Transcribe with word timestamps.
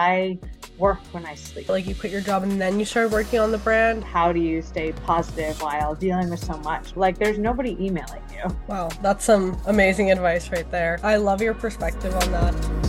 I 0.00 0.38
work 0.78 0.98
when 1.12 1.26
I 1.26 1.34
sleep. 1.34 1.68
Like 1.68 1.86
you 1.86 1.94
quit 1.94 2.10
your 2.10 2.22
job 2.22 2.42
and 2.42 2.58
then 2.58 2.78
you 2.78 2.86
started 2.86 3.12
working 3.12 3.38
on 3.38 3.50
the 3.52 3.58
brand. 3.58 4.02
How 4.02 4.32
do 4.32 4.40
you 4.40 4.62
stay 4.62 4.92
positive 4.92 5.60
while 5.60 5.94
dealing 5.94 6.30
with 6.30 6.42
so 6.42 6.56
much? 6.60 6.96
Like 6.96 7.18
there's 7.18 7.38
nobody 7.38 7.72
emailing 7.78 8.22
you. 8.34 8.56
Wow, 8.66 8.88
that's 9.02 9.26
some 9.26 9.60
amazing 9.66 10.10
advice 10.10 10.50
right 10.50 10.68
there. 10.70 10.98
I 11.02 11.16
love 11.16 11.42
your 11.42 11.52
perspective 11.52 12.14
on 12.14 12.32
that. 12.32 12.79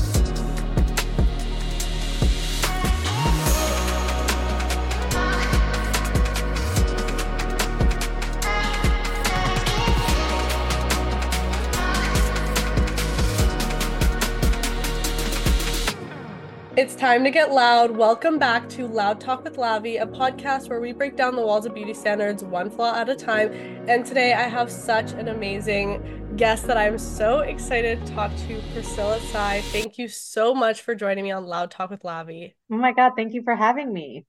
Time 17.11 17.25
to 17.25 17.29
get 17.29 17.51
loud. 17.51 17.91
Welcome 17.91 18.39
back 18.39 18.69
to 18.69 18.87
Loud 18.87 19.19
Talk 19.19 19.43
with 19.43 19.57
Lavi, 19.57 20.01
a 20.01 20.05
podcast 20.05 20.69
where 20.69 20.79
we 20.79 20.93
break 20.93 21.17
down 21.17 21.35
the 21.35 21.41
walls 21.41 21.65
of 21.65 21.75
beauty 21.75 21.93
standards 21.93 22.41
one 22.41 22.69
flaw 22.69 22.95
at 22.95 23.09
a 23.09 23.15
time. 23.17 23.51
And 23.89 24.05
today 24.05 24.31
I 24.31 24.43
have 24.43 24.71
such 24.71 25.11
an 25.11 25.27
amazing 25.27 26.31
guest 26.37 26.67
that 26.67 26.77
I'm 26.77 26.97
so 26.97 27.39
excited 27.39 28.05
to 28.05 28.13
talk 28.13 28.31
to, 28.47 28.61
Priscilla 28.71 29.19
Tsai. 29.19 29.59
Thank 29.59 29.97
you 29.97 30.07
so 30.07 30.55
much 30.55 30.83
for 30.83 30.95
joining 30.95 31.25
me 31.25 31.31
on 31.31 31.47
Loud 31.47 31.69
Talk 31.69 31.89
with 31.89 32.03
Lavi. 32.03 32.53
Oh 32.71 32.77
my 32.77 32.93
God, 32.93 33.11
thank 33.17 33.33
you 33.33 33.43
for 33.43 33.57
having 33.57 33.91
me. 33.91 34.25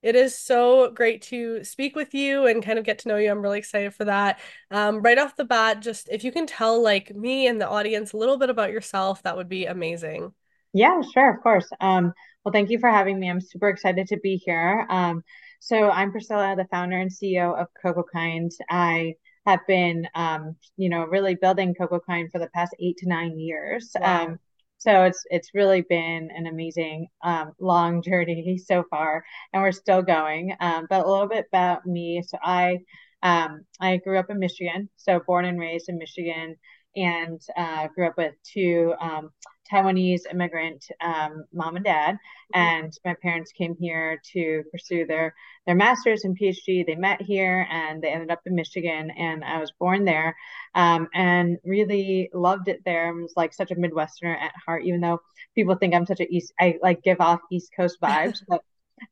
It 0.00 0.14
is 0.14 0.38
so 0.38 0.92
great 0.92 1.22
to 1.22 1.64
speak 1.64 1.96
with 1.96 2.14
you 2.14 2.46
and 2.46 2.62
kind 2.62 2.78
of 2.78 2.84
get 2.84 3.00
to 3.00 3.08
know 3.08 3.16
you. 3.16 3.28
I'm 3.28 3.42
really 3.42 3.58
excited 3.58 3.92
for 3.92 4.04
that. 4.04 4.38
Um, 4.70 5.02
right 5.02 5.18
off 5.18 5.34
the 5.34 5.44
bat, 5.44 5.82
just 5.82 6.08
if 6.08 6.22
you 6.22 6.30
can 6.30 6.46
tell 6.46 6.80
like 6.80 7.12
me 7.12 7.48
and 7.48 7.60
the 7.60 7.68
audience 7.68 8.12
a 8.12 8.18
little 8.18 8.38
bit 8.38 8.50
about 8.50 8.70
yourself, 8.70 9.24
that 9.24 9.36
would 9.36 9.48
be 9.48 9.66
amazing. 9.66 10.32
Yeah, 10.72 11.02
sure, 11.02 11.34
of 11.34 11.42
course. 11.42 11.68
Um, 11.80 12.12
well, 12.44 12.52
thank 12.52 12.70
you 12.70 12.78
for 12.78 12.90
having 12.90 13.18
me. 13.18 13.28
I'm 13.28 13.40
super 13.40 13.68
excited 13.68 14.06
to 14.08 14.18
be 14.18 14.36
here. 14.36 14.86
Um, 14.88 15.22
so 15.60 15.90
I'm 15.90 16.12
Priscilla, 16.12 16.54
the 16.56 16.66
founder 16.70 16.98
and 16.98 17.10
CEO 17.10 17.54
of 17.60 17.66
Cocokind. 17.84 18.50
I 18.70 19.14
have 19.46 19.60
been, 19.66 20.06
um, 20.14 20.56
you 20.76 20.88
know, 20.88 21.04
really 21.04 21.34
building 21.34 21.74
Cocokind 21.74 22.30
for 22.30 22.38
the 22.38 22.48
past 22.54 22.74
eight 22.80 22.96
to 22.98 23.08
nine 23.08 23.38
years. 23.38 23.90
Wow. 24.00 24.24
Um, 24.24 24.38
so 24.78 25.04
it's 25.04 25.22
it's 25.28 25.50
really 25.54 25.82
been 25.82 26.30
an 26.34 26.46
amazing 26.46 27.08
um, 27.22 27.52
long 27.60 28.02
journey 28.08 28.58
so 28.58 28.84
far, 28.88 29.24
and 29.52 29.62
we're 29.62 29.72
still 29.72 30.02
going. 30.02 30.54
Um, 30.60 30.86
but 30.88 31.04
a 31.04 31.10
little 31.10 31.28
bit 31.28 31.46
about 31.52 31.84
me. 31.84 32.22
So 32.26 32.38
I 32.42 32.78
um, 33.22 33.66
I 33.80 33.98
grew 33.98 34.18
up 34.18 34.30
in 34.30 34.38
Michigan, 34.38 34.88
so 34.96 35.20
born 35.26 35.44
and 35.44 35.58
raised 35.60 35.90
in 35.90 35.98
Michigan, 35.98 36.56
and 36.96 37.40
uh, 37.56 37.88
grew 37.94 38.06
up 38.06 38.16
with 38.16 38.34
two 38.42 38.94
um, 38.98 39.30
Taiwanese 39.70 40.22
immigrant 40.30 40.84
um, 41.00 41.44
mom 41.52 41.76
and 41.76 41.84
dad, 41.84 42.14
mm-hmm. 42.14 42.60
and 42.60 42.92
my 43.04 43.14
parents 43.22 43.52
came 43.52 43.76
here 43.78 44.20
to 44.32 44.62
pursue 44.70 45.06
their 45.06 45.34
their 45.66 45.74
masters 45.74 46.24
and 46.24 46.38
PhD. 46.38 46.86
They 46.86 46.94
met 46.94 47.22
here, 47.22 47.66
and 47.70 48.02
they 48.02 48.08
ended 48.08 48.30
up 48.30 48.40
in 48.46 48.54
Michigan, 48.54 49.10
and 49.10 49.44
I 49.44 49.58
was 49.58 49.72
born 49.78 50.04
there, 50.04 50.34
um, 50.74 51.08
and 51.14 51.58
really 51.64 52.30
loved 52.32 52.68
it 52.68 52.82
there. 52.84 53.08
I 53.08 53.12
was 53.12 53.34
like 53.36 53.52
such 53.52 53.70
a 53.70 53.76
Midwesterner 53.76 54.36
at 54.36 54.52
heart, 54.64 54.84
even 54.84 55.00
though 55.00 55.20
people 55.54 55.74
think 55.74 55.94
I'm 55.94 56.06
such 56.06 56.20
a 56.20 56.28
East. 56.28 56.52
I 56.58 56.78
like 56.82 57.02
give 57.02 57.20
off 57.20 57.40
East 57.50 57.70
Coast 57.76 57.98
vibes, 58.02 58.42
but 58.48 58.62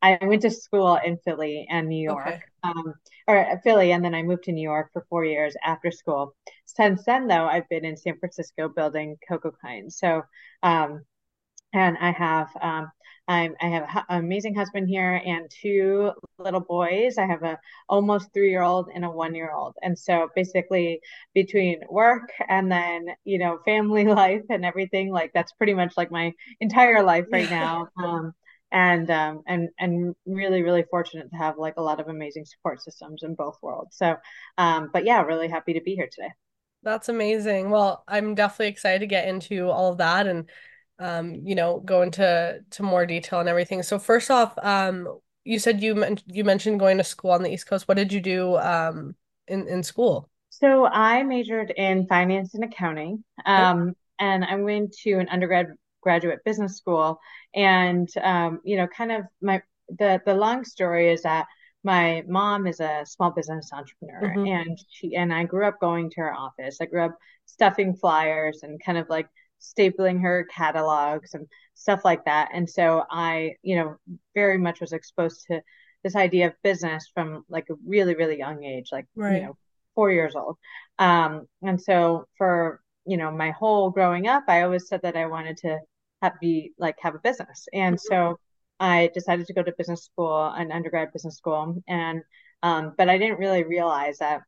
I 0.01 0.17
went 0.21 0.41
to 0.43 0.51
school 0.51 0.99
in 1.03 1.17
Philly 1.17 1.67
and 1.69 1.87
New 1.87 2.01
York, 2.01 2.27
okay. 2.27 2.41
Um, 2.63 2.93
or 3.27 3.59
Philly, 3.63 3.91
and 3.91 4.03
then 4.03 4.15
I 4.15 4.23
moved 4.23 4.43
to 4.45 4.51
New 4.51 4.61
York 4.61 4.89
for 4.93 5.05
four 5.09 5.25
years 5.25 5.55
after 5.63 5.91
school. 5.91 6.35
Since 6.65 7.05
then, 7.05 7.27
though, 7.27 7.45
I've 7.45 7.69
been 7.69 7.85
in 7.85 7.97
San 7.97 8.17
Francisco 8.19 8.69
building 8.69 9.17
Cocokind. 9.29 9.91
So, 9.91 10.23
um, 10.63 11.03
and 11.73 11.97
I 11.99 12.11
have 12.11 12.49
um, 12.61 12.91
I'm, 13.29 13.55
I 13.61 13.67
have 13.67 13.83
an 14.09 14.23
amazing 14.25 14.55
husband 14.55 14.89
here 14.89 15.21
and 15.23 15.49
two 15.61 16.11
little 16.39 16.61
boys. 16.61 17.19
I 17.19 17.27
have 17.27 17.43
a 17.43 17.59
almost 17.87 18.33
three 18.33 18.49
year 18.49 18.63
old 18.63 18.89
and 18.93 19.05
a 19.05 19.09
one 19.09 19.35
year 19.35 19.51
old. 19.53 19.75
And 19.83 19.97
so 19.97 20.29
basically 20.35 20.99
between 21.35 21.81
work 21.91 22.31
and 22.49 22.71
then, 22.71 23.05
you 23.25 23.37
know, 23.37 23.59
family 23.65 24.05
life 24.07 24.41
and 24.49 24.65
everything, 24.65 25.11
like 25.11 25.31
that's 25.35 25.51
pretty 25.53 25.75
much 25.75 25.93
like 25.95 26.09
my 26.09 26.33
entire 26.59 27.03
life 27.03 27.25
right 27.31 27.49
now. 27.51 27.89
Um, 28.03 28.33
and 28.71 29.09
um, 29.09 29.41
and 29.47 29.69
and 29.79 30.15
really 30.25 30.61
really 30.61 30.83
fortunate 30.89 31.29
to 31.31 31.37
have 31.37 31.57
like 31.57 31.75
a 31.77 31.81
lot 31.81 31.99
of 31.99 32.07
amazing 32.07 32.45
support 32.45 32.81
systems 32.81 33.23
in 33.23 33.35
both 33.35 33.57
worlds. 33.61 33.97
So 33.97 34.15
um, 34.57 34.89
but 34.93 35.05
yeah 35.05 35.21
really 35.21 35.47
happy 35.47 35.73
to 35.73 35.81
be 35.81 35.95
here 35.95 36.09
today. 36.11 36.31
That's 36.83 37.09
amazing. 37.09 37.69
Well 37.69 38.03
i'm 38.07 38.35
definitely 38.35 38.67
excited 38.67 38.99
to 38.99 39.07
get 39.07 39.27
into 39.27 39.69
all 39.69 39.91
of 39.91 39.97
that 39.97 40.27
and 40.27 40.49
um, 40.99 41.35
you 41.45 41.55
know 41.55 41.79
go 41.79 42.01
into 42.01 42.59
to 42.69 42.83
more 42.83 43.05
detail 43.05 43.39
and 43.39 43.49
everything. 43.49 43.83
So 43.83 43.99
first 43.99 44.29
off 44.29 44.53
um, 44.61 45.19
you 45.43 45.59
said 45.59 45.81
you 45.81 45.95
men- 45.95 46.19
you 46.27 46.43
mentioned 46.43 46.79
going 46.79 46.97
to 46.97 47.03
school 47.03 47.31
on 47.31 47.41
the 47.43 47.51
east 47.51 47.67
coast. 47.67 47.87
What 47.87 47.97
did 47.97 48.11
you 48.11 48.21
do 48.21 48.57
um, 48.57 49.15
in 49.47 49.67
in 49.67 49.83
school? 49.83 50.29
So 50.49 50.85
i 50.85 51.23
majored 51.23 51.71
in 51.75 52.05
finance 52.07 52.53
and 52.53 52.63
accounting 52.63 53.23
um, 53.45 53.95
and 54.19 54.43
i 54.43 54.55
went 54.55 54.93
to 55.03 55.13
an 55.13 55.29
undergrad 55.29 55.67
graduate 56.01 56.39
business 56.45 56.77
school 56.77 57.19
and 57.53 58.09
um, 58.21 58.59
you 58.63 58.77
know 58.77 58.87
kind 58.87 59.11
of 59.11 59.23
my 59.41 59.61
the 59.97 60.21
the 60.25 60.33
long 60.33 60.63
story 60.63 61.11
is 61.11 61.23
that 61.23 61.45
my 61.83 62.23
mom 62.27 62.67
is 62.67 62.79
a 62.79 63.03
small 63.05 63.31
business 63.31 63.69
entrepreneur 63.71 64.35
mm-hmm. 64.35 64.47
and 64.47 64.79
she 64.89 65.15
and 65.15 65.33
I 65.33 65.45
grew 65.45 65.65
up 65.65 65.79
going 65.79 66.09
to 66.11 66.21
her 66.21 66.33
office. 66.33 66.77
I 66.81 66.85
grew 66.85 67.05
up 67.05 67.17
stuffing 67.45 67.95
flyers 67.95 68.61
and 68.63 68.83
kind 68.83 68.97
of 68.97 69.07
like 69.09 69.29
stapling 69.61 70.21
her 70.21 70.45
catalogs 70.53 71.33
and 71.33 71.47
stuff 71.75 72.03
like 72.03 72.25
that. 72.25 72.49
And 72.53 72.69
so 72.69 73.03
I, 73.09 73.55
you 73.61 73.75
know, 73.75 73.95
very 74.35 74.57
much 74.57 74.81
was 74.81 74.93
exposed 74.93 75.45
to 75.47 75.61
this 76.03 76.15
idea 76.15 76.47
of 76.47 76.53
business 76.63 77.09
from 77.13 77.45
like 77.49 77.67
a 77.69 77.75
really, 77.85 78.15
really 78.15 78.37
young 78.37 78.63
age, 78.63 78.89
like 78.91 79.05
right. 79.15 79.35
you 79.35 79.47
know, 79.47 79.57
four 79.95 80.11
years 80.11 80.35
old. 80.35 80.57
Um, 80.97 81.47
and 81.61 81.81
so 81.81 82.25
for 82.37 82.81
you 83.09 83.17
know 83.17 83.31
my 83.31 83.51
whole 83.51 83.89
growing 83.89 84.27
up, 84.27 84.43
I 84.47 84.63
always 84.63 84.87
said 84.87 85.01
that 85.03 85.17
I 85.17 85.25
wanted 85.25 85.57
to 85.57 85.79
have 86.21 86.33
be 86.39 86.73
like 86.77 86.95
have 87.01 87.15
a 87.15 87.19
business. 87.19 87.67
And 87.73 87.95
mm-hmm. 87.95 88.13
so 88.13 88.39
I 88.79 89.09
decided 89.13 89.47
to 89.47 89.53
go 89.53 89.63
to 89.63 89.73
business 89.77 90.05
school, 90.05 90.45
an 90.55 90.71
undergrad 90.71 91.11
business 91.13 91.37
school, 91.37 91.81
and 91.87 92.21
um, 92.63 92.93
but 92.97 93.09
I 93.09 93.17
didn't 93.17 93.39
really 93.39 93.63
realize 93.63 94.19
that 94.19 94.41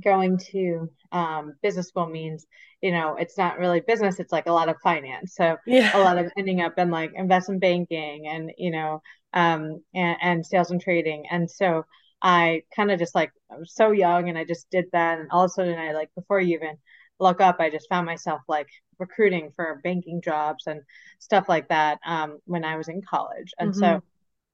going 0.00 0.38
to 0.38 0.88
um, 1.12 1.54
business 1.62 1.88
school 1.88 2.06
means 2.06 2.46
you 2.80 2.90
know 2.90 3.16
it's 3.16 3.36
not 3.36 3.58
really 3.58 3.80
business 3.80 4.18
it's 4.18 4.32
like 4.32 4.46
a 4.46 4.52
lot 4.52 4.68
of 4.68 4.76
finance 4.82 5.34
so 5.34 5.56
yeah. 5.66 5.94
a 5.94 6.00
lot 6.00 6.16
of 6.16 6.32
ending 6.38 6.60
up 6.62 6.78
in 6.78 6.90
like 6.90 7.12
investment 7.14 7.60
banking 7.60 8.26
and 8.26 8.52
you 8.56 8.70
know 8.70 9.02
um, 9.34 9.82
and, 9.94 10.16
and 10.22 10.46
sales 10.46 10.70
and 10.70 10.80
trading 10.80 11.24
and 11.30 11.50
so 11.50 11.84
i 12.22 12.62
kind 12.74 12.90
of 12.90 12.98
just 12.98 13.14
like 13.14 13.32
i 13.50 13.56
was 13.56 13.74
so 13.74 13.90
young 13.90 14.28
and 14.28 14.38
i 14.38 14.44
just 14.44 14.66
did 14.70 14.86
that 14.92 15.18
and 15.18 15.28
all 15.30 15.44
of 15.44 15.50
a 15.50 15.52
sudden 15.52 15.78
i 15.78 15.92
like 15.92 16.08
before 16.14 16.40
you 16.40 16.56
even 16.56 16.76
look 17.22 17.40
up, 17.40 17.56
I 17.58 17.70
just 17.70 17.88
found 17.88 18.06
myself 18.06 18.42
like 18.48 18.68
recruiting 18.98 19.52
for 19.54 19.80
banking 19.82 20.20
jobs 20.22 20.66
and 20.66 20.80
stuff 21.18 21.48
like 21.48 21.68
that 21.68 21.98
um, 22.06 22.38
when 22.44 22.64
I 22.64 22.76
was 22.76 22.88
in 22.88 23.00
college. 23.02 23.52
And 23.58 23.70
mm-hmm. 23.70 23.80
so 23.80 24.02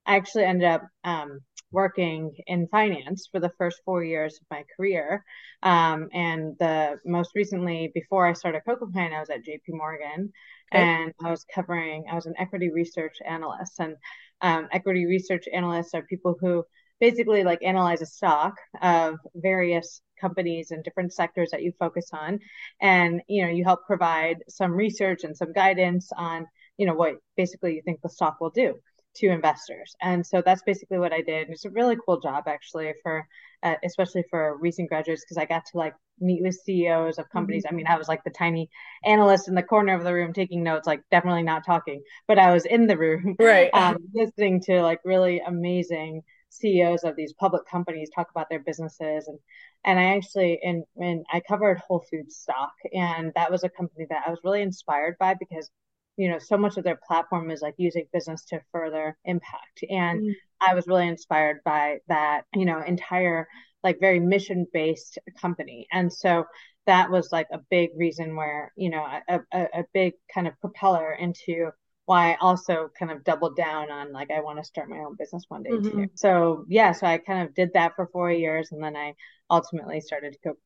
I 0.06 0.17
actually 0.17 0.45
ended 0.45 0.69
up 0.69 0.83
um, 1.05 1.41
working 1.71 2.34
in 2.47 2.69
finance 2.69 3.28
for 3.31 3.41
the 3.41 3.53
first 3.59 3.81
four 3.84 4.03
years 4.03 4.39
of 4.41 4.47
my 4.51 4.65
career. 4.77 5.25
Um, 5.62 6.09
and 6.12 6.57
the 6.59 6.99
most 7.05 7.33
recently, 7.34 7.91
before 7.95 8.27
I 8.27 8.33
started 8.33 8.62
Cocokind, 8.67 9.15
I 9.15 9.21
was 9.21 9.31
at 9.31 9.45
JP 9.45 9.69
Morgan 9.71 10.33
okay. 10.73 10.83
and 10.83 11.12
I 11.23 11.31
was 11.31 11.45
covering, 11.55 12.05
I 12.11 12.15
was 12.15 12.27
an 12.27 12.34
equity 12.39 12.71
research 12.71 13.19
analyst. 13.27 13.81
And 13.81 13.97
um, 14.41 14.69
equity 14.73 15.07
research 15.07 15.47
analysts 15.53 15.95
are 15.95 16.03
people 16.03 16.37
who 16.41 16.65
basically 17.00 17.44
like 17.44 17.60
analyze 17.62 18.03
a 18.03 18.06
stock 18.06 18.54
of 18.82 19.16
various 19.34 20.00
companies 20.20 20.70
and 20.70 20.82
different 20.82 21.12
sectors 21.12 21.50
that 21.50 21.62
you 21.62 21.72
focus 21.78 22.10
on. 22.12 22.41
And 22.81 23.22
you 23.28 23.44
know 23.44 23.50
you 23.50 23.64
help 23.64 23.86
provide 23.86 24.38
some 24.48 24.72
research 24.72 25.25
and 25.25 25.36
some 25.36 25.53
guidance 25.53 26.10
on 26.16 26.47
you 26.76 26.86
know 26.86 26.94
what 26.94 27.16
basically 27.36 27.75
you 27.75 27.82
think 27.82 28.00
the 28.03 28.09
stock 28.09 28.41
will 28.41 28.50
do 28.50 28.75
to 29.16 29.28
investors. 29.28 29.97
And 30.00 30.24
so 30.24 30.42
that's 30.45 30.62
basically 30.62 30.98
what 30.98 31.12
i 31.12 31.22
did. 31.22 31.48
It's 31.50 31.65
a 31.65 31.71
really 31.71 31.97
cool 32.04 32.21
job 32.21 32.45
actually 32.47 32.92
for 33.03 33.27
uh, 33.62 33.74
especially 33.84 34.24
for 34.30 34.56
recent 34.59 34.89
graduates 34.89 35.24
because 35.24 35.36
i 35.36 35.44
got 35.44 35.65
to 35.66 35.77
like 35.77 35.94
meet 36.21 36.42
with 36.42 36.59
ceos 36.65 37.18
of 37.18 37.28
companies. 37.30 37.65
Mm-hmm. 37.65 37.74
i 37.74 37.77
mean 37.77 37.86
i 37.86 37.97
was 37.97 38.09
like 38.09 38.22
the 38.24 38.30
tiny 38.30 38.68
analyst 39.04 39.48
in 39.48 39.54
the 39.54 39.62
corner 39.62 39.94
of 39.94 40.04
the 40.04 40.12
room 40.12 40.33
taking 40.33 40.62
notes 40.62 40.86
like 40.86 41.03
definitely 41.10 41.42
not 41.42 41.65
talking 41.65 42.03
but 42.27 42.39
i 42.39 42.53
was 42.53 42.65
in 42.65 42.86
the 42.86 42.97
room 42.97 43.36
right. 43.39 43.71
um, 43.74 43.97
listening 44.15 44.60
to 44.60 44.83
like 44.83 45.01
really 45.04 45.41
amazing 45.41 46.22
CEOs 46.50 47.04
of 47.04 47.16
these 47.16 47.33
public 47.34 47.66
companies 47.66 48.10
talk 48.15 48.30
about 48.30 48.48
their 48.48 48.60
businesses. 48.60 49.28
And 49.28 49.39
and 49.84 49.98
I 49.98 50.16
actually 50.16 50.60
and 50.62 50.84
when 50.95 51.24
I 51.33 51.41
covered 51.41 51.78
Whole 51.78 52.04
Foods 52.10 52.36
stock 52.36 52.72
and 52.92 53.33
that 53.34 53.50
was 53.50 53.65
a 53.65 53.68
company 53.68 54.06
that 54.10 54.24
I 54.27 54.30
was 54.30 54.41
really 54.45 54.62
inspired 54.62 55.16
by 55.18 55.34
because 55.34 55.71
you 56.16 56.28
know 56.28 56.39
so 56.39 56.56
much 56.56 56.77
of 56.77 56.84
their 56.84 56.98
platform 57.06 57.50
is 57.50 57.62
like 57.62 57.74
using 57.77 58.06
business 58.12 58.45
to 58.47 58.60
further 58.72 59.16
impact. 59.24 59.84
And 59.89 60.22
mm. 60.22 60.33
I 60.60 60.74
was 60.74 60.86
really 60.86 61.09
inspired 61.09 61.59
by 61.65 61.98
that 62.09 62.42
you 62.54 62.65
know 62.65 62.83
entire 62.83 63.47
like 63.84 64.01
very 64.01 64.21
mission 64.21 64.66
based 64.72 65.18
company. 65.41 65.86
And 65.92 66.12
so 66.12 66.44
that 66.86 67.10
was 67.10 67.30
like 67.30 67.47
a 67.53 67.60
big 67.71 67.91
reason 67.97 68.34
where 68.34 68.72
you 68.77 68.91
know 68.91 69.04
a, 69.28 69.41
a, 69.53 69.62
a 69.80 69.84
big 69.92 70.15
kind 70.34 70.48
of 70.48 70.59
propeller 70.60 71.12
into 71.12 71.71
why 72.09 72.33
I 72.33 72.37
also 72.41 72.91
kind 72.99 73.13
of 73.13 73.25
doubled 73.25 73.57
down 73.57 73.91
on 73.91 74.13
like 74.13 74.31
I 74.33 74.41
want 74.41 74.59
to 74.59 74.65
start 74.65 74.91
my 74.91 74.99
own 74.99 75.16
business 75.16 75.45
one 75.49 75.63
day 75.63 75.78
Mhm. 75.78 75.91
too. 75.91 76.10
So 76.16 76.65
yeah, 76.69 76.93
so 76.93 77.07
I 77.07 77.19
kind 77.19 77.47
of 77.49 77.55
did 77.55 77.72
that 77.75 77.95
for 77.97 78.09
four 78.09 78.33
years 78.33 78.72
and 78.72 78.83
then 78.83 78.97
I 78.97 79.15
ultimately 79.51 80.01
started 80.01 80.34
to 80.34 80.39
go. 80.45 80.57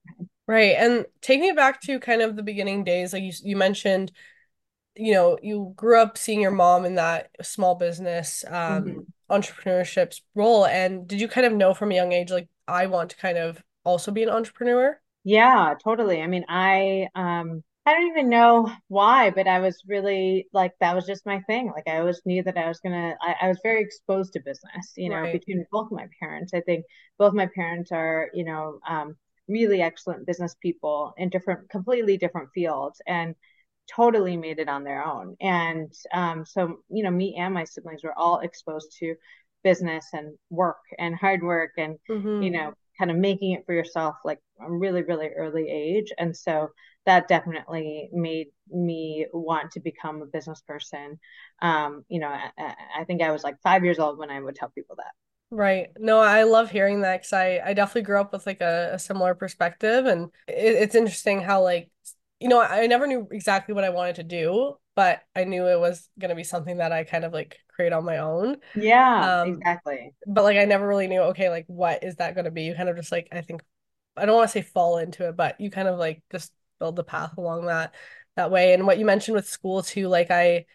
Right. 0.47 0.75
And 0.77 1.06
take 1.21 1.41
me 1.41 1.53
back 1.53 1.81
to 1.83 2.00
kind 2.00 2.21
of 2.21 2.37
the 2.37 2.43
beginning 2.43 2.85
days. 2.85 3.12
Like 3.12 3.23
you, 3.23 3.33
you 3.43 3.56
mentioned, 3.56 4.12
you 4.97 5.12
know, 5.15 5.39
you 5.43 5.73
grew 5.77 6.00
up 6.00 6.19
seeing 6.19 6.41
your 6.43 6.53
mom 6.53 6.85
in 6.87 6.97
that 6.97 7.31
small 7.43 7.77
business 7.77 8.45
um, 8.49 8.99
Mhm. 8.99 9.12
entrepreneurship 9.31 10.21
role. 10.35 10.67
And 10.67 11.09
did 11.09 11.21
you 11.21 11.29
kind 11.29 11.47
of 11.47 11.55
know 11.55 11.75
from 11.75 11.93
a 11.93 11.97
young 11.97 12.12
age, 12.12 12.31
like, 12.33 12.49
I 12.69 12.87
want 12.87 13.11
to 13.11 13.17
kind 13.17 13.38
of 13.38 13.62
also 13.85 14.12
be 14.12 14.23
an 14.25 14.31
entrepreneur? 14.31 15.00
Yeah, 15.25 15.75
totally. 15.83 16.21
I 16.23 16.27
mean, 16.27 16.45
I 16.49 17.09
um 17.15 17.62
I 17.84 17.94
don't 17.94 18.06
even 18.08 18.29
know 18.29 18.70
why, 18.88 19.31
but 19.31 19.49
I 19.49 19.58
was 19.58 19.82
really 19.88 20.49
like 20.52 20.73
that 20.81 20.94
was 20.94 21.05
just 21.05 21.26
my 21.26 21.40
thing. 21.43 21.67
Like 21.75 21.88
I 21.88 21.99
always 21.99 22.23
knew 22.25 22.43
that 22.44 22.56
I 22.56 22.69
was 22.69 22.79
gonna 22.81 23.17
I, 23.20 23.34
I 23.43 23.49
was 23.49 23.58
very 23.62 23.82
exposed 23.82 24.32
to 24.34 24.40
business, 24.40 24.93
you 24.96 25.11
know, 25.11 25.26
Right. 25.26 25.32
between 25.32 25.67
both 25.73 25.90
my 25.90 26.06
parents. 26.20 26.55
I 26.55 26.61
think 26.61 26.84
both 27.19 27.34
my 27.34 27.49
parents 27.55 27.90
are, 27.90 28.31
you 28.34 28.44
know, 28.44 28.79
um 28.88 29.17
really 29.49 29.82
excellent 29.82 30.26
business 30.26 30.55
people 30.62 31.12
in 31.17 31.29
different 31.29 31.69
completely 31.70 32.17
different 32.17 32.50
fields 32.55 33.00
and 33.06 33.34
totally 33.93 34.37
made 34.37 34.61
it 34.61 34.69
on 34.69 34.85
their 34.85 35.05
own. 35.05 35.37
And 35.40 35.93
um 36.14 36.44
so, 36.46 36.78
you 36.88 37.02
know, 37.02 37.11
me 37.11 37.35
and 37.37 37.52
my 37.52 37.64
siblings 37.64 38.05
were 38.05 38.17
all 38.17 38.40
exposed 38.40 38.96
to 39.00 39.17
business 39.64 40.06
and 40.12 40.37
work 40.50 40.78
and 40.99 41.17
hard 41.17 41.43
work 41.43 41.73
and 41.78 41.99
you 42.38 42.50
Mm-hmm. 42.50 42.52
know 42.52 42.75
kind 42.99 43.11
of 43.11 43.17
making 43.17 43.53
it 43.53 43.65
for 43.67 43.75
yourself 43.75 44.17
like 44.25 44.39
a 44.61 44.71
really 44.71 45.03
really 45.03 45.29
early 45.37 45.69
age 45.71 46.12
and 46.19 46.37
so 46.37 46.69
that 47.06 47.27
definitely 47.29 48.09
made 48.12 48.49
me 48.71 49.27
want 49.33 49.71
to 49.73 49.81
become 49.81 50.23
a 50.23 50.27
business 50.27 50.61
person 50.67 51.19
um 51.62 52.05
you 52.09 52.21
know 52.21 52.29
I, 52.29 52.75
I 52.99 53.05
think 53.05 53.23
i 53.23 53.31
was 53.33 53.43
like 53.44 53.56
five 53.62 53.85
years 53.85 53.99
old 53.99 54.19
when 54.19 54.31
i 54.31 54.41
would 54.41 54.55
tell 54.56 54.71
people 54.71 54.97
that 54.97 55.12
Right. 55.50 55.91
No, 55.99 56.21
I 56.21 56.44
love 56.44 56.71
hearing 56.71 57.03
that 57.03 57.19
because 57.21 57.33
I, 57.35 57.61
I 57.65 57.75
definitely 57.75 58.03
grew 58.03 58.19
up 58.21 58.33
with 58.33 58.47
like 58.47 58.62
a, 58.62 58.93
a 58.95 58.99
similar 58.99 59.35
perspective. 59.35 60.06
And 60.06 60.31
it, 60.49 60.55
it's 60.77 60.95
interesting 60.95 61.43
how, 61.43 61.62
like, 61.62 61.91
you 62.41 62.49
know, 62.49 62.61
I 62.61 62.87
never 62.87 63.06
knew 63.06 63.29
exactly 63.31 63.75
what 63.75 63.85
I 63.85 63.91
wanted 63.91 64.17
to 64.17 64.23
do, 64.23 64.79
but 64.94 65.23
I 65.35 65.44
knew 65.44 65.67
it 65.67 65.79
was 65.81 66.09
going 66.19 66.31
to 66.31 66.35
be 66.37 66.44
something 66.44 66.79
that 66.79 66.93
I 66.93 67.05
kind 67.05 67.25
of 67.25 67.33
like 67.33 67.59
create 67.69 67.93
on 67.93 68.05
my 68.05 68.19
own. 68.19 68.59
yeah 68.75 69.33
Um, 69.33 69.39
exactly 69.43 70.15
but 70.27 70.44
like 70.44 70.56
I 70.59 70.65
never 70.65 70.87
really 70.87 71.09
knew, 71.09 71.21
okay, 71.23 71.49
like 71.50 71.65
what 71.69 72.05
is 72.05 72.17
that 72.17 72.35
going 72.35 72.44
to 72.47 72.50
be? 72.50 72.62
You 72.62 72.75
kind 72.75 72.89
of 72.89 72.97
just 72.97 73.12
like, 73.12 73.29
I 73.33 73.41
think, 73.43 73.62
I 74.17 74.27
don't 74.27 74.37
want 74.37 74.49
to 74.49 74.53
say 74.53 74.62
fall 74.62 74.99
into 74.99 75.29
it, 75.29 75.37
but 75.37 75.61
you 75.61 75.71
kind 75.71 75.89
of 75.89 75.99
like 75.99 76.23
just 76.31 76.53
build 76.81 76.97
the 76.97 77.05
path 77.05 77.37
along 77.39 77.67
that 77.67 77.94
that 78.37 78.50
way. 78.50 78.75
And 78.75 78.87
what 78.87 78.99
you 78.99 79.05
mentioned 79.06 79.35
with 79.37 79.49
school 79.49 79.83
too, 79.83 80.09
like 80.09 80.31
I, 80.31 80.67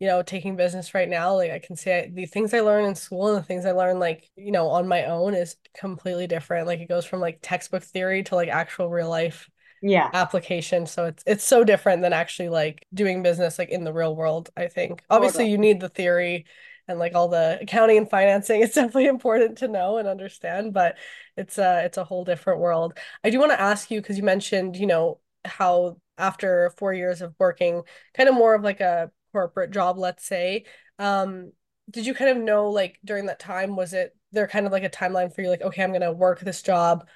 you 0.00 0.08
know, 0.08 0.22
taking 0.22 0.56
business 0.56 0.94
right 0.94 1.08
now, 1.08 1.34
like 1.36 1.50
I 1.50 1.58
can 1.60 1.76
say 1.76 2.04
I, 2.04 2.10
the 2.12 2.26
things 2.26 2.52
I 2.54 2.60
learn 2.60 2.84
in 2.84 2.94
school 2.94 3.28
and 3.28 3.38
the 3.38 3.42
things 3.46 3.64
I 3.66 3.72
learn 3.72 3.98
like, 3.98 4.28
you 4.36 4.52
know, 4.52 4.68
on 4.70 4.88
my 4.88 5.04
own 5.06 5.34
is 5.34 5.56
completely 5.76 6.26
different. 6.26 6.66
Like 6.66 6.80
it 6.80 6.88
goes 6.88 7.04
from 7.06 7.20
like 7.20 7.38
textbook 7.42 7.82
theory 7.84 8.22
to 8.24 8.34
like 8.34 8.48
actual 8.48 8.88
real 8.90 9.08
life 9.08 9.48
yeah 9.84 10.10
application. 10.12 10.86
So 10.86 11.06
it's 11.06 11.22
it's 11.26 11.44
so 11.44 11.64
different 11.64 12.02
than 12.02 12.12
actually 12.12 12.48
like 12.48 12.86
doing 12.94 13.22
business 13.22 13.58
like 13.58 13.68
in 13.68 13.84
the 13.84 13.92
real 13.92 14.16
world, 14.16 14.50
I 14.56 14.68
think. 14.68 15.02
Obviously, 15.10 15.44
totally 15.44 15.50
you 15.52 15.58
need 15.58 15.80
the 15.80 15.88
theory 15.88 16.46
and 16.88 16.98
like 16.98 17.14
all 17.14 17.28
the 17.28 17.58
accounting 17.60 17.98
and 17.98 18.08
financing. 18.08 18.62
It's 18.62 18.74
definitely 18.74 19.06
important 19.06 19.58
to 19.58 19.68
know 19.68 19.98
and 19.98 20.08
understand, 20.08 20.72
but 20.72 20.96
it's 21.36 21.58
a 21.58 21.84
it's 21.84 21.98
a 21.98 22.04
whole 22.04 22.24
different 22.24 22.60
world. 22.60 22.98
I 23.22 23.30
do 23.30 23.38
want 23.38 23.52
to 23.52 23.60
ask 23.60 23.90
you 23.90 24.00
because 24.00 24.16
you 24.16 24.22
mentioned, 24.22 24.76
you 24.76 24.86
know, 24.86 25.20
how 25.44 25.98
after 26.16 26.72
four 26.78 26.94
years 26.94 27.20
of 27.20 27.34
working 27.38 27.82
kind 28.14 28.28
of 28.28 28.34
more 28.34 28.54
of 28.54 28.62
like 28.62 28.80
a 28.80 29.10
corporate 29.32 29.72
job, 29.72 29.98
let's 29.98 30.24
say, 30.24 30.64
um, 30.98 31.52
did 31.90 32.06
you 32.06 32.14
kind 32.14 32.30
of 32.30 32.42
know 32.42 32.70
like 32.70 32.98
during 33.04 33.26
that 33.26 33.38
time, 33.38 33.76
was 33.76 33.92
it 33.92 34.16
there 34.32 34.48
kind 34.48 34.64
of 34.66 34.72
like 34.72 34.84
a 34.84 34.90
timeline 34.90 35.34
for 35.34 35.42
you, 35.42 35.48
like, 35.50 35.62
okay, 35.62 35.82
I'm 35.82 35.92
gonna 35.92 36.12
work 36.12 36.40
this 36.40 36.62
job 36.62 37.06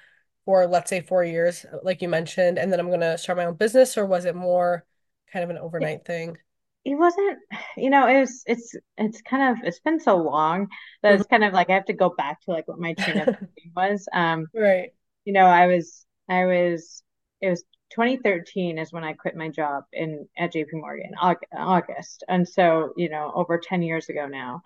for 0.45 0.67
let's 0.67 0.89
say 0.89 1.01
four 1.01 1.23
years, 1.23 1.65
like 1.83 2.01
you 2.01 2.09
mentioned, 2.09 2.57
and 2.59 2.71
then 2.71 2.79
I'm 2.79 2.89
gonna 2.89 3.17
start 3.17 3.37
my 3.37 3.45
own 3.45 3.55
business, 3.55 3.97
or 3.97 4.05
was 4.05 4.25
it 4.25 4.35
more 4.35 4.85
kind 5.31 5.43
of 5.43 5.49
an 5.49 5.57
it, 5.79 5.89
overnight 5.89 6.05
thing? 6.05 6.37
it 6.85 6.95
wasn't 6.95 7.39
you 7.77 7.89
know 7.89 8.07
it 8.07 8.19
was 8.21 8.43
it's 8.47 8.75
it's 8.97 9.21
kind 9.23 9.51
of 9.57 9.65
it's 9.67 9.79
been 9.81 9.99
so 9.99 10.17
long 10.17 10.67
that 11.03 11.13
it's 11.15 11.27
kind 11.27 11.43
of 11.43 11.53
like 11.53 11.69
i 11.69 11.73
have 11.73 11.85
to 11.85 11.93
go 11.93 12.09
back 12.17 12.41
to 12.41 12.51
like 12.51 12.67
what 12.67 12.79
my 12.79 12.93
train 12.95 13.19
of 13.19 13.29
was 13.75 14.07
um 14.13 14.47
Right. 14.53 14.93
you 15.25 15.33
know, 15.33 15.45
I 15.45 15.67
was 15.67 16.05
I 16.29 16.45
was 16.45 17.03
it 17.41 17.49
was 17.49 17.63
2013 17.91 18.77
is 18.77 18.91
when 18.93 19.03
I 19.03 19.13
quit 19.13 19.35
my 19.35 19.49
job 19.49 19.83
in 19.93 20.27
at 20.37 20.51
JP 20.53 20.77
Morgan, 20.77 21.11
August. 21.53 22.23
And 22.27 22.47
so, 22.47 22.93
you 22.97 23.09
know, 23.09 23.31
over 23.35 23.57
10 23.59 23.81
years 23.81 24.09
ago 24.09 24.27
now. 24.27 24.61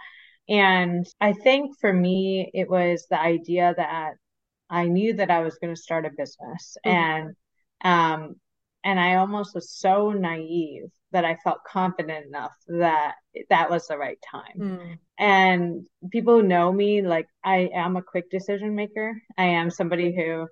And 0.49 1.05
I 1.21 1.33
think 1.33 1.79
for 1.79 1.91
me 1.93 2.51
it 2.53 2.69
was 2.69 3.07
the 3.09 3.19
idea 3.19 3.73
that 3.77 4.15
I 4.69 4.85
knew 4.85 5.13
that 5.15 5.31
I 5.31 5.39
was 5.41 5.57
going 5.59 5.73
to 5.73 5.81
start 5.81 6.05
a 6.05 6.09
business 6.09 6.77
Mhm. 6.85 6.91
and 6.91 7.35
um 7.83 8.35
and 8.85 8.99
I 8.99 9.15
almost 9.15 9.55
was 9.55 9.71
so 9.71 10.11
naive 10.11 10.89
that 11.11 11.23
I 11.23 11.37
felt 11.43 11.63
confident 11.65 12.25
enough 12.25 12.53
that 12.67 13.15
that 13.49 13.69
was 13.69 13.87
the 13.87 13.97
right 13.97 14.17
time. 14.29 14.57
Mm. 14.59 14.97
And 15.17 15.85
people 16.11 16.41
who 16.41 16.47
know 16.47 16.71
me, 16.71 17.01
like 17.01 17.27
I 17.43 17.69
am 17.73 17.95
a 17.95 18.01
quick 18.03 18.29
decision 18.29 18.75
maker. 18.75 19.15
I 19.37 19.45
am 19.45 19.69
somebody 19.69 20.13
who 20.13 20.47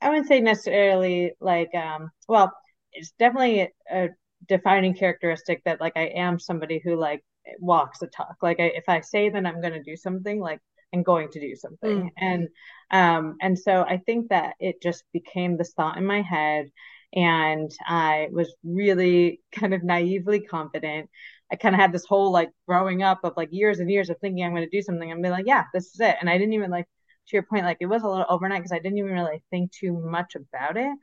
I 0.00 0.08
wouldn't 0.08 0.26
say 0.28 0.40
necessarily 0.40 1.32
like 1.40 1.74
um 1.74 2.10
well, 2.28 2.52
it's 2.92 3.12
definitely 3.18 3.60
a, 3.60 3.68
a 3.90 4.08
defining 4.48 4.94
characteristic 4.94 5.62
that 5.64 5.80
like 5.80 5.92
I 5.96 6.06
am 6.06 6.38
somebody 6.38 6.80
who 6.82 6.96
like 6.96 7.22
walks 7.60 7.98
the 8.00 8.08
talk. 8.08 8.36
Like 8.42 8.58
I, 8.60 8.64
if 8.74 8.84
I 8.88 9.00
say 9.00 9.28
that 9.30 9.46
I'm 9.46 9.60
going 9.60 9.72
to 9.74 9.82
do 9.82 9.96
something, 9.96 10.40
like 10.40 10.60
I'm 10.92 11.02
going 11.02 11.30
to 11.30 11.40
do 11.40 11.54
something. 11.56 12.02
Mm. 12.02 12.10
And 12.18 12.48
um 12.90 13.36
and 13.40 13.58
so 13.58 13.82
I 13.82 13.98
think 13.98 14.28
that 14.30 14.54
it 14.60 14.82
just 14.82 15.04
became 15.12 15.56
this 15.56 15.72
thought 15.72 15.96
in 15.96 16.04
my 16.04 16.22
head 16.22 16.70
and 17.12 17.70
I 17.86 18.28
was 18.32 18.54
really 18.64 19.40
kind 19.52 19.74
of 19.74 19.82
naively 19.82 20.40
confident. 20.40 21.10
I 21.52 21.56
kind 21.56 21.74
of 21.74 21.80
had 21.80 21.92
this 21.92 22.04
whole 22.04 22.30
like 22.30 22.50
growing 22.68 23.02
up 23.02 23.20
of 23.24 23.34
like 23.36 23.48
years 23.52 23.80
and 23.80 23.90
years 23.90 24.08
of 24.10 24.18
thinking 24.20 24.44
I'm 24.44 24.54
going 24.54 24.68
to 24.68 24.76
do 24.76 24.82
something 24.82 25.10
and 25.10 25.22
be 25.22 25.30
like, 25.30 25.46
yeah, 25.46 25.64
this 25.74 25.86
is 25.94 26.00
it. 26.00 26.16
And 26.20 26.30
I 26.30 26.38
didn't 26.38 26.54
even 26.54 26.70
like 26.70 26.86
to 27.28 27.36
your 27.36 27.42
point, 27.42 27.64
like 27.64 27.78
it 27.80 27.86
was 27.86 28.02
a 28.02 28.08
little 28.08 28.26
overnight 28.28 28.60
because 28.60 28.72
I 28.72 28.78
didn't 28.78 28.98
even 28.98 29.12
really 29.12 29.42
think 29.50 29.72
too 29.72 29.92
much 29.92 30.34
about 30.36 30.76
it. 30.76 30.96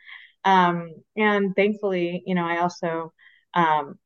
Um, 0.45 0.93
and 1.17 1.55
thankfully, 1.55 2.23
you 2.25 2.35
know, 2.35 2.45
I 2.45 2.59
also 2.59 3.13
um, 3.53 3.99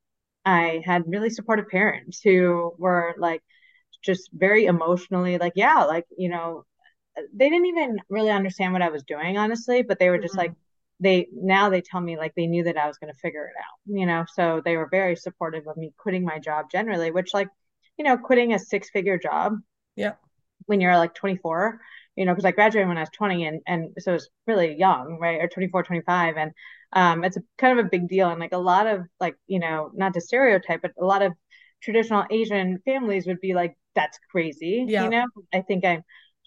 I 0.45 0.81
had 0.85 1.03
really 1.07 1.29
supportive 1.29 1.67
parents 1.69 2.21
who 2.23 2.73
were 2.77 3.15
like 3.17 3.41
just 4.01 4.29
very 4.33 4.65
emotionally 4.65 5.37
like, 5.37 5.53
yeah, 5.55 5.83
like, 5.85 6.05
you 6.17 6.29
know, 6.29 6.65
they 7.33 7.49
didn't 7.49 7.65
even 7.67 7.99
really 8.09 8.29
understand 8.31 8.73
what 8.73 8.81
I 8.81 8.89
was 8.89 9.03
doing, 9.03 9.37
honestly, 9.37 9.83
but 9.83 9.99
they 9.99 10.09
were 10.09 10.19
just 10.19 10.37
like, 10.37 10.51
Mhm. 10.51 10.55
they 10.99 11.27
now 11.33 11.69
they 11.69 11.81
tell 11.81 12.01
me 12.01 12.17
like 12.17 12.33
they 12.35 12.47
knew 12.47 12.63
that 12.65 12.77
I 12.77 12.87
was 12.87 12.97
going 12.99 13.11
to 13.13 13.19
figure 13.19 13.45
it 13.45 13.55
out, 13.59 13.79
you 13.97 14.05
know, 14.05 14.25
so 14.35 14.61
they 14.63 14.77
were 14.77 14.87
very 14.89 15.15
supportive 15.15 15.67
of 15.67 15.77
me 15.77 15.93
quitting 15.97 16.23
my 16.25 16.39
job 16.39 16.67
generally, 16.71 17.11
which 17.11 17.33
like, 17.33 17.49
you 17.97 18.05
know, 18.05 18.17
quitting 18.17 18.53
a 18.53 18.59
six 18.59 18.89
figure 18.91 19.17
job 19.17 19.55
Yeah. 19.95 20.15
when 20.65 20.81
you're 20.81 20.97
like 20.97 21.13
24 21.13 21.79
you 22.15 22.25
know 22.25 22.33
because 22.33 22.45
i 22.45 22.51
graduated 22.51 22.87
when 22.87 22.97
i 22.97 23.01
was 23.01 23.09
20 23.09 23.45
and 23.45 23.61
and 23.67 23.89
so 23.99 24.13
it's 24.13 24.29
really 24.47 24.75
young 24.77 25.17
right 25.19 25.41
or 25.41 25.47
24 25.47 25.83
25 25.83 26.37
and 26.37 26.51
um 26.93 27.23
it's 27.23 27.37
a 27.37 27.41
kind 27.57 27.77
of 27.77 27.85
a 27.85 27.89
big 27.89 28.07
deal 28.07 28.29
and 28.29 28.39
like 28.39 28.53
a 28.53 28.57
lot 28.57 28.87
of 28.87 29.01
like 29.19 29.35
you 29.47 29.59
know 29.59 29.91
not 29.93 30.13
to 30.13 30.21
stereotype 30.21 30.81
but 30.81 30.91
a 30.99 31.05
lot 31.05 31.21
of 31.21 31.33
traditional 31.81 32.25
asian 32.29 32.79
families 32.85 33.25
would 33.27 33.39
be 33.41 33.53
like 33.53 33.75
that's 33.95 34.17
crazy 34.31 34.85
you 34.87 35.09
know 35.09 35.25
i 35.53 35.61
think 35.61 35.85
i'm 35.85 36.03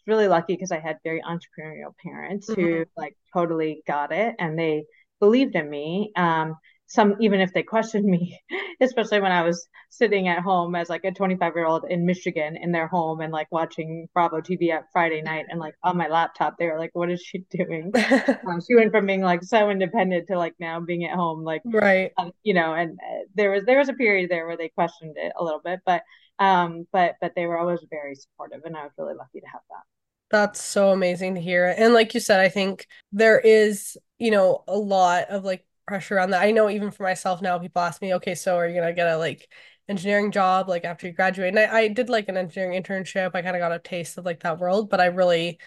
really 0.06 0.28
lucky 0.28 0.54
because 0.54 0.72
i 0.72 0.78
had 0.78 0.96
very 1.04 1.22
entrepreneurial 1.22 1.94
parents 2.04 2.48
who 2.52 2.62
Mhm. 2.62 2.86
like 2.96 3.16
totally 3.32 3.82
got 3.86 4.12
it 4.12 4.34
and 4.38 4.58
they 4.58 4.84
believed 5.20 5.54
in 5.54 5.68
me 5.70 6.12
um 6.16 6.56
some 6.86 7.14
even 7.20 7.40
if 7.40 7.52
they 7.54 7.62
questioned 7.62 8.04
me 8.16 8.38
especially 8.80 9.20
when 9.20 9.32
I 9.32 9.42
was 9.42 9.66
sitting 9.90 10.28
at 10.28 10.40
home 10.40 10.74
as 10.74 10.90
like 10.90 11.04
a 11.04 11.12
25 11.12 11.52
year 11.56 11.66
old 11.66 11.84
in 11.88 12.04
Michigan 12.04 12.56
in 12.60 12.72
their 12.72 12.86
home 12.88 13.20
and 13.20 13.32
like 13.32 13.46
watching 13.50 14.06
Bravo 14.12 14.40
TV 14.42 14.70
at 14.72 14.84
Friday 14.92 15.22
night 15.22 15.46
and 15.48 15.58
like 15.58 15.74
on 15.82 15.96
my 15.96 16.08
laptop 16.08 16.56
they 16.58 16.66
were 16.66 16.78
like 16.78 16.90
what 16.92 17.10
is 17.10 17.22
she 17.22 17.38
doing 17.50 17.90
um, 18.46 18.60
she 18.66 18.74
went 18.74 18.90
from 18.92 19.06
being 19.06 19.22
like 19.22 19.42
so 19.42 19.70
independent 19.70 20.26
to 20.28 20.36
like 20.38 20.54
now 20.60 20.78
being 20.80 21.04
at 21.04 21.14
home 21.16 21.42
like 21.44 21.62
Right. 21.64 22.10
um, 22.18 22.32
you 22.42 22.52
know 22.54 22.74
and 22.74 22.98
uh, 23.02 23.24
there 23.34 23.50
was 23.52 23.64
there 23.64 23.78
was 23.78 23.88
a 23.88 23.94
period 23.94 24.30
there 24.30 24.46
where 24.46 24.56
they 24.56 24.68
questioned 24.68 25.16
it 25.16 25.32
a 25.38 25.42
little 25.44 25.60
bit 25.64 25.80
but 25.86 26.02
um 26.38 26.86
but 26.92 27.16
but 27.20 27.32
they 27.36 27.46
were 27.46 27.58
always 27.58 27.80
very 27.90 28.14
supportive 28.14 28.62
and 28.64 28.76
I 28.76 28.84
was 28.84 28.92
really 28.98 29.14
lucky 29.14 29.40
to 29.40 29.46
have 29.46 29.62
that 29.70 29.84
That's 30.30 30.62
so 30.62 30.90
amazing 30.90 31.34
to 31.36 31.40
hear. 31.40 31.66
And 31.76 31.94
like 31.94 32.14
you 32.14 32.20
said, 32.20 32.40
I 32.40 32.48
think 32.48 32.86
there 33.12 33.38
is, 33.38 33.96
you 34.18 34.30
know, 34.30 34.64
a 34.66 34.76
lot 34.76 35.28
of 35.30 35.44
like 35.44 35.64
pressure 35.86 36.18
on 36.18 36.30
that. 36.30 36.42
I 36.42 36.50
know 36.50 36.68
even 36.70 36.90
for 36.90 37.04
myself 37.04 37.40
now, 37.40 37.58
people 37.58 37.82
ask 37.82 38.02
me, 38.02 38.14
okay, 38.14 38.34
so 38.34 38.56
are 38.56 38.66
you 38.66 38.74
gonna 38.74 38.92
get 38.92 39.06
a 39.08 39.16
like 39.16 39.48
engineering 39.88 40.32
job 40.32 40.68
like 40.68 40.84
after 40.84 41.06
you 41.06 41.12
graduate? 41.12 41.48
And 41.48 41.58
I, 41.58 41.78
I 41.82 41.88
did 41.88 42.08
like 42.08 42.28
an 42.28 42.36
engineering 42.36 42.82
internship. 42.82 43.30
I 43.34 43.42
kind 43.42 43.54
of 43.54 43.60
got 43.60 43.72
a 43.72 43.78
taste 43.78 44.18
of 44.18 44.24
like 44.24 44.40
that 44.40 44.58
world, 44.58 44.90
but 44.90 45.00
I 45.00 45.06
really 45.06 45.58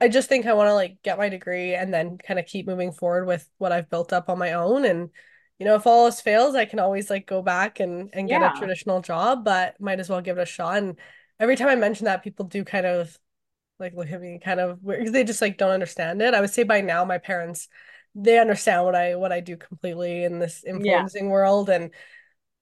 I 0.00 0.08
just 0.08 0.28
think 0.28 0.46
I 0.46 0.54
want 0.54 0.68
to 0.68 0.74
like 0.74 0.98
get 1.02 1.18
my 1.18 1.28
degree 1.28 1.74
and 1.74 1.92
then 1.94 2.18
kind 2.18 2.38
of 2.40 2.46
keep 2.46 2.66
moving 2.66 2.92
forward 2.92 3.26
with 3.26 3.48
what 3.58 3.72
I've 3.72 3.90
built 3.90 4.12
up 4.12 4.28
on 4.30 4.38
my 4.38 4.54
own. 4.54 4.84
And, 4.84 5.10
you 5.58 5.64
know, 5.66 5.76
if 5.76 5.86
all 5.86 6.06
else 6.06 6.20
fails, 6.20 6.54
I 6.54 6.66
can 6.66 6.78
always 6.80 7.10
like 7.10 7.26
go 7.26 7.42
back 7.42 7.80
and 7.80 8.10
and 8.12 8.28
get 8.28 8.42
a 8.42 8.50
traditional 8.50 9.00
job, 9.00 9.44
but 9.44 9.80
might 9.80 10.00
as 10.00 10.08
well 10.10 10.20
give 10.20 10.38
it 10.38 10.42
a 10.42 10.46
shot. 10.46 10.78
And 10.78 10.98
every 11.40 11.56
time 11.56 11.68
I 11.68 11.76
mention 11.76 12.04
that, 12.06 12.22
people 12.24 12.46
do 12.46 12.64
kind 12.64 12.86
of 12.86 13.18
like 13.78 13.94
look 13.94 14.10
at 14.10 14.20
me 14.20 14.38
kind 14.42 14.60
of 14.60 14.82
weird 14.82 15.00
because 15.00 15.12
they 15.12 15.24
just 15.24 15.42
like 15.42 15.58
don't 15.58 15.70
understand 15.70 16.22
it. 16.22 16.34
I 16.34 16.40
would 16.40 16.50
say 16.50 16.62
by 16.62 16.80
now 16.80 17.04
my 17.04 17.18
parents 17.18 17.68
they 18.14 18.38
understand 18.38 18.84
what 18.84 18.94
I 18.94 19.16
what 19.16 19.32
I 19.32 19.40
do 19.40 19.56
completely 19.56 20.24
in 20.24 20.38
this 20.38 20.64
Yeah. 20.72 21.06
influencing 21.06 21.28
world 21.30 21.68
and 21.68 21.90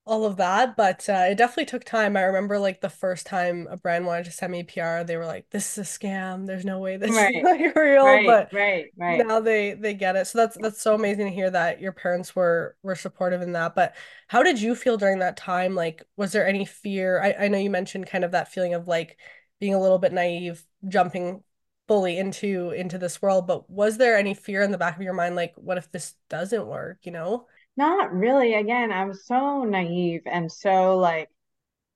all 0.07 0.25
of 0.27 0.37
that, 0.37 0.77
but 0.77 1.09
uh, 1.09 1.27
it 1.31 1.37
definitely 1.37 1.65
took 1.67 1.85
time. 1.85 2.17
I 2.17 2.23
remember 2.23 2.59
like 2.59 2.81
the 2.81 2.91
first 2.91 3.27
time 3.27 3.67
a 3.71 3.77
brand 3.77 4.07
wanted 4.07 4.25
to 4.27 4.31
send 4.33 4.53
me 4.53 4.63
PR, 4.63 5.05
they 5.05 5.17
were 5.17 5.27
like, 5.27 5.51
"This 5.51 5.79
is 5.79 5.89
a 5.89 5.99
scam. 5.99 6.47
There's 6.47 6.65
no 6.65 6.79
way 6.81 6.97
this 6.99 7.23
is 7.23 7.31
like 7.43 7.75
real." 7.77 8.19
Right. 8.19 8.21
But 8.21 8.53
Right. 8.53 8.93
Right. 8.97 9.29
now 9.29 9.41
they 9.41 9.75
they 9.75 9.95
get 9.95 10.17
it. 10.17 10.27
So 10.27 10.39
that's 10.39 10.57
that's 10.59 10.83
so 10.83 10.95
amazing 10.95 11.27
to 11.27 11.33
hear 11.35 11.51
that 11.51 11.81
your 11.81 11.93
parents 11.93 12.37
were 12.37 12.77
were 12.83 12.97
supportive 12.97 13.43
in 13.43 13.53
that. 13.53 13.75
But 13.75 13.95
how 14.29 14.43
did 14.43 14.61
you 14.61 14.75
feel 14.75 14.97
during 14.99 15.21
that 15.21 15.37
time? 15.37 15.75
Like, 15.75 16.03
was 16.17 16.33
there 16.33 16.47
any 16.47 16.65
fear? 16.67 17.21
I, 17.23 17.47
I 17.47 17.49
know 17.49 17.59
you 17.59 17.71
mentioned 17.71 18.07
kind 18.07 18.25
of 18.25 18.33
that 18.33 18.53
feeling 18.53 18.75
of 18.75 18.89
like 18.89 19.19
being 19.61 19.75
a 19.75 19.81
little 19.81 19.99
bit 19.99 20.13
naive, 20.13 20.65
jumping 20.89 21.43
fully 21.89 22.19
into 22.19 22.71
into 22.71 22.99
this 22.99 23.21
world, 23.23 23.47
but 23.47 23.69
was 23.71 23.99
there 23.99 24.17
any 24.17 24.35
fear 24.35 24.63
in 24.63 24.71
the 24.71 24.79
back 24.79 24.97
of 24.97 25.03
your 25.03 25.13
mind, 25.15 25.37
like, 25.37 25.55
what 25.57 25.79
if 25.79 25.91
this 25.93 26.15
doesn't 26.31 26.67
work, 26.67 26.99
you 27.05 27.13
know? 27.13 27.47
Not 27.77 28.13
really. 28.13 28.55
Again, 28.55 28.93
I 28.93 29.05
was 29.05 29.27
so 29.27 29.65
naive 29.65 30.23
and 30.27 30.51
so 30.51 30.97
like 30.99 31.29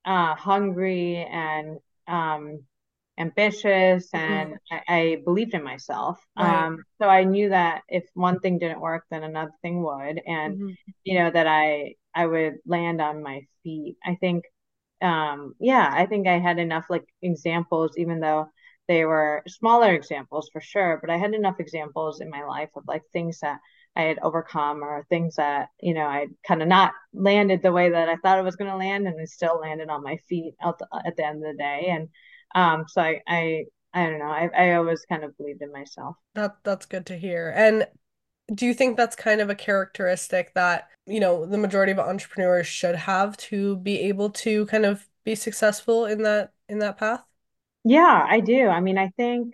uh 0.05 0.35
hungry 0.35 1.17
and 1.17 1.79
um 2.07 2.65
ambitious 3.19 4.09
Mhm. 4.13 4.13
and 4.13 4.57
I, 4.71 4.83
I 4.89 5.17
believed 5.25 5.53
in 5.55 5.63
myself. 5.63 6.19
Right. 6.35 6.67
Um 6.67 6.85
so 7.01 7.07
I 7.09 7.23
knew 7.25 7.49
that 7.49 7.83
if 7.89 8.05
one 8.15 8.39
thing 8.41 8.59
didn't 8.59 8.81
work, 8.81 9.05
then 9.11 9.23
another 9.23 9.53
thing 9.61 9.83
would 9.83 10.21
and 10.27 10.57
Mhm. 10.57 10.77
you 11.05 11.19
know 11.19 11.31
that 11.31 11.47
I 11.47 11.95
I 12.15 12.27
would 12.27 12.55
land 12.65 13.01
on 13.01 13.23
my 13.23 13.41
feet. 13.63 13.97
I 14.05 14.15
think 14.15 14.45
um 15.01 15.55
yeah, 15.59 15.89
I 15.93 16.05
think 16.05 16.27
I 16.27 16.39
had 16.39 16.59
enough 16.59 16.85
like 16.89 17.05
examples 17.21 17.97
even 17.97 18.19
though 18.19 18.49
they 18.87 19.05
were 19.05 19.43
smaller 19.47 19.93
examples 19.93 20.49
for 20.51 20.61
sure, 20.61 20.97
but 21.01 21.09
I 21.09 21.17
had 21.17 21.33
enough 21.33 21.59
examples 21.59 22.21
in 22.21 22.29
my 22.29 22.43
life 22.43 22.69
of 22.75 22.83
like 22.87 23.03
things 23.13 23.39
that 23.41 23.59
I 23.99 24.03
had 24.03 24.19
overcome 24.21 24.83
or 24.83 25.05
things 25.09 25.35
that, 25.35 25.69
you 25.81 25.93
know, 25.93 26.05
I 26.05 26.27
kind 26.47 26.61
of 26.61 26.67
not 26.67 26.93
landed 27.13 27.61
the 27.61 27.71
way 27.71 27.89
that 27.89 28.07
I 28.07 28.15
thought 28.15 28.39
it 28.39 28.45
was 28.45 28.55
going 28.55 28.71
to 28.71 28.77
land 28.77 29.07
and 29.07 29.19
it 29.19 29.29
still 29.29 29.59
landed 29.59 29.89
on 29.89 30.03
my 30.03 30.17
feet 30.29 30.53
at 30.61 30.77
the, 30.77 30.87
at 31.05 31.17
the 31.17 31.25
end 31.25 31.43
of 31.43 31.51
the 31.51 31.57
day. 31.57 31.87
And 31.89 32.09
um, 32.55 32.85
so 32.87 33.01
I, 33.01 33.21
I, 33.27 33.65
I 33.93 34.05
don't 34.05 34.19
know. 34.19 34.25
I, 34.25 34.49
I 34.57 34.73
always 34.75 35.05
kind 35.09 35.23
of 35.23 35.35
believed 35.37 35.61
in 35.61 35.71
myself. 35.71 36.15
That 36.35 36.57
that's 36.63 36.85
good 36.85 37.05
to 37.07 37.17
hear. 37.17 37.51
And 37.55 37.87
do 38.53 38.65
you 38.65 38.73
think 38.73 38.95
that's 38.95 39.15
kind 39.15 39.41
of 39.41 39.49
a 39.49 39.55
characteristic 39.55 40.53
that, 40.53 40.87
you 41.05 41.19
know, 41.19 41.45
the 41.45 41.57
majority 41.57 41.91
of 41.91 41.99
entrepreneurs 41.99 42.67
should 42.67 42.95
have 42.95 43.35
to 43.37 43.77
be 43.77 43.99
able 44.01 44.29
to 44.29 44.65
kind 44.67 44.85
of 44.85 45.07
be 45.25 45.35
successful 45.35 46.05
in 46.05 46.23
that 46.23 46.53
in 46.67 46.79
that 46.79 46.97
path? 46.97 47.23
Yeah, 47.83 48.25
I 48.27 48.39
do. 48.39 48.67
I 48.67 48.79
mean, 48.79 48.97
I 48.97 49.09
think 49.17 49.53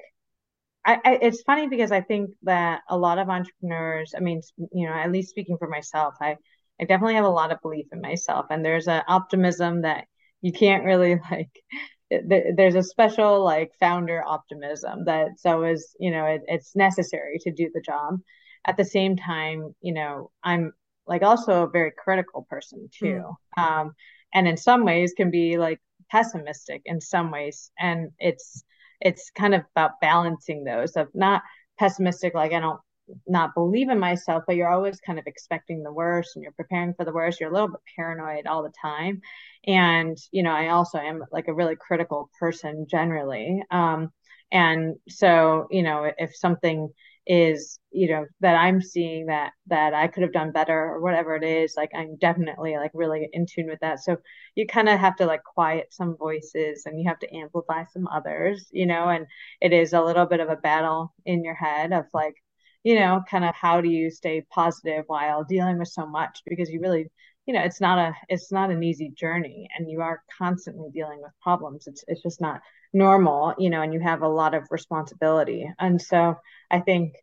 I, 0.86 1.00
I 1.04 1.20
it's 1.22 1.42
funny 1.44 1.68
because 1.68 1.92
I 1.92 2.02
think 2.02 2.32
that 2.44 2.82
a 2.90 2.98
lot 2.98 3.18
of 3.18 3.30
entrepreneurs, 3.30 4.14
I 4.16 4.20
mean, 4.20 4.42
you 4.74 4.88
know, 4.88 4.94
at 4.94 5.12
least 5.12 5.30
speaking 5.30 5.58
for 5.58 5.68
myself, 5.68 6.16
I 6.22 6.38
I 6.80 6.86
definitely 6.86 7.16
have 7.16 7.26
a 7.26 7.30
lot 7.30 7.52
of 7.52 7.62
belief 7.62 7.88
in 7.92 8.02
myself, 8.02 8.48
and 8.50 8.64
there's 8.64 8.88
an 8.88 9.04
optimism 9.08 9.82
that 9.82 10.06
you 10.42 10.52
can't 10.52 10.84
really 10.86 11.20
like. 11.32 11.50
There's 12.12 12.76
a 12.76 12.84
special 12.84 13.44
like 13.44 13.72
founder 13.80 14.24
optimism 14.26 15.06
that 15.06 15.40
so 15.40 15.64
is 15.64 15.96
you 16.00 16.12
know 16.12 16.26
it, 16.26 16.42
it's 16.48 16.76
necessary 16.76 17.40
to 17.42 17.52
do 17.52 17.72
the 17.74 17.82
job. 17.82 18.20
At 18.68 18.78
the 18.78 18.86
same 18.86 19.16
time, 19.16 19.76
you 19.82 19.94
know, 19.94 20.32
I'm 20.44 20.74
like 21.08 21.24
also 21.24 21.64
a 21.64 21.70
very 21.70 21.92
critical 21.98 22.46
person 22.50 22.90
too, 23.00 23.22
Mm, 23.22 23.38
um, 23.58 23.94
and 24.34 24.48
in 24.48 24.58
some 24.58 24.86
ways 24.86 25.14
can 25.18 25.32
be 25.32 25.58
like 25.58 25.80
pessimistic 26.12 26.82
in 26.86 27.02
some 27.02 27.32
ways, 27.32 27.72
and 27.80 28.12
it's 28.20 28.64
it's 29.06 29.30
kind 29.30 29.56
of 29.56 29.62
about 29.76 30.02
balancing 30.02 30.66
those 30.66 30.98
of 30.98 31.08
not 31.14 31.42
pessimistic 31.80 32.34
like 32.34 32.52
i 32.52 32.60
don't 32.60 32.80
not 33.28 33.54
believe 33.54 33.90
in 33.90 34.00
myself 34.00 34.44
but 34.48 34.56
you're 34.56 34.72
always 34.72 35.00
kind 35.00 35.20
of 35.20 35.28
expecting 35.28 35.84
the 35.84 35.94
worst 35.94 36.36
and 36.36 36.42
you're 36.44 36.52
preparing 36.54 36.94
for 36.96 37.06
the 37.06 37.14
worst. 37.14 37.40
You're 37.40 37.52
a 37.52 37.54
little 37.54 37.68
bit 37.68 37.80
paranoid 37.96 38.48
all 38.48 38.64
the 38.64 38.74
time. 38.82 39.22
And 39.68 40.18
you 40.32 40.44
know 40.44 40.52
i 40.52 40.70
also 40.70 40.98
am 40.98 41.24
like 41.32 41.48
a 41.48 41.54
really 41.54 41.76
critical 41.76 42.30
person 42.40 42.88
generally. 42.90 43.64
Um 43.72 44.10
and 44.52 44.96
so 45.08 45.68
you 45.72 45.84
know 45.84 46.12
if 46.18 46.36
something 46.36 46.90
is 47.28 47.80
you 47.92 48.08
know 48.10 48.26
that 48.42 48.56
i'm 48.56 48.82
seeing 48.82 49.26
that 49.26 49.52
that 49.68 49.94
i 49.94 50.08
could 50.08 50.24
have 50.24 50.32
done 50.34 50.52
better 50.52 50.78
or 50.78 51.02
whatever 51.02 51.36
it 51.36 51.44
is 51.44 51.74
like 51.76 51.90
i'm 51.96 52.16
definitely 52.18 52.76
like 52.78 52.92
really 52.94 53.28
in 53.34 53.46
tune 53.46 53.68
with 53.68 53.80
that. 53.82 54.00
So 54.00 54.18
you 54.56 54.68
kind 54.68 54.90
of 54.90 55.00
have 55.00 55.16
to 55.18 55.26
like 55.26 55.44
quiet 55.44 55.88
some 55.92 56.16
voices 56.18 56.84
and 56.86 57.00
you 57.00 57.08
have 57.10 57.20
to 57.20 57.36
amplify 57.36 57.84
some 57.86 58.08
others 58.08 58.68
you 58.72 58.86
know 58.86 59.10
and 59.10 59.26
it 59.62 59.74
is 59.74 59.94
a 59.94 60.02
little 60.02 60.26
bit 60.26 60.40
of 60.40 60.50
a 60.50 60.56
battle 60.56 61.14
in 61.26 61.44
your 61.44 61.56
head 61.56 61.92
of 61.94 62.06
like 62.14 62.36
you 62.84 62.96
know 62.96 63.22
kind 63.30 63.46
of 63.46 63.56
how 63.56 63.82
do 63.82 63.90
you 63.90 64.10
stay 64.12 64.42
positive 64.52 65.04
while 65.08 65.44
dealing 65.44 65.78
with 65.80 65.88
so 65.90 66.06
much? 66.06 66.42
Because 66.46 66.70
you 66.70 66.80
really 66.82 67.08
you 67.46 67.54
know 67.54 67.62
it's 67.62 67.82
not 67.82 67.98
a 67.98 68.14
it's 68.30 68.52
not 68.52 68.72
an 68.72 68.84
easy 68.84 69.10
journey 69.10 69.68
and 69.78 69.90
you 69.90 70.02
are 70.02 70.22
constantly 70.38 70.90
dealing 70.94 71.22
with 71.22 71.32
problems. 71.42 71.88
It's 71.88 72.04
it's 72.08 72.22
just 72.22 72.42
not 72.42 72.62
normal 72.94 73.54
you 73.58 73.70
know 73.70 73.82
and 73.82 73.94
you 73.94 74.00
have 74.00 74.22
a 74.22 74.28
lot 74.28 74.54
of 74.54 74.68
responsibility. 74.72 75.70
And 75.80 76.02
so 76.02 76.36
i 76.72 76.80
think 76.80 77.14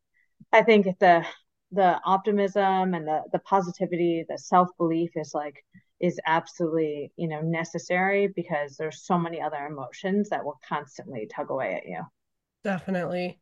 i 0.53 0.63
think 0.63 0.87
the 1.01 1.25
the 1.73 1.99
optimism 2.05 2.95
and 2.95 3.07
the 3.07 3.23
the 3.33 3.39
positivity 3.41 4.25
the 4.29 4.39
self-belief 4.39 5.11
is 5.17 5.33
like 5.35 5.65
is 6.01 6.21
absolutely 6.27 7.13
you 7.17 7.29
know 7.29 7.41
necessary 7.41 8.29
because 8.29 8.77
there's 8.77 9.05
so 9.05 9.19
many 9.19 9.41
other 9.41 9.67
emotions 9.67 10.29
that 10.29 10.45
will 10.45 10.61
constantly 10.69 11.27
tug 11.35 11.51
away 11.51 11.75
at 11.75 11.87
you. 11.87 12.01
Definitely. 12.65 13.41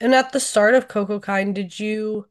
And 0.00 0.14
at 0.14 0.32
the 0.32 0.40
start 0.40 0.74
of 0.74 0.88
Cocokind, 0.88 1.54
did 1.54 1.78
you 1.78 2.26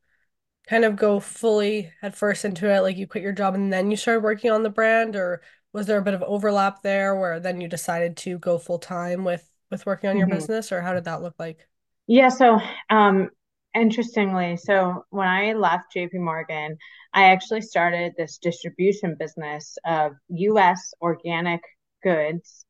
kind 0.67 0.85
of 0.85 0.95
go 0.95 1.19
fully 1.19 1.91
at 2.01 2.15
first 2.15 2.45
into 2.45 2.69
it, 2.69 2.81
like 2.81 2.97
you 2.97 3.07
quit 3.07 3.23
your 3.23 3.33
job 3.33 3.55
and 3.55 3.71
then 3.71 3.91
you 3.91 3.97
started 3.97 4.23
working 4.23 4.51
on 4.51 4.63
the 4.63 4.69
brand, 4.69 5.15
or 5.15 5.41
was 5.73 5.87
there 5.87 5.97
a 5.99 6.03
bit 6.03 6.13
of 6.13 6.23
overlap 6.23 6.81
there 6.81 7.15
where 7.15 7.39
then 7.39 7.61
you 7.61 7.67
decided 7.67 8.17
to 8.17 8.37
go 8.39 8.57
full 8.57 8.79
time 8.79 9.23
with 9.23 9.47
with 9.69 9.85
working 9.85 10.09
on 10.09 10.17
your 10.17 10.27
mm-hmm. 10.27 10.35
business, 10.35 10.71
or 10.71 10.81
how 10.81 10.93
did 10.93 11.05
that 11.05 11.21
look 11.21 11.35
like? 11.39 11.67
Yeah, 12.07 12.29
so 12.29 12.59
um 12.89 13.29
interestingly, 13.73 14.57
so 14.57 15.05
when 15.09 15.27
I 15.27 15.53
left 15.53 15.95
JP 15.95 16.15
Morgan, 16.15 16.77
I 17.13 17.25
actually 17.25 17.61
started 17.61 18.13
this 18.17 18.37
distribution 18.37 19.15
business 19.17 19.77
of 19.85 20.13
US 20.29 20.93
organic 21.01 21.61
goods 22.03 22.65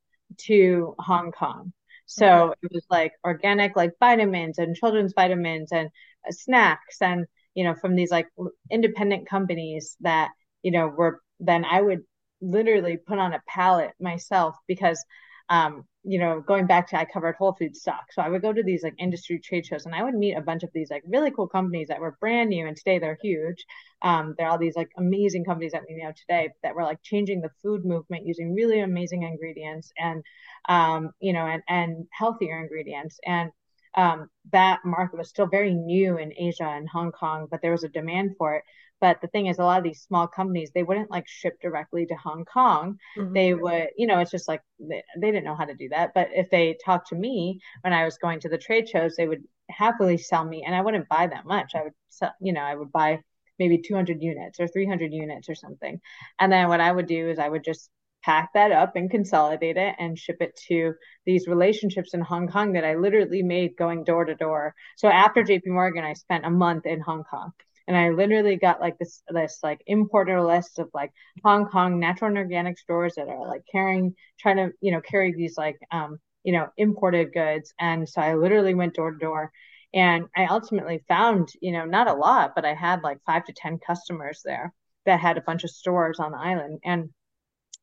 to 0.46 0.96
Hong 1.00 1.32
Kong. 1.32 1.62
Okay. 1.62 1.74
So 2.06 2.54
it 2.62 2.72
was 2.72 2.86
like 2.90 3.14
organic 3.24 3.76
like 3.76 3.92
vitamins 4.00 4.58
and 4.58 4.76
children's 4.76 5.14
vitamins 5.16 5.72
and 5.72 5.90
uh, 6.28 6.32
snacks 6.32 6.98
and 7.02 7.26
you 7.56 7.64
know 7.64 7.76
from 7.76 7.96
these 7.96 8.12
like 8.12 8.28
independent 8.70 9.28
companies 9.28 9.98
that 10.02 10.30
you 10.64 10.72
know 10.72 10.88
were 10.88 11.22
then 11.40 11.66
I 11.66 11.82
would 11.82 12.02
literally 12.42 12.98
put 12.98 13.20
on 13.20 13.34
a 13.34 13.42
pallet 13.48 13.92
myself 14.00 14.56
because 14.68 15.04
um, 15.50 15.84
you 16.04 16.18
know, 16.18 16.42
going 16.42 16.66
back 16.66 16.88
to 16.88 16.98
I 16.98 17.06
covered 17.06 17.36
Whole 17.36 17.54
Food 17.54 17.76
stock. 17.76 18.06
So 18.12 18.22
I 18.22 18.30
would 18.30 18.42
go 18.42 18.54
to 18.54 18.64
these 18.64 18.84
like 18.84 18.96
industry 18.98 19.38
trade 19.38 19.66
shows 19.66 19.86
and 19.86 19.94
I 19.94 20.02
would 20.02 20.16
meet 20.16 20.34
a 20.34 20.42
bunch 20.42 20.64
of 20.64 20.70
these 20.74 20.90
like 20.90 21.04
really 21.06 21.30
cool 21.30 21.48
companies 21.48 21.90
that 21.90 22.00
were 22.00 22.18
brand 22.20 22.50
new 22.50 22.66
and 22.66 22.76
today 22.76 22.98
they're 22.98 23.20
huge. 23.22 23.66
Um, 24.02 24.34
they're 24.38 24.48
all 24.50 24.58
these 24.58 24.76
like 24.76 24.90
amazing 24.98 25.44
companies 25.44 25.74
that 25.74 25.84
we 25.88 26.02
know 26.02 26.12
today 26.16 26.50
that 26.64 26.74
were 26.74 26.84
like 26.84 27.04
changing 27.04 27.42
the 27.42 27.52
food 27.62 27.86
movement 27.86 28.26
using 28.26 28.56
really 28.56 28.80
amazing 28.80 29.24
ingredients 29.24 29.92
and 29.98 30.24
um, 30.70 31.12
you 31.20 31.34
know, 31.34 31.46
and 31.46 31.62
and 31.68 32.08
healthier 32.12 32.60
ingredients. 32.60 33.20
And 33.26 33.52
um, 33.96 34.30
that 34.52 34.80
market 34.86 35.18
was 35.18 35.30
still 35.30 35.48
very 35.48 35.74
new 35.74 36.18
in 36.18 36.34
Asia 36.38 36.68
and 36.68 36.88
Hong 36.90 37.12
Kong, 37.12 37.48
but 37.50 37.62
there 37.62 37.72
was 37.72 37.84
a 37.84 37.90
demand 37.90 38.36
for 38.38 38.56
it. 38.56 38.64
But 39.00 39.20
the 39.20 39.28
thing 39.28 39.48
is, 39.48 39.58
a 39.58 39.64
lot 39.64 39.80
of 39.80 39.84
these 39.84 40.02
small 40.02 40.28
companies, 40.28 40.72
they 40.74 40.84
wouldn't 40.84 41.10
like 41.10 41.28
ship 41.28 41.58
directly 41.60 42.06
to 42.06 42.16
Hong 42.16 42.46
Kong. 42.46 42.98
Mm-hmm. 43.18 43.34
They 43.34 43.54
would, 43.54 43.88
you 43.98 44.06
know, 44.06 44.20
it's 44.20 44.32
just 44.32 44.48
like 44.48 44.62
they, 44.80 45.04
they 45.20 45.32
didn't 45.32 45.44
know 45.44 45.56
how 45.56 45.66
to 45.66 45.74
do 45.74 45.90
that. 45.90 46.12
But 46.14 46.30
if 46.34 46.50
they 46.52 46.78
talked 46.86 47.10
to 47.10 47.16
me 47.16 47.60
when 47.82 47.94
I 47.94 48.06
was 48.06 48.18
going 48.18 48.40
to 48.42 48.50
the 48.50 48.60
trade 48.60 48.88
shows, 48.88 49.16
they 49.16 49.28
would 49.28 49.44
happily 49.70 50.18
sell 50.18 50.46
me, 50.46 50.64
and 50.66 50.76
I 50.76 50.82
wouldn't 50.82 51.10
buy 51.10 51.28
that 51.28 51.46
much. 51.46 51.74
I 51.74 51.84
would 51.84 51.94
sell, 52.10 52.34
you 52.40 52.54
know, 52.54 52.62
I 52.62 52.76
would 52.76 52.92
buy 52.92 53.22
maybe 53.58 53.80
200 53.80 54.22
units 54.22 54.60
or 54.60 54.68
300 54.68 55.12
units 55.14 55.50
or 55.50 55.56
something. 55.56 56.00
And 56.40 56.52
then 56.52 56.68
what 56.68 56.82
I 56.82 56.92
would 56.92 57.08
do 57.08 57.30
is 57.30 57.40
I 57.40 57.50
would 57.50 57.64
just 57.64 57.90
pack 58.24 58.52
that 58.54 58.72
up 58.72 58.96
and 58.96 59.10
consolidate 59.10 59.78
it 59.78 59.96
and 60.00 60.18
ship 60.18 60.38
it 60.42 60.56
to 60.68 60.94
these 61.26 61.48
relationships 61.48 62.14
in 62.14 62.22
Hong 62.22 62.48
Kong 62.48 62.74
that 62.74 62.86
I 62.86 62.96
literally 62.96 63.44
made 63.44 63.78
going 63.78 64.04
door 64.04 64.26
to 64.26 64.36
door. 64.36 64.76
So 64.98 65.08
after 65.08 65.44
JP 65.44 65.68
Morgan, 65.68 66.04
I 66.04 66.14
spent 66.14 66.46
a 66.46 66.50
month 66.50 66.86
in 66.86 67.02
Hong 67.02 67.24
Kong 67.24 67.52
and 67.88 67.98
I 67.98 68.10
literally 68.10 68.58
got 68.58 68.80
like 68.80 68.98
this 69.00 69.22
this 69.30 69.60
like 69.64 69.82
importer 69.88 70.42
list 70.42 70.80
of 70.80 70.90
like 70.94 71.12
Hong 71.44 71.66
Kong 71.68 72.00
natural 72.00 72.30
and 72.30 72.38
organic 72.38 72.78
stores 72.78 73.16
that 73.16 73.28
are 73.28 73.48
like 73.48 73.64
carrying 73.72 74.16
trying 74.40 74.58
to 74.58 74.72
you 74.82 74.92
know 74.92 75.02
carry 75.02 75.34
these 75.34 75.58
like 75.58 75.78
um 75.92 76.20
you 76.44 76.54
know 76.54 76.68
imported 76.78 77.34
goods 77.34 77.74
and 77.80 78.08
so 78.08 78.22
I 78.22 78.36
literally 78.36 78.76
went 78.76 78.94
door 78.96 79.12
to 79.12 79.18
door 79.18 79.52
and 79.94 80.26
I 80.36 80.46
ultimately 80.46 81.04
found 81.08 81.50
you 81.62 81.72
know 81.72 81.86
not 81.86 82.08
a 82.08 82.14
lot 82.14 82.54
but 82.56 82.66
I 82.66 82.74
had 82.74 83.02
like 83.04 83.18
5 83.26 83.46
to 83.46 83.54
10 83.54 83.80
customers 83.86 84.42
there 84.46 84.74
that 85.06 85.20
had 85.20 85.38
a 85.38 85.42
bunch 85.42 85.64
of 85.64 85.70
stores 85.72 86.20
on 86.20 86.32
the 86.32 86.38
island. 86.38 86.80
And 86.84 87.10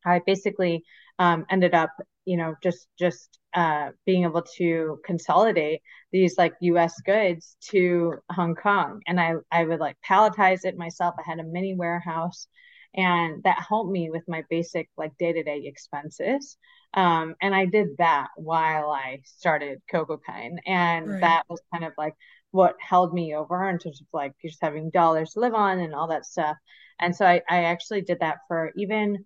I 0.05 0.21
basically 0.25 0.83
um, 1.19 1.45
ended 1.49 1.73
up, 1.73 1.91
you 2.25 2.37
know, 2.37 2.55
just 2.63 2.87
just 2.97 3.39
uh, 3.53 3.89
being 4.05 4.23
able 4.23 4.43
to 4.57 4.99
consolidate 5.05 5.81
these 6.11 6.37
like 6.37 6.53
U.S. 6.61 6.99
goods 7.05 7.57
to 7.71 8.15
Hong 8.31 8.55
Kong, 8.55 9.01
and 9.07 9.19
I 9.19 9.33
I 9.51 9.65
would 9.65 9.79
like 9.79 9.97
palletize 10.07 10.65
it 10.65 10.77
myself. 10.77 11.15
I 11.19 11.29
had 11.29 11.39
a 11.39 11.43
mini 11.43 11.75
warehouse, 11.75 12.47
and 12.95 13.43
that 13.43 13.65
helped 13.67 13.91
me 13.91 14.09
with 14.09 14.23
my 14.27 14.43
basic 14.49 14.89
like 14.97 15.17
day 15.17 15.33
to 15.33 15.43
day 15.43 15.63
expenses. 15.65 16.57
Um, 16.93 17.35
and 17.41 17.53
I 17.53 17.65
did 17.65 17.89
that 17.99 18.29
while 18.35 18.89
I 18.89 19.21
started 19.25 19.81
Cocokind, 19.91 20.57
and 20.65 21.07
right. 21.07 21.21
that 21.21 21.43
was 21.49 21.61
kind 21.71 21.85
of 21.85 21.93
like 21.97 22.15
what 22.51 22.75
held 22.79 23.13
me 23.13 23.35
over 23.35 23.69
in 23.69 23.77
terms 23.77 24.01
of 24.01 24.07
like 24.11 24.33
just 24.43 24.59
having 24.61 24.89
dollars 24.89 25.31
to 25.33 25.39
live 25.39 25.53
on 25.53 25.79
and 25.79 25.93
all 25.93 26.07
that 26.07 26.25
stuff. 26.25 26.57
And 26.99 27.15
so 27.15 27.25
I, 27.25 27.41
I 27.49 27.63
actually 27.65 28.01
did 28.01 28.19
that 28.21 28.39
for 28.47 28.71
even 28.75 29.25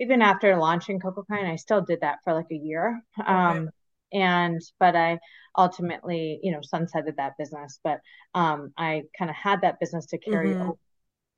even 0.00 0.22
after 0.22 0.56
launching 0.56 1.00
Cocokind, 1.00 1.50
I 1.50 1.56
still 1.56 1.80
did 1.80 2.00
that 2.00 2.18
for 2.24 2.32
like 2.34 2.50
a 2.50 2.56
year. 2.56 3.00
Okay. 3.20 3.30
Um, 3.30 3.70
and 4.12 4.60
but 4.78 4.96
I 4.96 5.18
ultimately, 5.56 6.40
you 6.42 6.52
know, 6.52 6.60
sunsetted 6.60 7.16
that 7.16 7.34
business. 7.38 7.78
But 7.82 8.00
um, 8.34 8.72
I 8.76 9.02
kind 9.18 9.30
of 9.30 9.36
had 9.36 9.62
that 9.62 9.80
business 9.80 10.06
to 10.06 10.18
carry 10.18 10.50
mm-hmm. 10.50 10.62
over 10.62 10.78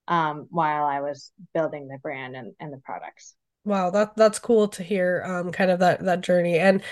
um, 0.09 0.47
while 0.51 0.85
I 0.85 1.01
was 1.01 1.33
building 1.55 1.89
the 1.89 1.99
brand 1.99 2.37
and, 2.37 2.55
and 2.61 2.73
the 2.73 2.79
products. 2.79 3.35
Wow, 3.65 3.91
that 3.91 4.17
that's 4.17 4.39
cool 4.39 4.69
to 4.69 4.83
hear. 4.83 5.23
Um, 5.27 5.51
kind 5.53 5.71
of 5.71 5.81
that 5.81 6.05
that 6.05 6.21
journey, 6.21 6.59
and 6.59 6.83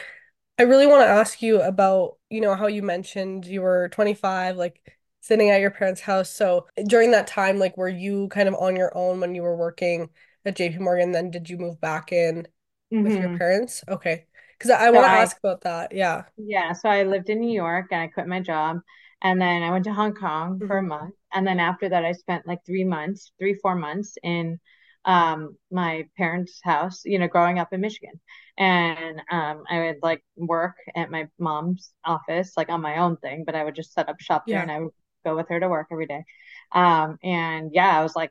I 0.59 0.64
really 0.64 0.87
want 0.87 1.02
to 1.02 1.09
ask 1.09 1.40
you 1.40 1.61
about, 1.61 2.16
you 2.30 2.40
know, 2.40 2.54
how 2.54 2.66
you 2.66 2.83
mentioned 2.83 3.47
you 3.47 3.61
were 3.62 3.88
25, 3.90 4.56
like 4.56 4.80
sitting 5.21 5.50
at 5.50 5.61
your 5.61 5.71
parents' 5.71 6.00
house. 6.00 6.30
So 6.30 6.66
during 6.87 7.11
that 7.12 7.26
time, 7.26 7.59
like, 7.59 7.76
were 7.76 7.88
you 7.88 8.28
kind 8.28 8.49
of 8.49 8.54
on 8.54 8.76
your 8.76 8.97
own 8.97 9.21
when 9.21 9.35
you 9.35 9.42
were 9.42 9.56
working 9.56 10.11
at 10.44 10.56
JP 10.56 10.80
Morgan? 10.80 11.12
Then 11.12 11.30
did 11.30 11.48
you 11.48 11.58
move 11.58 11.80
back 11.80 12.12
in 12.12 12.46
mm-hmm. 12.92 13.02
with 13.02 13.12
your 13.12 13.28
mm-hmm. 13.28 13.36
parents? 13.36 13.84
Okay. 13.88 14.26
Because 14.58 14.70
I, 14.70 14.84
I 14.84 14.86
so 14.86 14.92
want 14.92 15.04
to 15.06 15.10
ask 15.10 15.38
about 15.38 15.62
that. 15.62 15.92
Yeah. 15.92 16.24
Yeah. 16.36 16.72
So 16.72 16.88
I 16.88 17.02
lived 17.02 17.28
in 17.28 17.40
New 17.40 17.52
York 17.52 17.86
and 17.90 18.00
I 18.00 18.06
quit 18.08 18.26
my 18.26 18.40
job. 18.40 18.80
And 19.22 19.40
then 19.40 19.62
I 19.62 19.70
went 19.70 19.84
to 19.84 19.92
Hong 19.92 20.14
Kong 20.14 20.58
mm-hmm. 20.58 20.66
for 20.66 20.78
a 20.78 20.80
mm-hmm. 20.80 20.88
month. 20.88 21.14
And 21.32 21.46
then 21.46 21.58
after 21.58 21.88
that, 21.88 22.04
I 22.04 22.12
spent 22.12 22.46
like 22.46 22.60
three 22.64 22.84
months, 22.84 23.32
three, 23.38 23.54
four 23.54 23.74
months 23.74 24.16
in 24.22 24.60
um, 25.04 25.56
my 25.70 26.06
parents' 26.16 26.60
house, 26.62 27.02
you 27.04 27.18
know, 27.18 27.28
growing 27.28 27.58
up 27.58 27.72
in 27.72 27.80
Michigan. 27.80 28.20
And 28.56 29.20
um, 29.30 29.64
I 29.68 29.80
would 29.80 29.98
like 30.02 30.22
work 30.36 30.76
at 30.94 31.10
my 31.10 31.28
mom's 31.38 31.92
office, 32.04 32.52
like 32.56 32.68
on 32.68 32.80
my 32.80 32.98
own 32.98 33.16
thing, 33.16 33.44
but 33.44 33.54
I 33.54 33.64
would 33.64 33.74
just 33.74 33.92
set 33.92 34.08
up 34.08 34.20
shop 34.20 34.44
there 34.46 34.56
yeah. 34.56 34.62
and 34.62 34.70
I 34.70 34.80
would 34.80 34.92
go 35.24 35.36
with 35.36 35.48
her 35.48 35.58
to 35.58 35.68
work 35.68 35.88
every 35.90 36.06
day. 36.06 36.24
Um, 36.72 37.18
and 37.22 37.70
yeah, 37.72 37.98
I 37.98 38.02
was 38.02 38.14
like, 38.14 38.30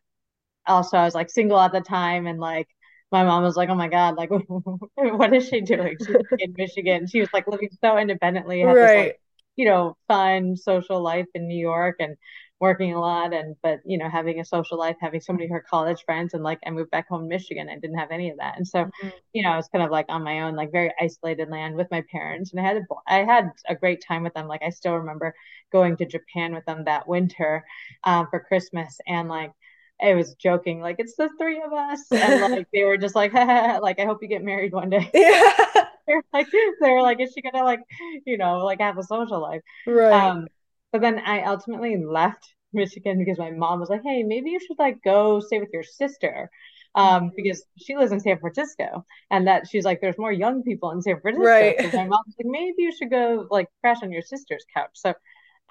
also, 0.68 0.98
I 0.98 1.06
was 1.06 1.16
like 1.16 1.30
single 1.30 1.60
at 1.60 1.72
the 1.72 1.82
time 1.82 2.28
and 2.28 2.40
like, 2.40 2.68
my 3.12 3.24
mom 3.24 3.44
was 3.44 3.56
like, 3.56 3.70
"Oh 3.70 3.76
my 3.76 3.90
god, 3.90 4.16
like, 4.16 4.32
what 4.96 5.34
is 5.34 5.48
she 5.48 5.62
doing? 5.62 5.98
She's 6.00 6.16
in 6.40 6.56
Michigan. 6.58 7.06
She 7.08 7.20
was 7.20 7.30
like 7.32 7.48
living 7.48 7.70
so 7.80 7.96
independently, 7.98 8.62
had 8.62 8.66
right? 8.66 8.76
This, 8.76 9.06
like, 9.06 9.22
you 9.56 9.66
know, 9.66 9.96
fun 10.08 10.58
social 10.58 11.00
life 11.00 11.28
in 11.36 11.48
New 11.48 11.60
York, 11.60 11.98
and 12.00 12.18
working 12.64 12.94
a 12.94 13.00
lot 13.00 13.34
and 13.34 13.58
but 13.62 13.80
you 13.84 13.98
know 13.98 14.10
having 14.10 14.40
a 14.40 14.46
social 14.46 14.78
life 14.80 14.96
having 15.02 15.20
so 15.20 15.34
many 15.34 15.44
of 15.44 15.52
her 15.52 15.66
college 15.70 16.02
friends 16.06 16.34
and 16.34 16.44
like 16.44 16.60
i 16.66 16.70
moved 16.70 16.90
back 16.92 17.10
home 17.10 17.24
to 17.24 17.28
michigan 17.28 17.68
i 17.68 17.78
didn't 17.78 17.98
have 17.98 18.10
any 18.10 18.30
of 18.30 18.38
that 18.38 18.56
and 18.56 18.66
so 18.66 18.86
mm-hmm. 18.86 19.10
you 19.34 19.44
know 19.44 19.50
i 19.50 19.58
was 19.58 19.68
kind 19.68 19.84
of 19.84 19.92
like 19.92 20.06
on 20.08 20.24
my 20.24 20.44
own 20.44 20.56
like 20.56 20.72
very 20.72 20.90
isolated 20.98 21.50
land 21.50 21.76
with 21.76 21.92
my 21.92 22.02
parents 22.10 22.54
and 22.54 22.62
i 22.62 22.64
had 22.64 22.78
a, 22.78 22.82
i 23.06 23.18
had 23.18 23.50
a 23.68 23.76
great 23.76 24.02
time 24.08 24.24
with 24.24 24.34
them 24.34 24.48
like 24.48 24.62
i 24.64 24.70
still 24.70 24.94
remember 24.94 25.36
going 25.74 25.98
to 25.98 26.06
japan 26.06 26.54
with 26.54 26.64
them 26.64 26.86
that 26.86 27.06
winter 27.06 27.66
um, 28.06 28.28
for 28.30 28.40
christmas 28.40 28.98
and 29.08 29.28
like 29.28 29.52
it 30.00 30.16
was 30.16 30.36
joking 30.36 30.82
like 30.82 30.98
it's 31.00 31.16
the 31.16 31.30
three 31.38 31.62
of 31.62 31.72
us 31.72 32.00
and 32.12 32.42
like 32.52 32.68
they 32.74 32.84
were 32.84 32.98
just 32.98 33.16
like 33.16 33.34
like 33.34 34.00
i 34.00 34.06
hope 34.06 34.20
you 34.22 34.28
get 34.28 34.44
married 34.44 34.74
one 34.74 34.90
day 34.90 35.10
yeah 35.14 35.52
they're 36.08 36.24
like 36.34 36.48
they 36.82 36.90
were 36.90 37.02
like 37.02 37.22
is 37.22 37.32
she 37.34 37.42
gonna 37.42 37.64
like 37.64 37.80
you 38.26 38.38
know 38.38 38.66
like 38.66 38.82
have 38.82 38.98
a 38.98 39.04
social 39.04 39.42
life 39.42 39.62
right 39.86 40.12
um 40.12 40.48
but 40.94 41.02
then 41.02 41.20
I 41.20 41.44
ultimately 41.44 41.98
left 41.98 42.54
Michigan 42.72 43.18
because 43.18 43.40
my 43.40 43.50
mom 43.50 43.80
was 43.80 43.90
like, 43.90 44.04
"Hey, 44.04 44.24
maybe 44.24 44.52
you 44.52 44.60
should 44.60 44.80
like 44.80 45.04
go 45.04 45.42
stay 45.42 45.60
with 45.60 45.70
your 45.74 45.84
sister." 45.84 46.50
Um, 46.96 47.24
mm-hmm. 47.24 47.36
because 47.36 47.66
she 47.76 47.98
lives 47.98 48.12
in 48.12 48.20
San 48.20 48.38
Francisco, 48.38 49.04
and 49.32 49.48
that 49.48 49.68
she's 49.68 49.84
like, 49.84 50.00
there's 50.00 50.20
more 50.20 50.32
young 50.32 50.62
people 50.62 50.92
in 50.92 51.02
San 51.02 51.20
Francisco. 51.20 51.50
Right. 51.50 51.92
So 51.92 51.98
my 51.98 52.06
mom's 52.06 52.36
like, 52.38 52.46
maybe 52.46 52.84
you 52.84 52.92
should 52.96 53.10
go 53.10 53.48
like 53.50 53.68
crash 53.82 54.04
on 54.04 54.12
your 54.12 54.22
sister's 54.22 54.64
couch. 54.76 54.92
So 54.94 55.16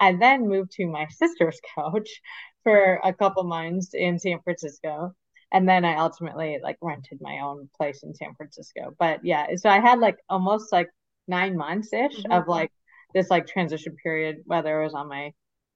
I 0.01 0.17
then 0.17 0.49
moved 0.49 0.71
to 0.73 0.85
my 0.85 1.07
sister's 1.07 1.61
couch 1.73 2.09
for 2.63 2.99
a 3.03 3.13
couple 3.13 3.43
months 3.43 3.91
in 3.93 4.19
San 4.19 4.39
Francisco. 4.43 5.13
And 5.51 5.69
then 5.69 5.85
I 5.85 5.97
ultimately 5.97 6.59
like 6.63 6.77
rented 6.81 7.19
my 7.21 7.39
own 7.39 7.69
place 7.77 8.01
in 8.03 8.15
San 8.15 8.33
Francisco. 8.35 8.95
But 8.97 9.23
yeah, 9.23 9.47
so 9.55 9.69
I 9.69 9.79
had 9.79 9.99
like 9.99 10.17
almost 10.29 10.71
like 10.71 10.89
nine 11.27 11.55
months 11.55 11.93
ish 11.93 12.11
mm-hmm. 12.11 12.31
of 12.31 12.47
like 12.47 12.71
this 13.13 13.29
like 13.29 13.45
transition 13.45 13.95
period, 14.01 14.37
whether 14.45 14.81
it 14.81 14.85
was 14.85 14.95
on 14.95 15.07
my 15.07 15.31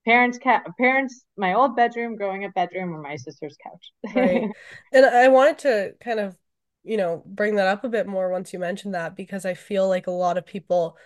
parents' 0.06 0.38
cat 0.38 0.66
parents 0.80 1.26
my 1.38 1.54
old 1.54 1.76
bedroom, 1.76 2.16
growing 2.16 2.46
up 2.46 2.54
bedroom, 2.54 2.96
or 2.96 3.02
my 3.02 3.18
sister's 3.18 3.58
couch. 3.64 4.16
right. 4.16 4.50
And 4.94 5.06
I 5.06 5.28
wanted 5.28 5.60
to 5.60 5.94
kind 6.02 6.20
of, 6.20 6.36
you 6.84 6.98
know, 6.98 7.22
bring 7.26 7.56
that 7.56 7.68
up 7.68 7.84
a 7.84 7.90
bit 7.90 8.08
more 8.08 8.32
once 8.32 8.54
you 8.54 8.60
mentioned 8.60 8.96
that 8.96 9.16
because 9.16 9.46
I 9.46 9.54
feel 9.54 9.88
like 9.88 10.08
a 10.08 10.12
lot 10.12 10.38
of 10.38 10.46
people 10.46 10.98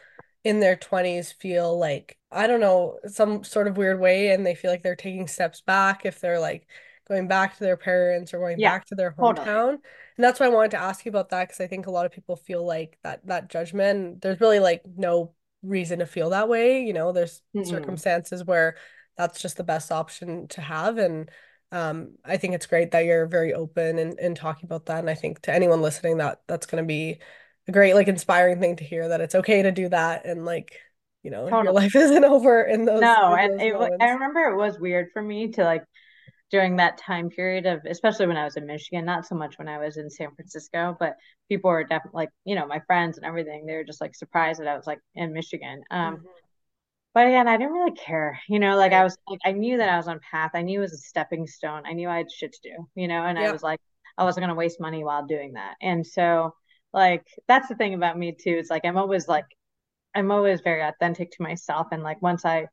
in 0.43 0.59
their 0.59 0.75
20s 0.75 1.33
feel 1.33 1.77
like 1.77 2.17
I 2.31 2.47
don't 2.47 2.61
know, 2.61 2.97
some 3.07 3.43
sort 3.43 3.67
of 3.67 3.77
weird 3.77 3.99
way 3.99 4.29
and 4.29 4.45
they 4.45 4.55
feel 4.55 4.71
like 4.71 4.83
they're 4.83 4.95
taking 4.95 5.27
steps 5.27 5.61
back 5.61 6.05
if 6.05 6.19
they're 6.19 6.39
like 6.39 6.65
going 7.07 7.27
back 7.27 7.57
to 7.57 7.63
their 7.63 7.77
parents 7.77 8.33
or 8.33 8.39
going 8.39 8.59
yeah, 8.59 8.71
back 8.71 8.85
to 8.85 8.95
their 8.95 9.11
hometown. 9.11 9.71
And 9.71 10.23
that's 10.23 10.39
why 10.39 10.45
I 10.45 10.49
wanted 10.49 10.71
to 10.71 10.81
ask 10.81 11.05
you 11.05 11.09
about 11.09 11.29
that 11.29 11.47
because 11.47 11.59
I 11.59 11.67
think 11.67 11.87
a 11.87 11.91
lot 11.91 12.05
of 12.05 12.11
people 12.11 12.35
feel 12.35 12.65
like 12.65 12.97
that 13.03 13.25
that 13.27 13.49
judgment. 13.49 14.21
There's 14.21 14.39
really 14.39 14.59
like 14.59 14.83
no 14.95 15.33
reason 15.63 15.99
to 15.99 16.07
feel 16.07 16.31
that 16.31 16.49
way 16.49 16.83
you 16.83 16.91
know 16.91 17.11
there's 17.11 17.43
mm-hmm. 17.55 17.69
circumstances 17.69 18.43
where 18.43 18.75
that's 19.15 19.39
just 19.39 19.57
the 19.57 19.63
best 19.63 19.91
option 19.91 20.47
to 20.47 20.59
have 20.59 20.97
and 20.97 21.29
um, 21.71 22.15
I 22.25 22.37
think 22.37 22.53
it's 22.53 22.65
great 22.65 22.91
that 22.91 23.05
you're 23.05 23.27
very 23.27 23.53
open 23.53 23.97
and, 23.97 24.19
and 24.19 24.35
talking 24.35 24.65
about 24.65 24.87
that. 24.87 24.99
And 24.99 25.09
I 25.09 25.13
think 25.13 25.41
to 25.43 25.53
anyone 25.53 25.81
listening 25.81 26.17
that 26.17 26.41
that's 26.45 26.65
going 26.65 26.83
to 26.83 26.87
be 26.87 27.19
a 27.67 27.71
great, 27.71 27.93
like 27.93 28.07
inspiring 28.07 28.59
thing 28.59 28.75
to 28.77 28.83
hear 28.83 29.09
that 29.09 29.21
it's 29.21 29.35
okay 29.35 29.61
to 29.63 29.71
do 29.71 29.89
that. 29.89 30.25
And 30.25 30.45
like, 30.45 30.77
you 31.23 31.31
know, 31.31 31.49
totally. 31.49 31.63
your 31.65 31.73
life 31.73 31.95
isn't 31.95 32.25
over 32.25 32.63
in 32.63 32.85
those. 32.85 33.01
No. 33.01 33.35
In 33.35 33.51
those 33.51 33.61
and 33.61 33.61
it, 33.61 34.01
I 34.01 34.09
remember 34.11 34.41
it 34.41 34.57
was 34.57 34.79
weird 34.79 35.07
for 35.13 35.21
me 35.21 35.51
to 35.53 35.63
like 35.63 35.83
during 36.51 36.75
that 36.75 36.97
time 36.97 37.29
period 37.29 37.65
of 37.65 37.79
especially 37.89 38.27
when 38.27 38.37
I 38.37 38.43
was 38.43 38.57
in 38.57 38.67
Michigan, 38.67 39.05
not 39.05 39.25
so 39.25 39.35
much 39.35 39.57
when 39.57 39.69
I 39.69 39.77
was 39.77 39.97
in 39.97 40.09
San 40.09 40.35
Francisco, 40.35 40.95
but 40.99 41.15
people 41.49 41.71
were 41.71 41.83
definitely 41.83 42.23
like, 42.23 42.29
you 42.43 42.55
know, 42.55 42.67
my 42.67 42.81
friends 42.87 43.17
and 43.17 43.25
everything, 43.25 43.65
they 43.65 43.75
were 43.75 43.85
just 43.85 44.01
like 44.01 44.15
surprised 44.15 44.59
that 44.59 44.67
I 44.67 44.75
was 44.75 44.85
like 44.85 44.99
in 45.15 45.33
Michigan. 45.33 45.81
Um 45.89 46.15
mm-hmm. 46.15 46.25
but 47.13 47.27
again, 47.27 47.47
I 47.47 47.57
didn't 47.57 47.73
really 47.73 47.95
care, 47.95 48.39
you 48.49 48.59
know, 48.59 48.75
like 48.75 48.91
I 48.91 49.03
was 49.03 49.17
like 49.27 49.39
I 49.45 49.53
knew 49.53 49.77
that 49.77 49.89
I 49.89 49.97
was 49.97 50.07
on 50.07 50.19
path. 50.29 50.51
I 50.53 50.61
knew 50.61 50.79
it 50.79 50.83
was 50.83 50.93
a 50.93 50.97
stepping 50.97 51.47
stone. 51.47 51.83
I 51.85 51.93
knew 51.93 52.09
I 52.09 52.17
had 52.17 52.31
shit 52.31 52.51
to 52.51 52.59
do, 52.63 52.87
you 52.95 53.07
know, 53.07 53.23
and 53.23 53.39
I 53.39 53.51
was 53.51 53.63
like 53.63 53.79
I 54.17 54.25
wasn't 54.25 54.43
gonna 54.43 54.55
waste 54.55 54.81
money 54.81 55.03
while 55.05 55.25
doing 55.25 55.53
that. 55.53 55.75
And 55.81 56.05
so 56.05 56.53
like 56.93 57.25
that's 57.47 57.67
the 57.67 57.75
thing 57.75 57.93
about 57.93 58.17
me 58.17 58.31
too. 58.31 58.57
It's 58.59 58.69
like 58.69 58.85
I'm 58.85 58.97
always 58.97 59.27
like 59.27 59.45
I'm 60.13 60.31
always 60.31 60.61
very 60.61 60.81
authentic 60.81 61.31
to 61.31 61.43
myself 61.43 61.87
and 61.91 62.03
like 62.03 62.21
once 62.21 62.45
I 62.45 62.67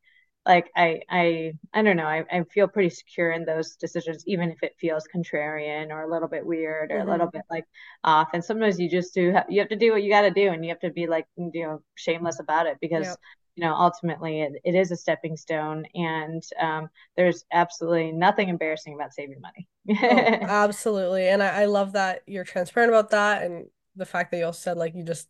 like 0.46 0.70
I 0.74 1.02
I 1.10 1.52
I 1.74 1.82
don't 1.82 1.96
know 1.96 2.06
I, 2.06 2.24
I 2.32 2.42
feel 2.44 2.68
pretty 2.68 2.90
secure 2.90 3.30
in 3.30 3.44
those 3.44 3.76
decisions 3.76 4.24
even 4.26 4.50
if 4.50 4.62
it 4.62 4.74
feels 4.80 5.06
contrarian 5.14 5.90
or 5.90 6.02
a 6.02 6.10
little 6.10 6.28
bit 6.28 6.44
weird 6.44 6.90
or 6.90 6.98
mm-hmm. 6.98 7.08
a 7.08 7.10
little 7.10 7.26
bit 7.30 7.42
like 7.50 7.64
off 8.02 8.28
and 8.32 8.42
sometimes 8.42 8.80
you 8.80 8.90
just 8.90 9.14
do 9.14 9.34
you 9.48 9.60
have 9.60 9.68
to 9.68 9.76
do 9.76 9.92
what 9.92 10.02
you 10.02 10.10
got 10.10 10.22
to 10.22 10.30
do 10.30 10.48
and 10.48 10.64
you 10.64 10.70
have 10.70 10.80
to 10.80 10.90
be 10.90 11.06
like 11.06 11.26
you 11.36 11.62
know 11.62 11.82
shameless 11.96 12.40
about 12.40 12.66
it 12.66 12.78
because 12.80 13.06
yep. 13.06 13.16
you 13.56 13.64
know 13.64 13.74
ultimately 13.74 14.40
it, 14.40 14.52
it 14.64 14.74
is 14.74 14.90
a 14.90 14.96
stepping 14.96 15.36
stone 15.36 15.84
and 15.94 16.42
um, 16.60 16.88
there's 17.16 17.44
absolutely 17.52 18.12
nothing 18.12 18.48
embarrassing 18.48 18.94
about 18.94 19.12
saving 19.12 19.40
money 19.40 19.68
oh, 19.90 19.94
absolutely 20.48 21.28
and 21.28 21.42
I, 21.42 21.62
I 21.62 21.64
love 21.66 21.92
that 21.92 22.22
you're 22.26 22.44
transparent 22.44 22.90
about 22.90 23.10
that 23.10 23.42
and 23.42 23.66
the 23.98 24.06
fact 24.06 24.30
that 24.30 24.38
you 24.38 24.44
also 24.44 24.60
said 24.60 24.76
like 24.76 24.94
you 24.94 25.04
just 25.04 25.28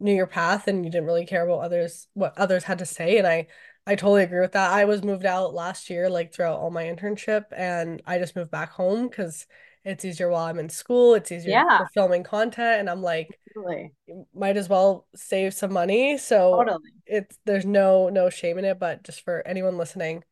knew 0.00 0.14
your 0.14 0.26
path 0.26 0.68
and 0.68 0.84
you 0.84 0.90
didn't 0.90 1.06
really 1.06 1.26
care 1.26 1.44
about 1.44 1.60
others 1.60 2.08
what 2.14 2.36
others 2.38 2.64
had 2.64 2.78
to 2.78 2.86
say 2.86 3.18
and 3.18 3.26
I 3.26 3.46
I 3.88 3.94
totally 3.94 4.22
agree 4.22 4.40
with 4.40 4.52
that. 4.52 4.70
I 4.70 4.84
was 4.84 5.02
moved 5.02 5.24
out 5.24 5.54
last 5.54 5.88
year, 5.88 6.10
like 6.10 6.34
throughout 6.34 6.58
all 6.58 6.70
my 6.70 6.84
internship, 6.84 7.46
and 7.56 8.02
I 8.04 8.18
just 8.18 8.36
moved 8.36 8.50
back 8.50 8.70
home 8.70 9.08
because 9.08 9.46
it's 9.82 10.04
easier 10.04 10.28
while 10.28 10.44
I'm 10.44 10.58
in 10.58 10.68
school. 10.68 11.14
It's 11.14 11.32
easier 11.32 11.52
yeah. 11.52 11.78
for 11.78 11.88
filming 11.94 12.22
content, 12.22 12.80
and 12.80 12.90
I'm 12.90 13.00
like, 13.00 13.28
totally. 13.54 13.94
might 14.34 14.58
as 14.58 14.68
well 14.68 15.06
save 15.14 15.54
some 15.54 15.72
money. 15.72 16.18
So 16.18 16.56
totally. 16.56 16.90
it's 17.06 17.38
there's 17.46 17.64
no 17.64 18.10
no 18.10 18.28
shame 18.28 18.58
in 18.58 18.66
it, 18.66 18.78
but 18.78 19.04
just 19.04 19.24
for 19.24 19.42
anyone 19.46 19.78
listening, 19.78 20.22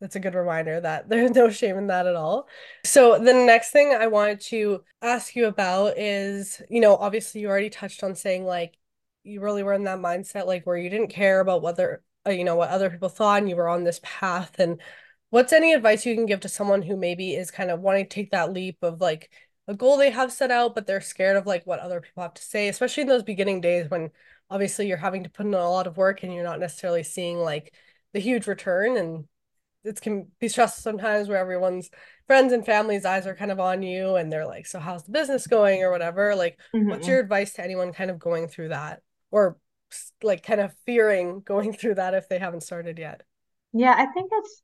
that's 0.00 0.16
a 0.16 0.20
good 0.20 0.34
reminder 0.34 0.80
that 0.80 1.08
there's 1.08 1.32
no 1.32 1.50
shame 1.50 1.76
in 1.78 1.86
that 1.88 2.06
at 2.06 2.16
all. 2.16 2.48
So 2.84 3.18
the 3.18 3.32
next 3.32 3.70
thing 3.70 3.96
I 3.98 4.06
wanted 4.06 4.40
to 4.42 4.84
ask 5.02 5.34
you 5.34 5.46
about 5.46 5.98
is, 5.98 6.62
you 6.68 6.80
know, 6.80 6.96
obviously 6.96 7.40
you 7.40 7.48
already 7.48 7.70
touched 7.70 8.02
on 8.02 8.14
saying 8.14 8.44
like 8.44 8.76
you 9.24 9.40
really 9.40 9.62
were 9.62 9.72
in 9.72 9.84
that 9.84 9.98
mindset 9.98 10.46
like 10.46 10.66
where 10.66 10.76
you 10.76 10.90
didn't 10.90 11.08
care 11.08 11.40
about 11.40 11.62
whether 11.62 12.02
uh, 12.26 12.30
you 12.30 12.44
know 12.44 12.56
what 12.56 12.70
other 12.70 12.90
people 12.90 13.08
thought 13.08 13.38
and 13.38 13.48
you 13.48 13.56
were 13.56 13.68
on 13.68 13.84
this 13.84 14.00
path 14.02 14.58
and 14.58 14.80
what's 15.30 15.52
any 15.52 15.72
advice 15.72 16.06
you 16.06 16.14
can 16.14 16.26
give 16.26 16.40
to 16.40 16.48
someone 16.48 16.82
who 16.82 16.96
maybe 16.96 17.34
is 17.34 17.50
kind 17.50 17.70
of 17.70 17.80
wanting 17.80 18.04
to 18.04 18.08
take 18.08 18.30
that 18.30 18.52
leap 18.52 18.78
of 18.82 19.00
like 19.00 19.30
a 19.68 19.74
goal 19.74 19.96
they 19.96 20.10
have 20.10 20.32
set 20.32 20.50
out, 20.50 20.74
but 20.74 20.86
they're 20.86 21.00
scared 21.00 21.36
of 21.36 21.46
like 21.46 21.66
what 21.66 21.80
other 21.80 22.00
people 22.00 22.22
have 22.22 22.34
to 22.34 22.42
say, 22.42 22.68
especially 22.68 23.02
in 23.02 23.08
those 23.08 23.22
beginning 23.24 23.60
days 23.60 23.90
when 23.90 24.10
obviously 24.48 24.86
you're 24.86 24.96
having 24.96 25.24
to 25.24 25.30
put 25.30 25.46
in 25.46 25.54
a 25.54 25.70
lot 25.70 25.86
of 25.88 25.96
work 25.96 26.22
and 26.22 26.32
you're 26.32 26.44
not 26.44 26.60
necessarily 26.60 27.02
seeing 27.02 27.38
like 27.38 27.74
the 28.12 28.20
huge 28.20 28.46
return 28.46 28.96
and 28.96 29.24
it 29.86 30.00
can 30.00 30.28
be 30.40 30.48
stressful 30.48 30.82
sometimes 30.82 31.28
where 31.28 31.38
everyone's 31.38 31.90
friends 32.26 32.52
and 32.52 32.66
family's 32.66 33.04
eyes 33.04 33.26
are 33.26 33.36
kind 33.36 33.50
of 33.50 33.60
on 33.60 33.82
you 33.82 34.16
and 34.16 34.32
they're 34.32 34.46
like 34.46 34.66
so 34.66 34.78
how's 34.78 35.04
the 35.04 35.12
business 35.12 35.46
going 35.46 35.82
or 35.82 35.90
whatever 35.90 36.34
like 36.34 36.58
mm-hmm. 36.74 36.88
what's 36.90 37.06
your 37.06 37.20
advice 37.20 37.52
to 37.52 37.62
anyone 37.62 37.92
kind 37.92 38.10
of 38.10 38.18
going 38.18 38.48
through 38.48 38.68
that 38.68 39.00
or 39.30 39.56
like 40.22 40.42
kind 40.42 40.60
of 40.60 40.74
fearing 40.84 41.40
going 41.44 41.72
through 41.72 41.94
that 41.94 42.14
if 42.14 42.28
they 42.28 42.38
haven't 42.38 42.62
started 42.62 42.98
yet 42.98 43.22
yeah 43.72 43.94
i 43.96 44.06
think 44.06 44.30
it's 44.32 44.62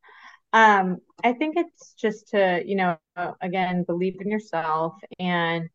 um 0.52 0.98
i 1.24 1.32
think 1.32 1.56
it's 1.56 1.94
just 1.94 2.28
to 2.28 2.62
you 2.66 2.76
know 2.76 2.96
again 3.40 3.84
believe 3.84 4.16
in 4.20 4.28
yourself 4.28 4.94
and 5.18 5.68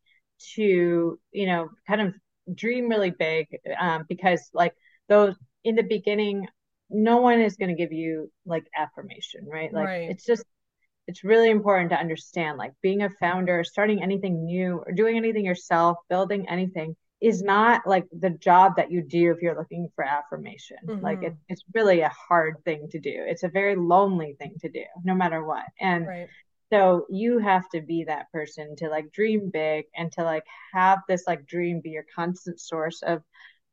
to 0.55 1.19
you 1.31 1.47
know 1.47 1.69
kind 1.87 2.01
of 2.01 2.13
dream 2.53 2.87
really 2.87 3.11
big 3.11 3.47
um 3.79 4.05
because 4.07 4.49
like 4.53 4.73
those 5.09 5.35
in 5.63 5.75
the 5.75 5.83
beginning 5.83 6.47
no 6.89 7.17
one 7.17 7.41
is 7.41 7.57
going 7.57 7.69
to 7.69 7.75
give 7.75 7.91
you 7.91 8.31
like 8.45 8.65
affirmation 8.77 9.45
right 9.47 9.73
like 9.73 9.87
right. 9.87 10.09
it's 10.09 10.25
just 10.25 10.43
it's 11.07 11.23
really 11.23 11.49
important 11.49 11.89
to 11.89 11.99
understand 11.99 12.57
like 12.57 12.73
being 12.81 13.01
a 13.01 13.09
founder 13.09 13.63
starting 13.63 14.01
anything 14.01 14.45
new 14.45 14.81
or 14.85 14.91
doing 14.91 15.17
anything 15.17 15.45
yourself 15.45 15.97
building 16.09 16.47
anything 16.49 16.95
is 17.19 17.41
not 17.41 17.81
like 17.87 18.05
the 18.19 18.29
job 18.29 18.75
that 18.75 18.91
you 18.91 19.01
do 19.01 19.31
if 19.31 19.41
you're 19.41 19.57
looking 19.57 19.89
for 19.95 20.03
affirmation 20.03 20.77
mm-hmm. 20.85 21.03
like 21.03 21.23
it, 21.23 21.35
it's 21.49 21.63
really 21.73 22.01
a 22.01 22.09
hard 22.29 22.55
thing 22.63 22.87
to 22.89 22.99
do 22.99 23.13
it's 23.15 23.43
a 23.43 23.49
very 23.49 23.75
lonely 23.75 24.35
thing 24.39 24.53
to 24.61 24.69
do 24.69 24.83
no 25.03 25.15
matter 25.15 25.43
what 25.43 25.65
and 25.81 26.07
right. 26.07 26.27
so 26.71 27.05
you 27.09 27.39
have 27.39 27.67
to 27.69 27.81
be 27.81 28.03
that 28.03 28.31
person 28.31 28.75
to 28.75 28.87
like 28.87 29.11
dream 29.11 29.49
big 29.51 29.85
and 29.95 30.11
to 30.11 30.23
like 30.23 30.45
have 30.73 30.99
this 31.07 31.23
like 31.27 31.45
dream 31.45 31.81
be 31.81 31.89
your 31.89 32.05
constant 32.15 32.59
source 32.59 33.01
of 33.01 33.23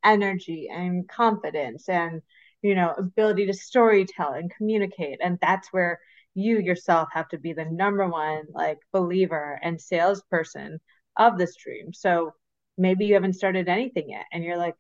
energy 0.05 0.68
and 0.72 1.09
confidence 1.09 1.88
and 1.88 2.22
you 2.64 2.74
know 2.74 2.94
ability 2.98 3.46
to 3.46 3.53
storytell 3.53 4.38
and 4.38 4.50
communicate. 4.57 5.18
And 5.22 5.38
that's 5.40 5.68
where 5.72 6.00
you 6.35 6.59
yourself 6.59 7.09
have 7.12 7.29
to 7.29 7.38
be 7.38 7.53
the 7.53 7.64
number 7.64 8.09
one 8.09 8.44
like 8.53 8.79
believer 8.92 9.61
and 9.62 9.81
salesperson 9.81 10.81
of 11.16 11.38
this 11.38 11.55
dream. 11.57 11.92
So 11.92 12.33
maybe 12.77 13.07
you 13.07 13.14
haven't 13.14 13.35
started 13.35 13.68
anything 13.68 14.11
yet 14.11 14.27
and 14.33 14.42
you're 14.42 14.57
like 14.57 14.74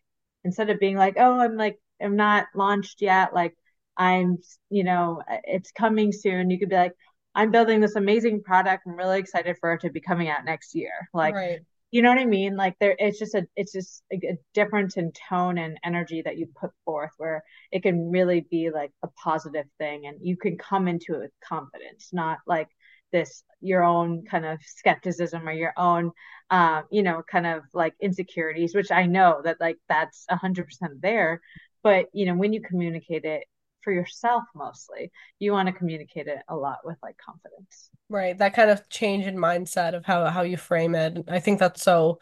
instead 0.44 0.70
of 0.70 0.80
being 0.80 0.96
like 0.96 1.14
oh 1.16 1.38
i'm 1.40 1.56
like 1.56 1.78
i'm 2.02 2.16
not 2.16 2.46
launched 2.54 3.00
yet 3.00 3.32
like 3.32 3.54
i'm 3.96 4.36
you 4.68 4.82
know 4.82 5.22
it's 5.44 5.70
coming 5.70 6.10
soon 6.12 6.50
you 6.50 6.58
could 6.58 6.68
be 6.68 6.74
like 6.76 6.92
i'm 7.36 7.50
building 7.50 7.80
this 7.80 7.96
amazing 7.96 8.42
product. 8.42 8.84
I'm 8.86 8.96
really 8.96 9.18
excited 9.18 9.56
for 9.60 9.72
it 9.74 9.80
to 9.82 9.90
be 9.90 10.00
coming 10.00 10.28
out 10.28 10.44
next 10.44 10.74
year. 10.74 10.90
Like 11.12 11.34
right 11.34 11.60
you 11.94 12.02
know 12.02 12.08
what 12.08 12.18
I 12.18 12.24
mean? 12.24 12.56
Like 12.56 12.74
there, 12.80 12.96
it's 12.98 13.20
just 13.20 13.36
a, 13.36 13.46
it's 13.54 13.72
just 13.72 14.02
a, 14.12 14.16
a, 14.16 14.36
difference 14.52 14.96
in 14.96 15.12
tone 15.12 15.58
and 15.58 15.78
energy 15.84 16.22
that 16.22 16.36
you 16.36 16.48
put 16.60 16.72
forth, 16.84 17.12
where 17.18 17.44
it 17.70 17.84
can 17.84 18.10
really 18.10 18.40
be 18.50 18.70
like 18.70 18.90
a 19.04 19.08
positive 19.22 19.66
thing, 19.78 20.06
and 20.06 20.18
you 20.20 20.36
can 20.36 20.58
come 20.58 20.88
into 20.88 21.14
it 21.14 21.20
with 21.20 21.30
confidence, 21.48 22.08
not 22.12 22.38
like 22.48 22.66
this 23.12 23.44
your 23.60 23.84
own 23.84 24.24
kind 24.24 24.44
of 24.44 24.58
skepticism 24.60 25.48
or 25.48 25.52
your 25.52 25.72
own, 25.76 26.10
uh, 26.50 26.82
you 26.90 27.04
know, 27.04 27.22
kind 27.30 27.46
of 27.46 27.62
like 27.72 27.94
insecurities, 28.00 28.74
which 28.74 28.90
I 28.90 29.06
know 29.06 29.40
that 29.44 29.58
like 29.60 29.78
that's 29.88 30.24
a 30.28 30.34
hundred 30.34 30.64
percent 30.64 31.00
there, 31.00 31.40
but 31.84 32.06
you 32.12 32.26
know 32.26 32.34
when 32.34 32.52
you 32.52 32.60
communicate 32.60 33.24
it 33.24 33.44
for 33.84 33.92
yourself 33.92 34.42
mostly 34.54 35.12
you 35.38 35.52
want 35.52 35.68
to 35.68 35.72
communicate 35.72 36.26
it 36.26 36.38
a 36.48 36.56
lot 36.56 36.78
with 36.84 36.96
like 37.02 37.16
confidence. 37.18 37.90
Right 38.08 38.36
that 38.38 38.54
kind 38.54 38.70
of 38.70 38.88
change 38.88 39.26
in 39.26 39.36
mindset 39.36 39.94
of 39.94 40.04
how 40.04 40.24
how 40.26 40.42
you 40.42 40.56
frame 40.56 40.94
it 40.94 41.24
i 41.28 41.38
think 41.38 41.58
that's 41.58 41.82
so 41.82 42.18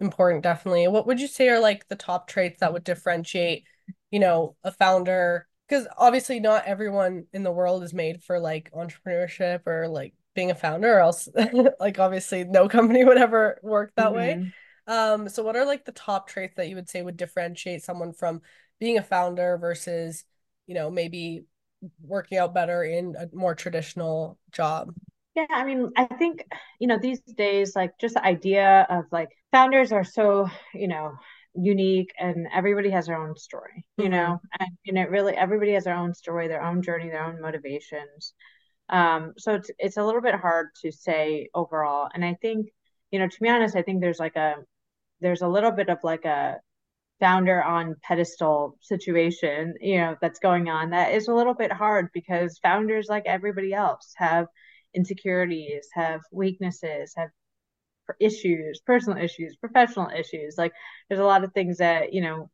important 0.00 0.42
definitely. 0.42 0.88
What 0.88 1.06
would 1.06 1.20
you 1.20 1.28
say 1.28 1.48
are 1.48 1.60
like 1.60 1.86
the 1.88 1.96
top 1.96 2.26
traits 2.26 2.60
that 2.60 2.72
would 2.72 2.84
differentiate 2.84 3.64
you 4.10 4.18
know 4.18 4.56
a 4.64 4.72
founder? 4.72 5.46
Because 5.68 5.86
obviously 5.96 6.40
not 6.40 6.66
everyone 6.66 7.26
in 7.32 7.42
the 7.42 7.52
world 7.52 7.84
is 7.84 7.94
made 7.94 8.24
for 8.24 8.40
like 8.40 8.72
entrepreneurship 8.72 9.66
or 9.66 9.86
like 9.88 10.14
being 10.34 10.50
a 10.50 10.54
founder 10.54 10.96
or 10.96 11.00
else 11.00 11.28
like 11.80 11.98
obviously 11.98 12.44
no 12.44 12.68
company 12.68 13.04
would 13.04 13.18
ever 13.18 13.58
work 13.62 13.92
that 13.96 14.12
mm-hmm. 14.12 14.16
way 14.16 14.52
um 14.86 15.28
so 15.28 15.42
what 15.42 15.56
are 15.56 15.66
like 15.66 15.84
the 15.84 15.92
top 15.92 16.28
traits 16.28 16.54
that 16.56 16.68
you 16.68 16.76
would 16.76 16.88
say 16.88 17.02
would 17.02 17.16
differentiate 17.16 17.82
someone 17.82 18.12
from 18.12 18.40
being 18.78 18.96
a 18.96 19.02
founder 19.02 19.58
versus 19.58 20.24
you 20.70 20.76
know, 20.76 20.88
maybe 20.88 21.42
working 22.00 22.38
out 22.38 22.54
better 22.54 22.84
in 22.84 23.16
a 23.18 23.26
more 23.34 23.56
traditional 23.56 24.38
job? 24.52 24.94
Yeah, 25.34 25.46
I 25.50 25.64
mean, 25.64 25.90
I 25.96 26.04
think, 26.04 26.46
you 26.78 26.86
know, 26.86 26.96
these 26.96 27.20
days, 27.36 27.74
like 27.74 27.90
just 28.00 28.14
the 28.14 28.24
idea 28.24 28.86
of 28.88 29.06
like 29.10 29.30
founders 29.50 29.90
are 29.90 30.04
so, 30.04 30.48
you 30.72 30.86
know, 30.86 31.10
unique 31.56 32.12
and 32.20 32.46
everybody 32.54 32.88
has 32.90 33.06
their 33.06 33.20
own 33.20 33.36
story, 33.36 33.84
you 33.98 34.04
mm-hmm. 34.04 34.12
know, 34.12 34.40
and, 34.60 34.70
you 34.84 34.92
know, 34.92 35.02
really 35.06 35.34
everybody 35.34 35.72
has 35.72 35.82
their 35.82 35.96
own 35.96 36.14
story, 36.14 36.46
their 36.46 36.62
own 36.62 36.82
journey, 36.82 37.08
their 37.08 37.24
own 37.24 37.40
motivations. 37.40 38.34
Um, 38.88 39.32
so 39.38 39.54
it's, 39.54 39.72
it's 39.76 39.96
a 39.96 40.04
little 40.04 40.22
bit 40.22 40.36
hard 40.36 40.68
to 40.82 40.92
say 40.92 41.48
overall. 41.52 42.08
And 42.14 42.24
I 42.24 42.38
think, 42.40 42.68
you 43.10 43.18
know, 43.18 43.26
to 43.26 43.40
be 43.42 43.48
honest, 43.48 43.74
I 43.74 43.82
think 43.82 44.00
there's 44.00 44.20
like 44.20 44.36
a, 44.36 44.54
there's 45.20 45.42
a 45.42 45.48
little 45.48 45.72
bit 45.72 45.88
of 45.88 45.98
like 46.04 46.26
a, 46.26 46.58
founder 47.20 47.62
on 47.62 47.94
pedestal 48.02 48.76
situation 48.80 49.74
you 49.80 49.98
know 49.98 50.16
that's 50.20 50.40
going 50.40 50.68
on 50.68 50.90
that 50.90 51.12
is 51.12 51.28
a 51.28 51.34
little 51.34 51.54
bit 51.54 51.70
hard 51.70 52.08
because 52.14 52.58
founders 52.62 53.06
like 53.08 53.24
everybody 53.26 53.72
else 53.74 54.12
have 54.16 54.46
insecurities 54.94 55.86
have 55.94 56.20
weaknesses 56.32 57.12
have 57.16 57.28
issues 58.18 58.80
personal 58.84 59.22
issues 59.22 59.56
professional 59.56 60.10
issues. 60.10 60.56
Like 60.58 60.72
there's 61.08 61.20
a 61.20 61.24
lot 61.24 61.44
of 61.44 61.52
things 61.52 61.78
that 61.78 62.12
you 62.12 62.22
know 62.22 62.50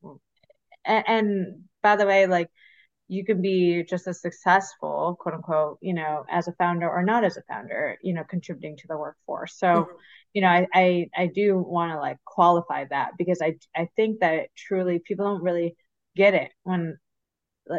and, 0.85 1.05
and 1.07 1.47
by 1.83 1.97
the 1.97 2.07
way 2.07 2.27
like 2.27 2.51
you 3.09 3.25
can 3.25 3.41
be 3.41 3.85
just 3.89 4.07
as 4.07 4.21
successful 4.21 5.17
quote 5.21 5.35
unquote 5.35 5.79
you 5.81 5.95
know 5.95 6.25
as 6.31 6.49
a 6.49 6.53
founder 6.53 6.89
or 6.89 7.03
not 7.03 7.25
as 7.25 7.37
a 7.37 7.43
founder 7.43 7.97
you 8.03 8.13
know 8.13 8.25
contributing 8.25 8.77
to 8.77 8.87
the 8.89 8.97
workforce 8.97 9.57
so 9.57 9.67
mm-hmm. 9.67 9.93
you 10.33 10.43
know 10.43 10.49
i 10.49 10.67
i, 10.75 11.09
I 11.17 11.27
do 11.27 11.57
want 11.59 11.93
to 11.93 11.99
like 11.99 12.19
qualify 12.25 12.85
that 12.91 13.13
because 13.17 13.41
i 13.43 13.57
i 13.75 13.89
think 13.97 14.21
that 14.21 14.49
truly 14.57 14.99
people 14.99 15.27
don't 15.27 15.43
really 15.43 15.77
get 16.17 16.35
it 16.35 16.51
when 16.65 16.99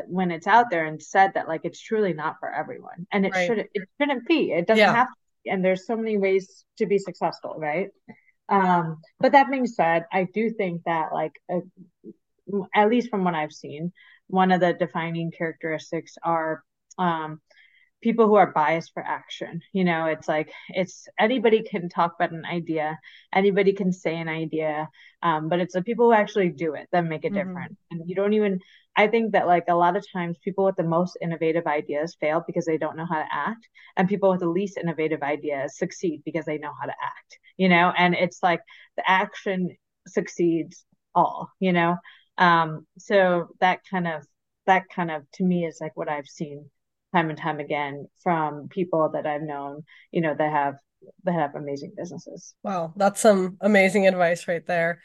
when 0.07 0.31
it's 0.31 0.47
out 0.47 0.65
there 0.69 0.85
and 0.85 1.01
said 1.01 1.33
that 1.35 1.47
like 1.47 1.61
it's 1.63 1.81
truly 1.81 2.13
not 2.13 2.35
for 2.39 2.53
everyone 2.53 3.07
and 3.11 3.25
it 3.25 3.33
right. 3.33 3.47
shouldn't 3.47 3.69
it 3.73 3.87
shouldn't 3.99 4.27
be 4.27 4.51
it 4.51 4.67
doesn't 4.67 4.79
yeah. 4.79 4.93
have 4.93 5.07
to 5.07 5.51
and 5.51 5.63
there's 5.63 5.85
so 5.85 5.95
many 5.95 6.17
ways 6.17 6.65
to 6.77 6.85
be 6.85 6.97
successful 6.97 7.55
right 7.57 7.89
um 8.49 8.97
but 9.19 9.31
that 9.31 9.49
being 9.49 9.65
said 9.65 10.05
i 10.11 10.27
do 10.33 10.49
think 10.49 10.81
that 10.85 11.13
like 11.13 11.33
uh, 11.51 11.59
at 12.75 12.89
least 12.89 13.09
from 13.09 13.23
what 13.23 13.33
i've 13.33 13.51
seen 13.51 13.91
one 14.27 14.51
of 14.51 14.59
the 14.59 14.73
defining 14.73 15.31
characteristics 15.31 16.15
are 16.23 16.63
um, 16.97 17.41
people 18.01 18.27
who 18.27 18.35
are 18.35 18.51
biased 18.51 18.93
for 18.93 19.03
action. 19.03 19.61
You 19.73 19.83
know, 19.83 20.05
it's 20.05 20.27
like 20.27 20.51
it's 20.69 21.07
anybody 21.19 21.63
can 21.63 21.89
talk 21.89 22.15
about 22.15 22.31
an 22.31 22.45
idea, 22.45 22.97
anybody 23.33 23.73
can 23.73 23.91
say 23.91 24.15
an 24.15 24.29
idea, 24.29 24.89
um, 25.23 25.49
but 25.49 25.59
it's 25.59 25.73
the 25.73 25.81
people 25.81 26.07
who 26.07 26.13
actually 26.13 26.49
do 26.49 26.73
it 26.75 26.87
that 26.91 27.05
make 27.05 27.23
a 27.23 27.27
mm-hmm. 27.27 27.37
difference. 27.37 27.77
And 27.91 28.01
you 28.07 28.15
don't 28.15 28.33
even. 28.33 28.59
I 28.99 29.07
think 29.07 29.33
that 29.33 29.45
like 29.45 29.65
a 29.67 29.75
lot 29.75 29.95
of 29.95 30.03
times 30.11 30.37
people 30.43 30.65
with 30.65 30.75
the 30.75 30.83
most 30.83 31.19
innovative 31.21 31.67
ideas 31.67 32.17
fail 32.19 32.43
because 32.47 32.65
they 32.65 32.79
don't 32.79 32.97
know 32.97 33.05
how 33.05 33.19
to 33.19 33.27
act, 33.31 33.67
and 33.95 34.09
people 34.09 34.31
with 34.31 34.39
the 34.39 34.49
least 34.49 34.77
innovative 34.77 35.21
ideas 35.21 35.77
succeed 35.77 36.21
because 36.25 36.45
they 36.45 36.57
know 36.57 36.73
how 36.79 36.87
to 36.87 36.95
act. 37.03 37.39
You 37.57 37.69
know, 37.69 37.93
and 37.97 38.15
it's 38.15 38.41
like 38.41 38.61
the 38.97 39.09
action 39.09 39.75
succeeds 40.07 40.83
all. 41.13 41.51
You 41.59 41.73
know, 41.73 41.97
um, 42.37 42.85
so 42.97 43.49
that 43.59 43.79
kind 43.89 44.07
of 44.07 44.25
that 44.65 44.83
kind 44.93 45.11
of 45.11 45.23
to 45.33 45.43
me 45.43 45.65
is 45.65 45.79
like 45.81 45.95
what 45.95 46.09
I've 46.09 46.27
seen 46.27 46.69
time 47.15 47.29
and 47.29 47.39
time 47.39 47.59
again 47.59 48.07
from 48.21 48.67
people 48.67 49.09
that 49.13 49.25
I've 49.25 49.41
known, 49.41 49.83
you 50.11 50.21
know, 50.21 50.35
that 50.37 50.51
have 50.51 50.75
that 51.23 51.33
have 51.33 51.55
amazing 51.55 51.93
businesses. 51.95 52.53
Wow, 52.63 52.93
that's 52.95 53.21
some 53.21 53.57
amazing 53.61 54.07
advice 54.07 54.47
right 54.47 54.65
there. 54.65 54.99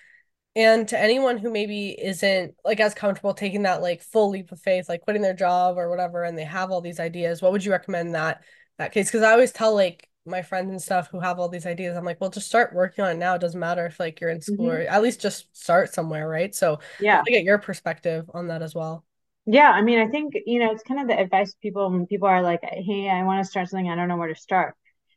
And 0.55 0.87
to 0.89 0.99
anyone 0.99 1.39
who 1.39 1.51
maybe 1.51 1.91
isn't 1.91 2.55
like 2.65 2.81
as 2.81 2.93
comfortable 2.93 3.33
taking 3.33 3.63
that 3.63 3.81
like 3.81 4.03
full 4.03 4.31
leap 4.31 4.53
of 4.53 4.61
faith, 4.61 4.89
like 4.89 5.01
quitting 5.01 5.23
their 5.23 5.33
job 5.35 5.79
or 5.79 5.89
whatever, 5.89 6.25
and 6.25 6.37
they 6.37 6.45
have 6.45 6.71
all 6.71 6.83
these 6.83 7.01
ideas, 7.01 7.41
what 7.41 7.53
would 7.53 7.65
you 7.65 7.73
recommend 7.73 8.15
that 8.15 8.43
that 8.79 8.93
case? 8.93 9.07
Because 9.07 9.23
I 9.23 9.33
always 9.33 9.53
tell 9.53 9.75
like 9.75 10.09
my 10.25 10.43
friends 10.43 10.71
and 10.71 10.81
stuff 10.81 11.09
who 11.11 11.21
have 11.21 11.39
all 11.39 11.49
these 11.49 11.67
ideas 11.67 11.97
i'm 11.97 12.05
like 12.05 12.21
well 12.21 12.31
just 12.31 12.47
start 12.47 12.75
working 12.75 13.05
on 13.05 13.13
it 13.13 13.19
now 13.19 13.35
it 13.35 13.41
doesn't 13.41 13.61
matter 13.61 13.87
if 13.87 13.99
like 13.99 14.21
you're 14.21 14.31
in 14.31 14.41
school 14.41 14.69
mm-hmm. 14.69 14.77
or 14.77 14.81
at 14.81 15.03
least 15.03 15.21
just 15.21 15.47
start 15.57 15.93
somewhere 15.93 16.29
right 16.29 16.55
so 16.55 16.79
yeah 17.01 17.23
I 17.27 17.31
get 17.31 17.45
your 17.45 17.59
perspective 17.59 18.31
on 18.33 18.49
that 18.49 18.63
as 18.63 18.75
well 18.75 19.05
yeah 19.47 19.71
i 19.71 19.83
mean 19.83 19.99
i 19.99 20.07
think 20.07 20.35
you 20.47 20.61
know 20.61 20.71
it's 20.71 20.85
kind 20.85 21.01
of 21.01 21.09
the 21.09 21.19
advice 21.19 21.55
people 21.61 21.91
when 21.91 22.07
people 22.07 22.29
are 22.29 22.43
like 22.43 22.61
hey 22.63 23.09
i 23.09 23.25
want 23.25 23.45
to 23.45 23.51
start 23.51 23.69
something 23.69 23.91
i 23.91 23.97
don't 23.97 24.09
know 24.09 24.17
where 24.17 24.33
to 24.33 24.41
start 24.41 24.75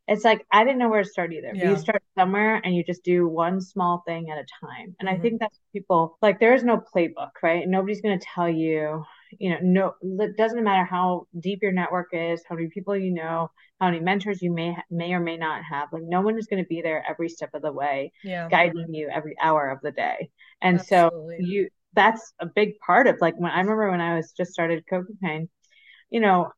it's 0.07 0.23
like 0.23 0.45
i 0.51 0.63
didn't 0.63 0.79
know 0.79 0.89
where 0.89 1.03
to 1.03 1.09
start 1.09 1.31
either 1.31 1.51
yeah. 1.53 1.69
you 1.69 1.77
start 1.77 2.01
somewhere 2.17 2.59
and 2.63 2.75
you 2.75 2.83
just 2.83 3.03
do 3.03 3.27
one 3.27 3.61
small 3.61 4.03
thing 4.07 4.31
at 4.31 4.39
a 4.39 4.45
time 4.65 4.95
and 4.99 5.07
mm-hmm. 5.07 5.19
i 5.19 5.21
think 5.21 5.39
that's 5.39 5.59
people 5.73 6.17
like 6.23 6.39
there 6.39 6.55
is 6.55 6.63
no 6.63 6.81
playbook 6.95 7.31
right 7.43 7.67
nobody's 7.67 8.01
going 8.01 8.17
to 8.17 8.25
tell 8.33 8.49
you 8.49 9.03
you 9.31 9.49
know, 9.49 9.57
no, 9.61 10.23
it 10.23 10.37
doesn't 10.37 10.63
matter 10.63 10.85
how 10.85 11.27
deep 11.39 11.59
your 11.61 11.71
network 11.71 12.09
is, 12.13 12.43
how 12.47 12.55
many 12.55 12.67
people 12.67 12.95
you 12.95 13.13
know, 13.13 13.51
how 13.79 13.87
many 13.87 13.99
mentors 13.99 14.41
you 14.41 14.51
may 14.51 14.75
may 14.89 15.13
or 15.13 15.19
may 15.19 15.37
not 15.37 15.63
have. 15.63 15.89
Like 15.91 16.03
no 16.03 16.21
one 16.21 16.37
is 16.37 16.47
going 16.47 16.63
to 16.63 16.67
be 16.67 16.81
there 16.81 17.03
every 17.07 17.29
step 17.29 17.49
of 17.53 17.61
the 17.61 17.71
way, 17.71 18.11
yeah. 18.23 18.47
guiding 18.49 18.93
you 18.93 19.09
every 19.09 19.35
hour 19.41 19.69
of 19.69 19.79
the 19.81 19.91
day. 19.91 20.29
And 20.61 20.79
Absolutely. 20.79 21.37
so 21.39 21.45
you 21.45 21.69
that's 21.93 22.33
a 22.39 22.45
big 22.45 22.77
part 22.79 23.07
of 23.07 23.17
like 23.21 23.35
when 23.37 23.51
I 23.51 23.59
remember 23.59 23.89
when 23.89 24.01
I 24.01 24.15
was 24.15 24.31
just 24.31 24.51
started 24.51 24.83
Cocokind, 24.91 25.47
you 26.09 26.19
know, 26.19 26.51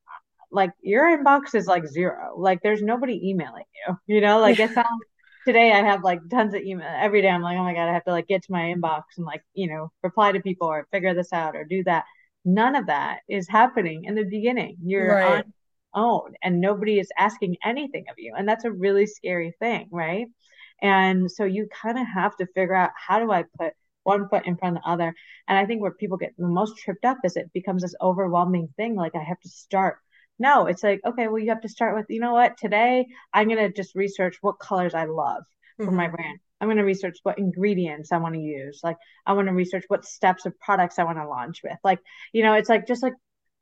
like 0.51 0.71
your 0.82 1.06
inbox 1.06 1.56
is 1.56 1.67
like 1.67 1.88
zero. 1.88 2.38
Like 2.38 2.62
there's 2.62 2.82
nobody 2.82 3.30
emailing 3.30 3.65
you. 3.88 3.97
You 4.15 4.21
know, 4.21 4.39
like 4.39 4.60
it 4.60 4.73
sounds 4.73 4.88
today 5.47 5.71
I 5.71 5.82
have 5.82 6.03
like 6.03 6.19
tons 6.30 6.53
of 6.53 6.62
email 6.62 6.88
every 6.88 7.21
day. 7.21 7.30
I'm 7.30 7.41
like, 7.41 7.58
oh 7.58 7.63
my 7.63 7.73
God, 7.73 7.88
I 7.89 7.93
have 7.93 8.03
to 8.06 8.12
like 8.12 8.27
get 8.27 8.43
to 8.43 8.51
my 8.51 8.73
inbox 8.73 9.03
and 9.15 9.25
like, 9.25 9.43
you 9.53 9.69
know, 9.69 9.91
reply 10.03 10.34
to 10.34 10.41
people 10.41 10.67
or 10.67 10.88
figure 10.91 11.13
this 11.13 11.32
out 11.32 11.56
or 11.56 11.63
do 11.63 11.84
that. 11.86 12.03
None 12.47 12.75
of 12.75 12.88
that 12.88 13.19
is 13.27 13.47
happening 13.49 14.05
in 14.05 14.15
the 14.15 14.23
beginning. 14.23 14.77
You're 14.83 15.10
right. 15.10 15.31
on 15.31 15.36
your 15.38 15.45
own 15.93 16.33
and 16.41 16.62
nobody 16.62 16.99
is 16.99 17.10
asking 17.17 17.57
anything 17.63 18.05
of 18.10 18.15
you. 18.17 18.33
And 18.38 18.47
that's 18.47 18.65
a 18.65 18.71
really 18.71 19.05
scary 19.05 19.53
thing, 19.60 19.89
right? 19.91 20.27
And 20.81 21.29
so 21.29 21.43
you 21.43 21.67
kind 21.69 21.99
of 21.99 22.07
have 22.07 22.38
to 22.38 22.47
figure 22.55 22.73
out 22.73 22.91
how 22.95 23.19
do 23.19 23.31
I 23.31 23.43
put 23.60 23.73
one 24.03 24.29
foot 24.29 24.45
in 24.45 24.55
front 24.55 24.77
of 24.77 24.83
the 24.83 24.89
other. 24.89 25.13
And 25.47 25.57
I 25.57 25.65
think 25.65 25.81
where 25.81 25.91
people 25.91 26.17
get 26.17 26.33
the 26.38 26.47
most 26.47 26.77
tripped 26.77 27.03
up 27.03 27.17
is 27.25 27.36
it 27.36 27.51
becomes 27.53 27.81
this 27.81 27.95
overwhelming 28.01 28.69
thing. 28.77 28.95
Like 28.95 29.15
I 29.15 29.23
have 29.23 29.39
to 29.41 29.49
start 29.49 29.97
no, 30.39 30.67
it's 30.67 30.83
like, 30.83 31.01
okay, 31.05 31.27
well, 31.27 31.39
you 31.39 31.49
have 31.49 31.62
to 31.62 31.69
start 31.69 31.95
with, 31.95 32.05
you 32.10 32.19
know 32.19 32.33
what, 32.33 32.57
today 32.57 33.07
I'm 33.33 33.47
going 33.47 33.57
to 33.57 33.73
just 33.73 33.95
research 33.95 34.38
what 34.41 34.60
colors 34.60 34.93
I 34.93 35.05
love 35.05 35.43
for 35.77 35.88
mm-hmm. 35.88 35.95
my 35.95 36.07
brand. 36.07 36.39
I'm 36.59 36.67
going 36.67 36.77
to 36.77 36.83
research 36.83 37.17
what 37.23 37.37
ingredients 37.37 38.11
I 38.11 38.17
want 38.17 38.35
to 38.35 38.41
use. 38.41 38.81
Like, 38.83 38.97
I 39.25 39.33
want 39.33 39.47
to 39.47 39.53
research 39.53 39.83
what 39.87 40.05
steps 40.05 40.45
of 40.45 40.59
products 40.59 40.97
I 40.97 41.03
want 41.03 41.17
to 41.17 41.27
launch 41.27 41.61
with. 41.63 41.77
Like, 41.83 41.99
you 42.33 42.43
know, 42.43 42.53
it's 42.53 42.69
like 42.69 42.87
just 42.87 43.03
like 43.03 43.13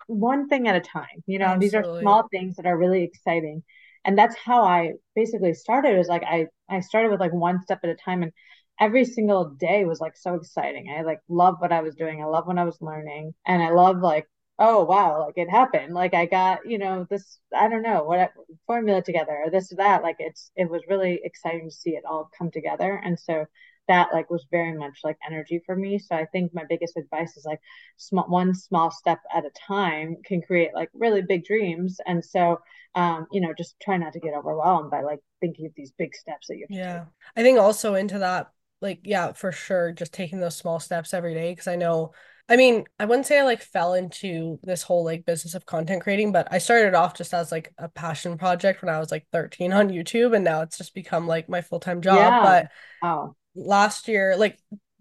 one 0.08 0.48
thing 0.48 0.68
at 0.68 0.76
a 0.76 0.82
time. 0.82 1.24
You 1.26 1.40
know, 1.40 1.46
Absolutely. 1.46 1.68
these 1.68 1.76
are 1.76 2.02
small 2.02 2.28
things 2.32 2.56
that 2.56 2.66
are 2.66 2.78
really 2.78 3.04
exciting. 3.04 3.64
And 4.06 4.18
that's 4.18 4.36
how 4.36 4.64
I 4.64 4.94
basically 5.16 5.54
started. 5.54 5.98
Was 5.98 6.08
like 6.08 6.24
I 6.24 6.48
I 6.70 6.80
started 6.82 7.12
with 7.12 7.20
like 7.20 7.34
one 7.34 7.62
step 7.64 7.80
at 7.84 7.90
a 7.90 7.96
time, 7.96 8.22
and 8.24 8.32
every 8.80 9.04
single 9.04 9.50
day 9.50 9.84
was 9.86 10.00
like 10.00 10.16
so 10.16 10.36
exciting. 10.36 10.94
I 10.96 11.02
like 11.02 11.20
love 11.28 11.56
what 11.60 11.72
I 11.72 11.82
was 11.82 11.96
doing. 11.96 12.22
I 12.22 12.26
love 12.26 12.46
what 12.46 12.60
I 12.60 12.66
was 12.66 12.78
learning, 12.82 13.34
and 13.48 13.64
I 13.64 13.72
love 13.72 14.00
like 14.00 14.28
oh 14.58 14.84
wow 14.86 15.26
like 15.26 15.38
it 15.38 15.50
happened. 15.50 15.94
Like 15.94 16.14
i 16.14 16.26
got 16.26 16.60
you 16.66 16.78
know 16.78 17.06
this 17.10 17.40
i 17.56 17.68
don't 17.68 17.82
know 17.82 18.04
what 18.04 18.32
formula 18.68 19.02
together 19.02 19.38
or 19.46 19.52
this 19.52 19.72
or 19.72 19.78
that. 19.78 20.04
Like 20.04 20.18
it's 20.20 20.52
it 20.56 20.70
was 20.70 20.82
really 20.88 21.20
exciting 21.24 21.70
to 21.70 21.76
see 21.76 21.92
it 21.92 22.06
all 22.10 22.30
come 22.38 22.52
together. 22.52 23.02
And 23.04 23.20
so 23.20 23.46
that 23.88 24.10
like 24.14 24.32
was 24.32 24.48
very 24.50 24.76
much 24.76 25.00
like 25.04 25.18
energy 25.28 25.62
for 25.66 25.76
me. 25.76 26.00
So 26.00 26.16
i 26.16 26.26
think 26.26 26.54
my 26.54 26.64
biggest 26.68 26.98
advice 26.98 27.36
is 27.38 27.46
like 27.46 27.60
small 27.98 28.28
one 28.28 28.54
small 28.54 28.92
step 28.92 29.20
at 29.34 29.46
a 29.46 29.52
time 29.68 30.18
can 30.26 30.42
create 30.42 30.74
like 30.74 30.90
really 30.94 31.22
big 31.22 31.46
dreams. 31.46 31.98
And 32.06 32.24
so 32.24 32.60
um 32.96 33.28
you 33.32 33.42
know 33.42 33.54
just 33.58 33.76
try 33.82 33.98
not 33.98 34.14
to 34.14 34.20
get 34.20 34.34
overwhelmed 34.34 34.90
by 34.90 35.02
like 35.02 35.20
thinking 35.42 35.66
of 35.66 35.74
these 35.76 35.92
big 35.98 36.16
steps 36.16 36.48
that 36.48 36.58
you 36.58 36.66
yeah. 36.70 37.00
take. 37.00 37.08
i 37.36 37.44
think 37.44 37.60
also 37.60 37.94
into 37.94 38.20
that 38.20 38.52
like 38.82 39.02
yeah 39.04 39.34
for 39.34 39.52
sure 39.52 39.92
just 39.92 40.14
taking 40.14 40.40
those 40.40 40.56
small 40.56 40.80
steps 40.80 41.14
every 41.14 41.34
day 41.34 41.52
because 41.52 41.68
i 41.68 41.76
know 41.76 42.12
I 42.48 42.58
mean, 42.58 42.86
I 43.00 43.06
wouldn't 43.06 43.26
say 43.26 43.40
I 43.40 43.44
like 43.44 43.62
fell 43.62 43.96
into 43.96 44.60
this 44.62 44.84
whole 44.84 45.04
like 45.04 45.26
business 45.26 45.56
of 45.56 45.66
content 45.66 46.04
creating, 46.04 46.32
but 46.32 46.48
I 46.52 46.60
started 46.60 46.94
off 46.94 47.16
just 47.16 47.34
as 47.34 47.52
like 47.52 47.74
a 47.80 47.90
passion 47.90 48.38
project 48.38 48.82
when 48.82 48.94
I 48.94 49.00
was 49.00 49.10
like 49.10 49.26
13 49.32 49.74
on 49.74 49.90
YouTube 49.90 50.36
and 50.36 50.44
now 50.44 50.62
it's 50.62 50.78
just 50.78 50.94
become 50.94 51.28
like 51.28 51.50
my 51.50 51.62
full-time 51.62 52.02
job. 52.02 52.18
Yeah. 52.18 52.44
But 52.44 52.72
oh. 53.08 53.36
last 53.56 54.08
year, 54.08 54.36
like 54.38 54.60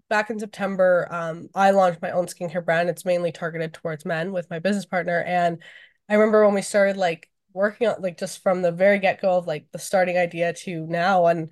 back 0.09 0.31
in 0.31 0.39
September, 0.39 1.07
um, 1.11 1.49
I 1.55 1.73
launched 1.73 2.01
my 2.01 2.13
own 2.13 2.27
skincare 2.27 2.65
brand. 2.65 2.89
It's 2.89 3.05
mainly 3.05 3.31
targeted 3.31 3.75
towards 3.75 4.07
men 4.07 4.33
with 4.33 4.49
my 4.49 4.59
business 4.59 4.87
partner. 4.87 5.23
And 5.23 5.63
I 6.09 6.15
remember 6.15 6.47
when 6.47 6.55
we 6.55 6.63
started 6.63 6.97
like 6.97 7.29
working 7.53 7.89
on 7.89 8.01
like 8.01 8.19
just 8.19 8.43
from 8.43 8.63
the 8.63 8.73
very 8.73 8.99
get-go 9.01 9.37
of 9.37 9.47
like 9.47 9.67
the 9.71 9.79
starting 9.79 10.17
idea 10.17 10.55
to 10.55 10.87
now 10.87 11.27
and 11.27 11.51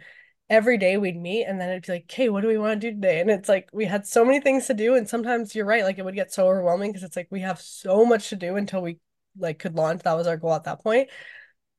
every 0.53 0.77
day 0.77 0.99
we'd 0.99 1.17
meet 1.17 1.47
and 1.47 1.59
then 1.59 1.71
it'd 1.71 1.87
be 1.87 1.93
like, 1.93 2.05
okay, 2.05 2.29
what 2.29 2.43
do 2.43 2.49
we 2.49 2.59
want 2.59 2.79
to 2.79 2.91
do 2.91 2.95
today? 2.95 3.21
And 3.21 3.31
it's 3.31 3.49
like 3.49 3.71
we 3.73 3.87
had 3.87 4.07
so 4.07 4.23
many 4.23 4.39
things 4.39 4.67
to 4.67 4.75
do. 4.75 4.95
And 4.95 5.09
sometimes 5.09 5.55
you're 5.55 5.65
right, 5.65 5.83
like 5.83 5.97
it 5.97 6.05
would 6.05 6.15
get 6.15 6.31
so 6.31 6.47
overwhelming 6.47 6.93
because 6.93 7.05
it's 7.05 7.17
like 7.17 7.29
we 7.31 7.41
have 7.41 7.59
so 7.59 8.05
much 8.05 8.29
to 8.29 8.37
do 8.37 8.57
until 8.57 8.83
we 8.83 8.99
like 9.39 9.59
could 9.59 9.77
launch. 9.77 10.03
That 10.03 10.13
was 10.13 10.27
our 10.27 10.37
goal 10.37 10.53
at 10.53 10.65
that 10.65 10.83
point. 10.83 11.09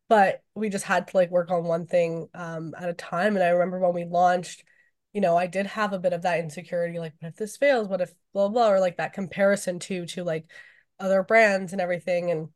But 0.10 0.42
we 0.56 0.70
just 0.70 0.86
had 0.86 1.08
to 1.08 1.18
like 1.18 1.30
work 1.30 1.52
on 1.52 1.66
one 1.66 1.86
thing 1.86 2.30
um 2.34 2.74
at 2.76 2.90
a 2.90 2.94
time. 2.94 3.36
And 3.36 3.44
I 3.46 3.50
remember 3.50 3.80
when 3.80 3.94
we 3.94 4.06
launched, 4.06 4.64
you 5.14 5.22
know, 5.22 5.38
I 5.38 5.46
did 5.46 5.68
have 5.68 5.94
a 5.94 6.00
bit 6.00 6.14
of 6.14 6.24
that 6.24 6.40
insecurity, 6.40 6.98
like, 6.98 7.14
what 7.20 7.30
if 7.30 7.36
this 7.36 7.58
fails? 7.58 7.88
What 7.88 8.02
if 8.02 8.12
blah 8.34 8.50
blah 8.50 8.72
or 8.72 8.80
like 8.80 8.98
that 8.98 9.14
comparison 9.14 9.78
to 9.82 10.08
to 10.08 10.24
like 10.24 10.50
other 11.00 11.22
brands 11.22 11.74
and 11.74 11.82
everything. 11.82 12.32
And 12.32 12.50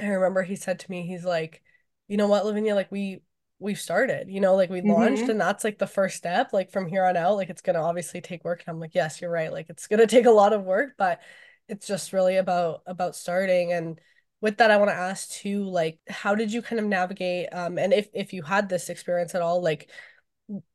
I 0.00 0.06
remember 0.06 0.42
he 0.42 0.56
said 0.56 0.78
to 0.78 0.90
me, 0.90 1.06
he's 1.06 1.24
like, 1.26 1.62
you 2.08 2.16
know 2.16 2.28
what, 2.28 2.46
Lavinia, 2.46 2.74
like 2.74 2.90
we 2.90 3.20
we've 3.60 3.78
started 3.78 4.28
you 4.28 4.40
know 4.40 4.56
like 4.56 4.70
we 4.70 4.80
launched 4.80 5.22
mm-hmm. 5.22 5.32
and 5.32 5.40
that's 5.40 5.64
like 5.64 5.78
the 5.78 5.86
first 5.86 6.16
step 6.16 6.52
like 6.52 6.72
from 6.72 6.88
here 6.88 7.04
on 7.04 7.16
out 7.16 7.36
like 7.36 7.50
it's 7.50 7.60
gonna 7.60 7.80
obviously 7.80 8.20
take 8.20 8.42
work 8.42 8.64
and 8.66 8.74
i'm 8.74 8.80
like 8.80 8.94
yes 8.94 9.20
you're 9.20 9.30
right 9.30 9.52
like 9.52 9.66
it's 9.68 9.86
gonna 9.86 10.06
take 10.08 10.26
a 10.26 10.30
lot 10.30 10.52
of 10.52 10.64
work 10.64 10.94
but 10.96 11.20
it's 11.68 11.86
just 11.86 12.12
really 12.12 12.36
about 12.36 12.82
about 12.86 13.14
starting 13.14 13.72
and 13.72 14.00
with 14.40 14.56
that 14.56 14.70
i 14.70 14.78
want 14.78 14.90
to 14.90 14.94
ask 14.96 15.30
too 15.30 15.64
like 15.64 15.98
how 16.08 16.34
did 16.34 16.52
you 16.52 16.62
kind 16.62 16.80
of 16.80 16.86
navigate 16.86 17.48
um 17.52 17.78
and 17.78 17.92
if 17.92 18.08
if 18.14 18.32
you 18.32 18.42
had 18.42 18.68
this 18.68 18.88
experience 18.88 19.34
at 19.34 19.42
all 19.42 19.62
like 19.62 19.90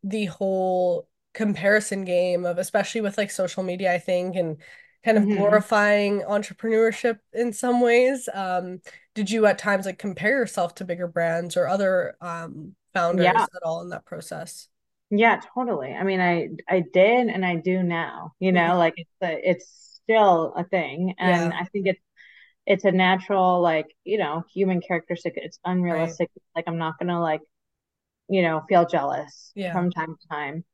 the 0.04 0.26
whole 0.26 1.10
comparison 1.34 2.06
game 2.06 2.46
of 2.46 2.60
especially 2.60 3.02
with 3.02 3.18
like 3.18 3.32
social 3.32 3.64
media 3.64 3.92
i 3.92 3.98
think 3.98 4.36
and 4.36 4.58
kind 5.06 5.18
of 5.20 5.24
mm-hmm. 5.24 5.38
glorifying 5.38 6.22
entrepreneurship 6.22 7.20
in 7.32 7.54
some 7.54 7.80
ways. 7.80 8.28
Um, 8.34 8.82
did 9.14 9.30
you 9.30 9.46
at 9.46 9.60
times 9.60 9.86
like 9.86 10.00
compare 10.00 10.40
yourself 10.40 10.76
to 10.76 10.86
bigger 10.86 11.08
brands 11.08 11.56
or 11.56 11.68
other 11.68 12.18
um, 12.20 12.76
founders 12.94 13.26
yeah. 13.26 13.44
at 13.44 13.64
all 13.64 13.82
in 13.82 13.90
that 13.90 14.06
process? 14.06 14.68
Yeah, 15.12 15.40
totally. 15.54 15.94
I 15.94 16.04
mean, 16.04 16.20
I 16.20 16.50
I 16.68 16.84
did 16.92 17.28
and 17.28 17.46
I 17.46 17.56
do 17.56 17.84
now. 17.84 18.34
You 18.40 18.52
know, 18.52 18.62
mm-hmm. 18.62 18.80
like 18.80 18.94
it's 18.98 19.10
a, 19.22 19.50
it's 19.52 20.00
still 20.04 20.54
a 20.58 20.64
thing, 20.64 21.14
and 21.20 21.54
yeah. 21.54 21.60
I 21.60 21.66
think 21.66 21.86
it's 21.86 22.02
it's 22.66 22.84
a 22.84 22.92
natural 22.92 23.62
like 23.62 23.86
you 24.04 24.18
know 24.18 24.44
human 24.52 24.82
characteristic. 24.82 25.34
It's 25.36 25.60
unrealistic. 25.64 26.32
Right. 26.36 26.60
Like 26.62 26.66
I'm 26.68 26.80
not 26.80 26.98
gonna 26.98 27.22
like 27.22 27.42
you 28.28 28.42
know 28.42 28.64
feel 28.68 28.88
jealous 28.88 29.52
yeah. 29.54 29.72
from 29.72 29.92
time 29.92 30.16
to 30.20 30.28
time. 30.28 30.66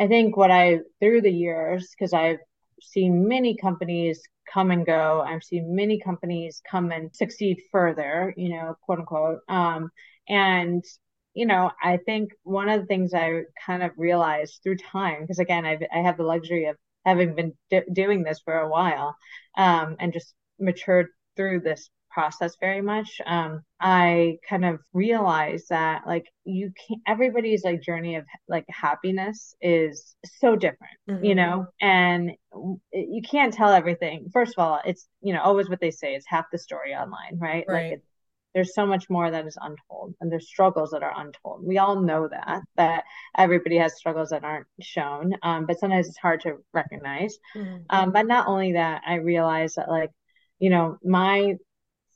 I 0.00 0.06
think 0.06 0.36
what 0.36 0.52
I 0.52 0.78
through 1.00 1.22
the 1.22 1.32
years 1.32 1.90
because 1.90 2.12
I've 2.12 2.38
seen 2.82 3.28
many 3.28 3.56
companies 3.56 4.22
come 4.52 4.70
and 4.70 4.84
go. 4.84 5.22
I've 5.26 5.42
seen 5.44 5.74
many 5.74 6.00
companies 6.00 6.62
come 6.70 6.92
and 6.92 7.14
succeed 7.14 7.58
further, 7.70 8.34
you 8.36 8.50
know, 8.50 8.76
quote 8.82 9.00
unquote. 9.00 9.40
Um, 9.48 9.90
and 10.28 10.84
you 11.34 11.46
know, 11.46 11.70
I 11.82 11.96
think 11.96 12.32
one 12.42 12.68
of 12.68 12.80
the 12.80 12.86
things 12.86 13.14
I 13.14 13.42
kind 13.64 13.82
of 13.82 13.92
realized 13.96 14.60
through 14.62 14.76
time, 14.76 15.22
because 15.22 15.38
again, 15.38 15.64
I've, 15.64 15.82
I 15.92 16.00
have 16.00 16.18
the 16.18 16.24
luxury 16.24 16.66
of 16.66 16.76
having 17.06 17.34
been 17.34 17.54
doing 17.92 18.22
this 18.22 18.40
for 18.44 18.54
a 18.54 18.68
while, 18.68 19.16
um, 19.56 19.96
and 19.98 20.12
just 20.12 20.34
matured 20.58 21.08
through 21.36 21.60
this 21.60 21.88
process 22.12 22.56
very 22.60 22.82
much 22.82 23.20
um 23.26 23.62
i 23.80 24.36
kind 24.48 24.64
of 24.64 24.78
realized 24.92 25.68
that 25.70 26.02
like 26.06 26.26
you 26.44 26.72
can't 26.86 27.00
everybody's 27.06 27.64
like 27.64 27.80
journey 27.82 28.16
of 28.16 28.24
like 28.48 28.64
happiness 28.68 29.54
is 29.60 30.14
so 30.24 30.54
different 30.54 30.92
mm-hmm. 31.08 31.24
you 31.24 31.34
know 31.34 31.66
and 31.80 32.32
you 32.92 33.22
can't 33.22 33.54
tell 33.54 33.72
everything 33.72 34.28
first 34.32 34.54
of 34.56 34.62
all 34.62 34.80
it's 34.84 35.08
you 35.22 35.32
know 35.32 35.40
always 35.40 35.68
what 35.68 35.80
they 35.80 35.90
say 35.90 36.14
is 36.14 36.24
half 36.26 36.44
the 36.52 36.58
story 36.58 36.94
online 36.94 37.38
right, 37.38 37.64
right. 37.66 37.90
like 37.92 38.02
there's 38.54 38.74
so 38.74 38.86
much 38.86 39.08
more 39.08 39.30
that 39.30 39.46
is 39.46 39.56
untold 39.60 40.14
and 40.20 40.30
there's 40.30 40.46
struggles 40.46 40.90
that 40.90 41.02
are 41.02 41.14
untold 41.16 41.64
we 41.66 41.78
all 41.78 42.00
know 42.00 42.28
that 42.28 42.62
that 42.76 43.04
everybody 43.36 43.78
has 43.78 43.96
struggles 43.96 44.30
that 44.30 44.44
aren't 44.44 44.66
shown 44.80 45.32
um, 45.42 45.66
but 45.66 45.78
sometimes 45.78 46.08
it's 46.08 46.18
hard 46.18 46.40
to 46.40 46.56
recognize 46.74 47.38
mm-hmm. 47.56 47.78
um, 47.90 48.12
but 48.12 48.26
not 48.26 48.46
only 48.46 48.72
that 48.72 49.02
i 49.06 49.14
realized 49.14 49.76
that 49.76 49.88
like 49.88 50.10
you 50.58 50.70
know 50.70 50.98
my 51.02 51.54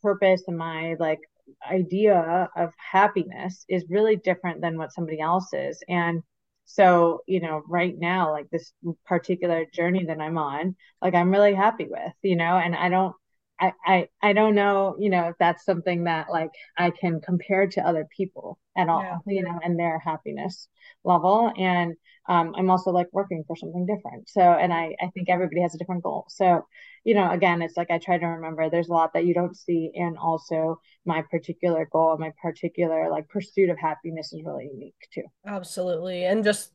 purpose 0.06 0.42
and 0.46 0.56
my 0.56 0.94
like 1.00 1.20
idea 1.68 2.48
of 2.56 2.72
happiness 2.76 3.64
is 3.68 3.84
really 3.88 4.16
different 4.16 4.60
than 4.60 4.78
what 4.78 4.92
somebody 4.92 5.20
else 5.20 5.48
is 5.52 5.82
and 5.88 6.22
so 6.64 7.22
you 7.26 7.40
know 7.40 7.62
right 7.68 7.96
now 7.98 8.30
like 8.30 8.48
this 8.50 8.72
particular 9.04 9.64
journey 9.72 10.04
that 10.04 10.20
i'm 10.20 10.38
on 10.38 10.76
like 11.02 11.14
i'm 11.14 11.30
really 11.30 11.54
happy 11.54 11.86
with 11.88 12.12
you 12.22 12.36
know 12.36 12.56
and 12.56 12.74
i 12.76 12.88
don't 12.88 13.14
I, 13.58 13.72
I 13.86 14.08
I 14.20 14.32
don't 14.34 14.54
know, 14.54 14.96
you 14.98 15.08
know, 15.08 15.28
if 15.28 15.36
that's 15.38 15.64
something 15.64 16.04
that 16.04 16.26
like 16.30 16.50
I 16.76 16.90
can 16.90 17.22
compare 17.22 17.66
to 17.68 17.80
other 17.80 18.06
people 18.16 18.58
at 18.76 18.90
all, 18.90 19.02
yeah. 19.02 19.34
you 19.34 19.42
know, 19.42 19.58
and 19.62 19.78
their 19.78 19.98
happiness 19.98 20.68
level. 21.04 21.50
And 21.56 21.94
um, 22.28 22.54
I'm 22.56 22.70
also 22.70 22.90
like 22.90 23.08
working 23.12 23.44
for 23.46 23.56
something 23.56 23.86
different. 23.86 24.28
So, 24.28 24.40
and 24.40 24.72
I 24.72 24.94
I 25.00 25.08
think 25.14 25.28
everybody 25.28 25.60
has 25.62 25.74
a 25.74 25.78
different 25.78 26.02
goal. 26.02 26.26
So, 26.28 26.66
you 27.04 27.14
know, 27.14 27.30
again, 27.30 27.62
it's 27.62 27.76
like 27.76 27.90
I 27.90 27.98
try 27.98 28.18
to 28.18 28.26
remember 28.26 28.68
there's 28.70 28.88
a 28.88 28.92
lot 28.92 29.12
that 29.14 29.26
you 29.26 29.34
don't 29.34 29.56
see, 29.56 29.92
and 29.94 30.16
also 30.18 30.80
my 31.04 31.22
particular 31.30 31.86
goal, 31.90 32.16
my 32.18 32.32
particular 32.42 33.10
like 33.10 33.28
pursuit 33.28 33.70
of 33.70 33.78
happiness 33.78 34.32
is 34.32 34.42
really 34.44 34.68
unique 34.72 34.94
too. 35.12 35.24
Absolutely, 35.46 36.24
and 36.24 36.42
just 36.44 36.72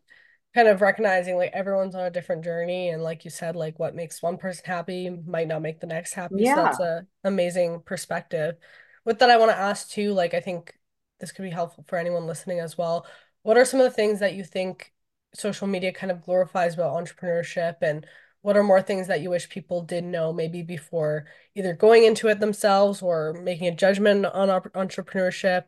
kind 0.54 0.68
of 0.68 0.82
recognizing 0.82 1.38
like 1.38 1.52
everyone's 1.54 1.96
on 1.96 2.04
a 2.06 2.12
different 2.12 2.44
journey 2.44 2.90
and 2.90 3.02
like 3.04 3.24
you 3.26 3.32
said 3.32 3.56
like 3.56 3.80
what 3.80 3.96
makes 3.96 4.22
one 4.22 4.38
person 4.38 4.64
happy 4.66 5.10
might 5.10 5.48
not 5.48 5.62
make 5.62 5.80
the 5.80 5.88
next 5.88 6.14
happy 6.14 6.46
so 6.46 6.60
Yeah. 6.60 6.62
that's 6.62 6.80
a 6.80 7.06
amazing 7.24 7.82
perspective 7.86 8.56
with 9.06 9.20
that 9.20 9.30
I 9.30 9.38
want 9.38 9.52
to 9.52 9.58
ask 9.58 9.90
too 9.90 10.14
like 10.14 10.34
I 10.34 10.42
think 10.42 10.78
this 11.22 11.32
could 11.32 11.44
be 11.44 11.50
helpful 11.52 11.86
for 11.88 11.98
anyone 11.98 12.28
listening 12.28 12.60
as 12.60 12.78
well 12.78 13.08
what 13.44 13.58
are 13.58 13.64
some 13.66 13.80
of 13.80 13.86
the 13.86 13.92
things 13.96 14.20
that 14.20 14.34
you 14.36 14.44
think 14.44 14.94
social 15.34 15.67
media 15.67 15.91
kind 15.94 16.12
of 16.12 16.22
glorifies 16.24 16.74
about 16.74 16.94
entrepreneurship 16.94 17.78
and 17.82 18.06
what 18.41 18.58
are 18.58 18.63
more 18.63 18.82
things 18.82 19.08
that 19.08 19.22
you 19.22 19.30
wish 19.30 19.50
people 19.50 19.82
did 19.84 20.04
know 20.04 20.34
maybe 20.34 20.63
before 20.63 21.26
either 21.56 21.74
going 21.74 22.04
into 22.06 22.28
it 22.28 22.39
themselves 22.39 23.02
or 23.02 23.34
making 23.34 23.67
a 23.67 23.76
judgment 23.76 24.26
on 24.26 24.50
entrepreneurship 24.50 25.65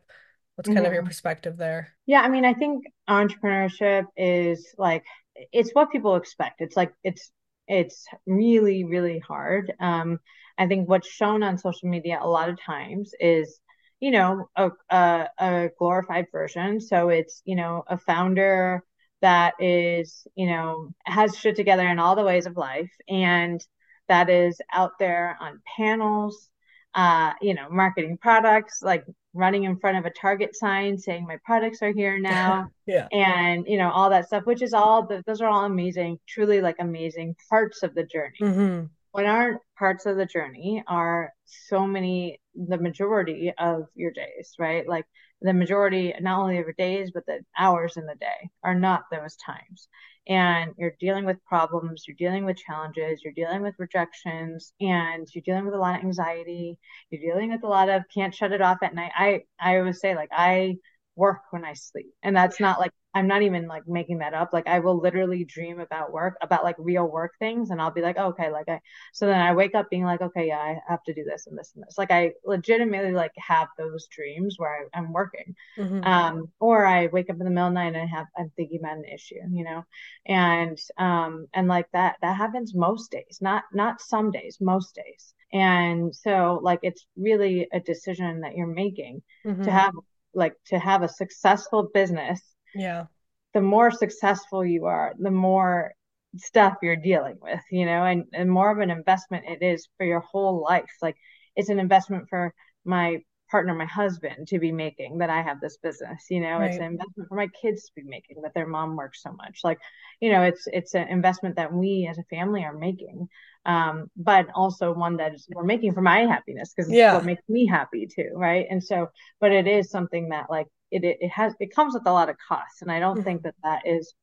what's 0.56 0.68
kind 0.68 0.86
of 0.86 0.92
your 0.92 1.02
Mhm. 1.02 1.04
perspective 1.04 1.56
there 1.56 1.94
Yeah, 2.06 2.20
I 2.22 2.28
mean, 2.28 2.44
I 2.44 2.54
think 2.54 2.84
entrepreneurship 3.08 4.06
is 4.16 4.74
like 4.78 5.04
it's 5.52 5.70
what 5.72 5.90
people 5.90 6.16
expect. 6.16 6.60
It's 6.60 6.76
like 6.76 6.92
it's 7.04 7.30
it's 7.68 8.06
really, 8.26 8.84
really 8.84 9.18
hard. 9.20 9.72
Um, 9.80 10.20
I 10.58 10.66
think 10.66 10.88
what's 10.88 11.08
shown 11.08 11.42
on 11.42 11.58
social 11.58 11.88
media 11.88 12.18
a 12.20 12.28
lot 12.28 12.50
of 12.50 12.60
times 12.60 13.12
is, 13.20 13.60
you 14.00 14.10
know, 14.10 14.48
a 14.56 14.70
a, 14.90 15.28
a 15.38 15.70
glorified 15.78 16.26
version. 16.32 16.80
So 16.80 17.08
it's, 17.08 17.42
you 17.44 17.56
know, 17.56 17.84
a 17.88 17.98
founder 17.98 18.84
that 19.24 19.54
is, 19.58 20.26
you 20.34 20.46
know, 20.46 20.90
has 21.06 21.34
shit 21.34 21.56
together 21.56 21.88
in 21.88 21.98
all 21.98 22.14
the 22.14 22.22
ways 22.22 22.44
of 22.44 22.58
life 22.58 22.90
and 23.08 23.66
that 24.06 24.28
is 24.28 24.60
out 24.70 24.98
there 24.98 25.38
on 25.40 25.62
panels, 25.78 26.50
uh, 26.94 27.32
you 27.40 27.54
know, 27.54 27.70
marketing 27.70 28.18
products, 28.20 28.80
like 28.82 29.02
running 29.32 29.64
in 29.64 29.78
front 29.78 29.96
of 29.96 30.04
a 30.04 30.10
Target 30.10 30.54
sign 30.54 30.98
saying 30.98 31.26
my 31.26 31.38
products 31.42 31.80
are 31.80 31.92
here 31.92 32.18
now. 32.20 32.68
yeah 32.86 33.08
And 33.12 33.64
you 33.66 33.78
know 33.78 33.90
all 33.90 34.10
that 34.10 34.26
stuff, 34.26 34.44
which 34.44 34.60
is 34.60 34.74
all 34.74 35.06
the, 35.06 35.22
those 35.26 35.40
are 35.40 35.48
all 35.48 35.64
amazing, 35.64 36.18
truly 36.28 36.60
like 36.60 36.76
amazing 36.78 37.34
parts 37.48 37.82
of 37.82 37.94
the 37.94 38.04
journey. 38.04 38.36
mm-hmm. 38.42 38.84
What 39.12 39.24
aren't 39.24 39.62
parts 39.78 40.04
of 40.04 40.18
the 40.18 40.26
journey 40.26 40.84
are 40.86 41.32
so 41.46 41.86
many, 41.86 42.40
the 42.54 42.76
majority 42.76 43.54
of 43.56 43.86
your 43.94 44.10
days, 44.10 44.52
right? 44.58 44.86
Like 44.86 45.06
the 45.44 45.52
majority, 45.52 46.14
not 46.20 46.40
only 46.40 46.58
of 46.58 46.64
your 46.64 46.72
days, 46.72 47.10
but 47.12 47.26
the 47.26 47.40
hours 47.58 47.98
in 47.98 48.06
the 48.06 48.16
day 48.16 48.50
are 48.64 48.74
not 48.74 49.04
those 49.12 49.36
times. 49.36 49.88
And 50.26 50.72
you're 50.78 50.96
dealing 50.98 51.26
with 51.26 51.44
problems, 51.44 52.04
you're 52.08 52.16
dealing 52.16 52.46
with 52.46 52.56
challenges, 52.56 53.20
you're 53.22 53.34
dealing 53.34 53.60
with 53.62 53.74
rejections, 53.78 54.72
and 54.80 55.28
you're 55.34 55.42
dealing 55.44 55.66
with 55.66 55.74
a 55.74 55.78
lot 55.78 55.98
of 55.98 56.04
anxiety. 56.04 56.78
You're 57.10 57.20
dealing 57.20 57.50
with 57.50 57.62
a 57.62 57.68
lot 57.68 57.90
of 57.90 58.04
can't 58.12 58.34
shut 58.34 58.52
it 58.52 58.62
off 58.62 58.78
at 58.82 58.94
night. 58.94 59.12
I 59.14 59.42
I 59.60 59.78
always 59.78 60.00
say 60.00 60.14
like 60.14 60.30
I 60.32 60.76
work 61.14 61.42
when 61.50 61.64
I 61.64 61.74
sleep, 61.74 62.14
and 62.22 62.34
that's 62.34 62.58
not 62.58 62.80
like 62.80 62.92
I'm 63.14 63.28
not 63.28 63.42
even 63.42 63.68
like 63.68 63.86
making 63.86 64.18
that 64.18 64.34
up. 64.34 64.52
Like 64.52 64.66
I 64.66 64.80
will 64.80 65.00
literally 65.00 65.44
dream 65.44 65.78
about 65.78 66.12
work, 66.12 66.36
about 66.42 66.64
like 66.64 66.76
real 66.78 67.06
work 67.06 67.34
things, 67.38 67.70
and 67.70 67.80
I'll 67.80 67.92
be 67.92 68.02
like, 68.02 68.16
oh, 68.18 68.26
okay, 68.28 68.50
like 68.50 68.68
I. 68.68 68.80
So 69.12 69.26
then 69.26 69.40
I 69.40 69.54
wake 69.54 69.74
up 69.74 69.88
being 69.88 70.04
like, 70.04 70.20
okay, 70.20 70.48
yeah, 70.48 70.58
I 70.58 70.80
have 70.88 71.02
to 71.04 71.14
do 71.14 71.24
this 71.24 71.46
and 71.46 71.56
this 71.56 71.72
and 71.74 71.84
this. 71.84 71.96
Like 71.96 72.10
I 72.10 72.32
legitimately 72.44 73.12
like 73.12 73.32
have 73.36 73.68
those 73.78 74.08
dreams 74.08 74.56
where 74.58 74.88
I, 74.92 74.98
am 74.98 75.12
working, 75.12 75.54
mm-hmm. 75.78 76.02
um, 76.04 76.50
or 76.58 76.84
I 76.84 77.06
wake 77.06 77.30
up 77.30 77.36
in 77.38 77.44
the 77.44 77.50
middle 77.50 77.68
of 77.68 77.74
the 77.74 77.80
night 77.80 77.94
and 77.94 77.96
I 77.96 78.06
have 78.06 78.26
I'm 78.36 78.50
thinking 78.56 78.80
about 78.80 78.98
an 78.98 79.04
issue, 79.04 79.36
you 79.52 79.64
know, 79.64 79.84
and 80.26 80.78
um 80.98 81.46
and 81.54 81.68
like 81.68 81.86
that 81.92 82.16
that 82.22 82.36
happens 82.36 82.74
most 82.74 83.10
days, 83.10 83.38
not 83.40 83.62
not 83.72 84.00
some 84.00 84.30
days, 84.30 84.58
most 84.60 84.94
days. 84.94 85.34
And 85.52 86.14
so 86.14 86.58
like 86.62 86.80
it's 86.82 87.06
really 87.16 87.68
a 87.72 87.78
decision 87.78 88.40
that 88.40 88.56
you're 88.56 88.66
making 88.66 89.22
mm-hmm. 89.46 89.62
to 89.62 89.70
have 89.70 89.92
like 90.34 90.54
to 90.66 90.78
have 90.78 91.02
a 91.02 91.08
successful 91.08 91.90
business 91.94 92.53
yeah. 92.74 93.06
the 93.52 93.60
more 93.60 93.90
successful 93.90 94.64
you 94.64 94.86
are 94.86 95.14
the 95.18 95.30
more 95.30 95.94
stuff 96.36 96.76
you're 96.82 96.96
dealing 96.96 97.36
with 97.40 97.60
you 97.70 97.86
know 97.86 98.04
and, 98.04 98.24
and 98.32 98.50
more 98.50 98.70
of 98.70 98.78
an 98.78 98.90
investment 98.90 99.44
it 99.46 99.64
is 99.64 99.88
for 99.96 100.06
your 100.06 100.20
whole 100.20 100.62
life. 100.62 100.90
Like 101.00 101.16
it's 101.56 101.68
an 101.68 101.78
investment 101.78 102.28
for 102.28 102.54
my 102.84 103.18
partner 103.50 103.74
my 103.74 103.84
husband 103.84 104.48
to 104.48 104.58
be 104.58 104.72
making 104.72 105.18
that 105.18 105.30
i 105.30 105.40
have 105.40 105.60
this 105.60 105.76
business 105.76 106.24
you 106.30 106.40
know? 106.40 106.58
Right. 106.58 106.70
it's 106.70 106.78
an 106.78 106.84
investment 106.84 107.28
for 107.28 107.36
my 107.36 107.48
kids 107.48 107.84
to 107.84 107.92
be 107.94 108.02
making 108.02 108.42
that 108.42 108.52
their 108.54 108.66
mom 108.66 108.96
works 108.96 109.22
so 109.22 109.32
much. 109.32 109.60
Like 109.62 109.78
you 110.20 110.32
know 110.32 110.42
it's 110.42 110.66
it's 110.66 110.94
an 110.94 111.08
investment 111.08 111.56
that 111.56 111.72
we 111.72 112.08
as 112.10 112.18
a 112.18 112.24
family 112.24 112.64
are 112.64 112.76
making 112.76 113.28
um, 113.66 114.10
but 114.14 114.48
also 114.54 114.92
one 114.92 115.16
that 115.18 115.34
is, 115.34 115.46
we're 115.54 115.64
making 115.64 115.94
for 115.94 116.02
my 116.02 116.20
happiness 116.20 116.74
because 116.74 116.90
it's 116.90 116.98
yeah. 116.98 117.14
what 117.14 117.24
makes 117.24 117.48
me 117.48 117.66
happy 117.66 118.06
too 118.06 118.30
right? 118.34 118.66
And 118.68 118.82
so 118.82 119.08
but 119.40 119.52
it 119.52 119.66
is 119.66 119.90
something 119.90 120.30
that 120.30 120.50
like 120.50 120.66
it, 121.02 121.18
it, 121.20 121.28
has 121.28 121.54
it 121.60 121.74
comes 121.74 121.94
with 121.94 122.06
a 122.06 122.12
lot 122.12 122.28
of 122.28 122.36
costs 122.48 122.82
and 122.82 122.90
i 122.90 123.00
don't 123.00 123.16
mm-hmm. 123.16 123.24
think 123.24 123.42
that 123.42 123.54
that 123.62 123.82
is 123.86 124.14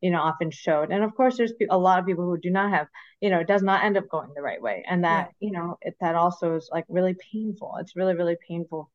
you 0.00 0.10
know 0.10 0.20
often 0.20 0.50
showed. 0.50 0.90
And 0.90 1.02
of 1.02 1.14
course 1.14 1.36
there's 1.36 1.52
a 1.70 1.78
lot 1.78 1.98
of 1.98 2.06
people 2.06 2.24
who 2.24 2.38
do 2.38 2.50
not 2.50 2.70
have 2.70 2.86
you 3.20 3.30
know 3.30 3.40
it 3.40 3.48
does 3.48 3.62
not 3.62 3.84
end 3.84 3.96
up 3.96 4.08
going 4.08 4.32
the 4.34 4.42
right 4.42 4.60
way 4.60 4.84
and 4.88 5.04
that 5.04 5.30
yeah. 5.40 5.46
you 5.46 5.52
know 5.52 5.78
it, 5.80 5.96
that 6.00 6.14
also 6.14 6.56
is 6.56 6.68
like 6.72 6.84
really 6.88 7.16
painful. 7.32 7.76
It's 7.80 7.96
really 7.96 8.14
really 8.14 8.36
painful 8.46 8.90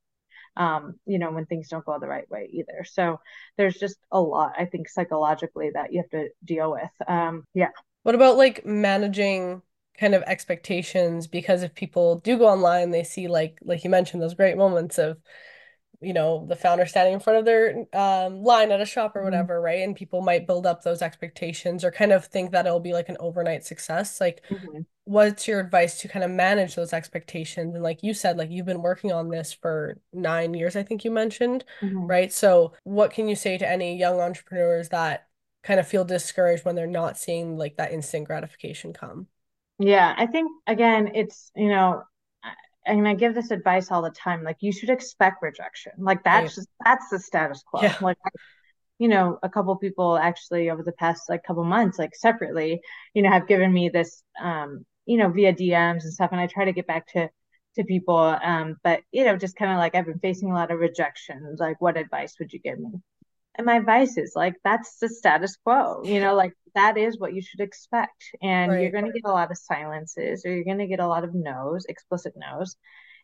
um 0.56 0.94
you 1.06 1.18
know 1.18 1.32
when 1.32 1.48
things 1.48 1.68
don't 1.68 1.86
go 1.86 1.98
the 2.00 2.08
right 2.08 2.30
way 2.30 2.50
either. 2.52 2.84
So 2.86 3.20
there's 3.58 3.78
just 3.78 3.98
a 4.12 4.22
lot 4.22 4.54
i 4.58 4.66
think 4.66 4.88
psychologically 4.90 5.72
that 5.74 5.92
you 5.92 6.02
have 6.02 6.10
to 6.12 6.30
deal 6.44 6.72
with 6.72 7.08
um 7.08 7.46
yeah. 7.54 7.70
What 8.04 8.16
about 8.16 8.38
like 8.38 8.66
managing 8.66 9.62
kind 9.98 10.14
of 10.14 10.24
expectations? 10.24 11.28
Because 11.28 11.64
if 11.64 11.74
people 11.74 12.20
do 12.20 12.38
go 12.38 12.48
online 12.48 12.92
they 12.92 13.04
see 13.04 13.28
like 13.28 13.60
like 13.64 13.84
you 13.84 13.90
mentioned 13.90 14.22
those 14.22 14.36
great 14.36 14.58
moments 14.58 14.98
of 14.98 15.18
you 16.02 16.14
know 16.14 16.46
the 16.48 16.56
founder 16.56 16.86
standing 16.86 17.14
in 17.14 17.20
front 17.20 17.40
of 17.40 17.46
their 17.46 17.86
um, 17.94 18.44
line 18.44 18.72
at 18.72 18.82
a 18.82 18.86
shop 18.86 19.16
or 19.16 19.24
whatever 19.24 19.56
mm-hmm. 19.56 19.66
right 19.66 19.82
and 19.82 19.96
people 19.96 20.22
might 20.22 20.48
build 20.48 20.66
up 20.66 20.84
those 20.84 21.02
expectations 21.02 21.84
or 21.84 21.92
kind 21.92 22.12
of 22.12 22.26
think 22.26 22.52
that 22.52 22.66
it'll 22.66 22.80
be 22.80 22.94
like 22.94 23.10
an 23.10 23.18
overnight 23.20 23.64
success 23.66 24.20
like 24.20 24.42
mm-hmm. 24.50 24.80
what's 25.06 25.48
your 25.48 25.60
advice 25.60 26.00
to 26.00 26.08
kind 26.08 26.26
of 26.26 26.32
manage 26.32 26.76
those 26.76 26.94
expectations 26.94 27.74
and 27.76 27.84
like 27.84 28.04
you 28.04 28.14
said 28.14 28.38
like 28.38 28.52
you've 28.52 28.66
been 28.66 28.82
working 28.82 29.12
on 29.12 29.30
this 29.30 29.54
for 29.54 29.98
nine 30.12 30.54
years 30.54 30.76
i 30.76 30.84
think 30.84 31.04
you 31.04 31.12
mentioned 31.12 31.64
mm-hmm. 31.82 32.06
right 32.06 32.34
so 32.34 32.74
what 32.84 33.12
can 33.12 33.28
you 33.28 33.36
say 33.36 33.58
to 33.58 33.70
any 33.70 33.98
young 33.98 34.20
entrepreneurs 34.20 34.90
that 34.90 35.28
kind 35.64 35.80
of 35.80 35.88
feel 35.88 36.04
discouraged 36.04 36.66
when 36.66 36.76
they're 36.76 36.88
not 36.88 37.18
seeing 37.18 37.58
like 37.58 37.78
that 37.78 37.92
instant 37.92 38.26
gratification 38.26 38.94
come 38.94 39.28
yeah, 39.80 40.14
I 40.18 40.28
think 40.28 40.52
again, 40.68 41.12
it's 41.14 41.52
you 41.56 41.70
know, 41.70 42.04
and 42.86 43.08
I 43.08 43.14
give 43.14 43.34
this 43.34 43.52
advice 43.52 43.92
all 43.92 44.02
the 44.02 44.12
time. 44.12 44.44
Like 44.44 44.58
you 44.62 44.72
should 44.72 44.90
expect 44.90 45.42
rejection. 45.42 45.94
Like 45.98 46.24
that's 46.24 46.44
right. 46.44 46.56
just 46.56 46.70
that's 46.84 47.10
the 47.10 47.20
status 47.20 47.64
quo. 47.66 47.82
Yeah. 47.82 47.96
Like 48.02 48.18
you 49.00 49.08
know, 49.08 49.40
a 49.44 49.50
couple 49.50 49.76
people 49.78 50.18
actually 50.18 50.70
over 50.70 50.84
the 50.84 50.92
past 50.94 51.30
like 51.30 51.44
couple 51.44 51.64
months, 51.64 52.00
like 52.00 52.16
separately, 52.16 52.82
you 53.14 53.22
know, 53.22 53.30
have 53.30 53.48
given 53.48 53.74
me 53.74 53.90
this 53.90 54.24
um, 54.42 54.86
you 55.06 55.18
know, 55.18 55.30
via 55.30 55.54
DMs 55.54 56.04
and 56.04 56.14
stuff. 56.14 56.32
And 56.32 56.40
I 56.40 56.48
try 56.48 56.66
to 56.66 56.74
get 56.74 56.88
back 56.88 57.08
to 57.14 57.30
to 57.76 57.84
people. 57.84 58.18
Um, 58.18 58.78
but 58.84 59.02
you 59.12 59.26
know, 59.26 59.36
just 59.36 59.56
kind 59.56 59.72
of 59.72 59.78
like 59.78 59.96
I've 59.96 60.06
been 60.06 60.20
facing 60.20 60.52
a 60.52 60.56
lot 60.56 60.72
of 60.72 60.80
rejections. 60.80 61.60
Like, 61.60 61.82
what 61.82 61.98
advice 61.98 62.36
would 62.40 62.54
you 62.54 62.60
give 62.60 62.80
me? 62.80 62.92
And 63.56 63.66
my 63.66 63.76
advice 63.76 64.18
is 64.18 64.34
like 64.36 64.56
that's 64.64 64.98
the 65.00 65.10
status 65.10 65.58
quo, 65.64 66.04
you 66.04 66.20
know, 66.20 66.36
like 66.36 66.54
that 66.76 66.98
is 66.98 67.20
what 67.20 67.34
you 67.34 67.42
should 67.42 67.60
expect. 67.60 68.24
And 68.42 68.72
right. 68.72 68.82
you're 68.82 68.92
going 68.92 69.06
to 69.06 69.12
get 69.12 69.30
a 69.30 69.32
lot 69.32 69.52
of 69.52 69.58
silences 69.58 70.46
or 70.46 70.54
you're 70.54 70.64
going 70.64 70.80
to 70.80 70.88
get 70.88 71.00
a 71.00 71.08
lot 71.08 71.24
of 71.24 71.36
no's, 71.36 71.86
explicit 71.86 72.34
no's. 72.36 72.76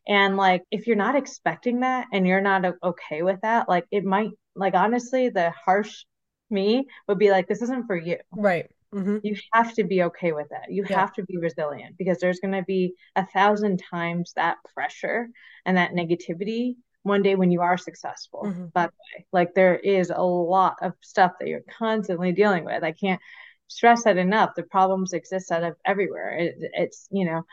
And 0.08 0.38
like, 0.38 0.64
if 0.72 0.88
you're 0.88 0.96
not 0.96 1.16
expecting 1.16 1.82
that 1.82 2.08
and 2.14 2.28
you're 2.28 2.42
not 2.42 2.66
okay 2.84 3.22
with 3.22 3.42
that, 3.42 3.68
like, 3.68 3.86
it 3.92 4.06
might, 4.06 4.32
like, 4.56 4.74
honestly, 4.74 5.30
the 5.30 5.52
harsh 5.66 6.06
me 6.50 6.88
would 7.08 7.20
be 7.20 7.32
like, 7.32 7.48
this 7.48 7.62
isn't 7.62 7.88
for 7.88 7.96
you. 7.96 8.18
Right. 8.32 8.70
Mm-hmm. 8.94 9.18
You 9.24 9.36
have 9.54 9.74
to 9.76 9.84
be 9.84 10.04
okay 10.04 10.32
with 10.32 10.50
that. 10.50 10.72
You 10.72 10.84
yeah. 10.90 11.00
have 11.00 11.14
to 11.14 11.24
be 11.24 11.38
resilient 11.38 11.96
because 11.98 12.20
there's 12.20 12.40
going 12.40 12.56
to 12.56 12.64
be 12.64 12.94
a 13.16 13.26
thousand 13.26 13.82
times 13.92 14.34
that 14.36 14.58
pressure 14.74 15.30
and 15.66 15.78
that 15.78 15.92
negativity 15.92 16.76
one 17.04 17.22
day 17.22 17.36
when 17.36 17.52
you 17.52 17.62
are 17.62 17.78
successful. 17.78 18.44
Mm-hmm. 18.46 18.66
by 18.74 18.88
the 18.88 18.88
way 18.88 19.26
like 19.32 19.54
there 19.54 19.76
is 19.76 20.10
a 20.10 20.22
lot 20.22 20.76
of 20.82 20.94
stuff 21.02 21.34
that 21.40 21.48
you're 21.48 21.64
constantly 21.78 22.32
dealing 22.32 22.66
with. 22.66 22.84
I 22.84 22.92
can't 22.92 23.22
stress 23.68 24.04
that 24.04 24.18
enough. 24.18 24.56
The 24.56 24.64
problems 24.64 25.14
exist 25.14 25.52
out 25.52 25.64
of 25.64 25.76
everywhere. 25.86 26.38
It, 26.38 26.56
it's 26.74 27.08
you 27.12 27.26
know 27.26 27.44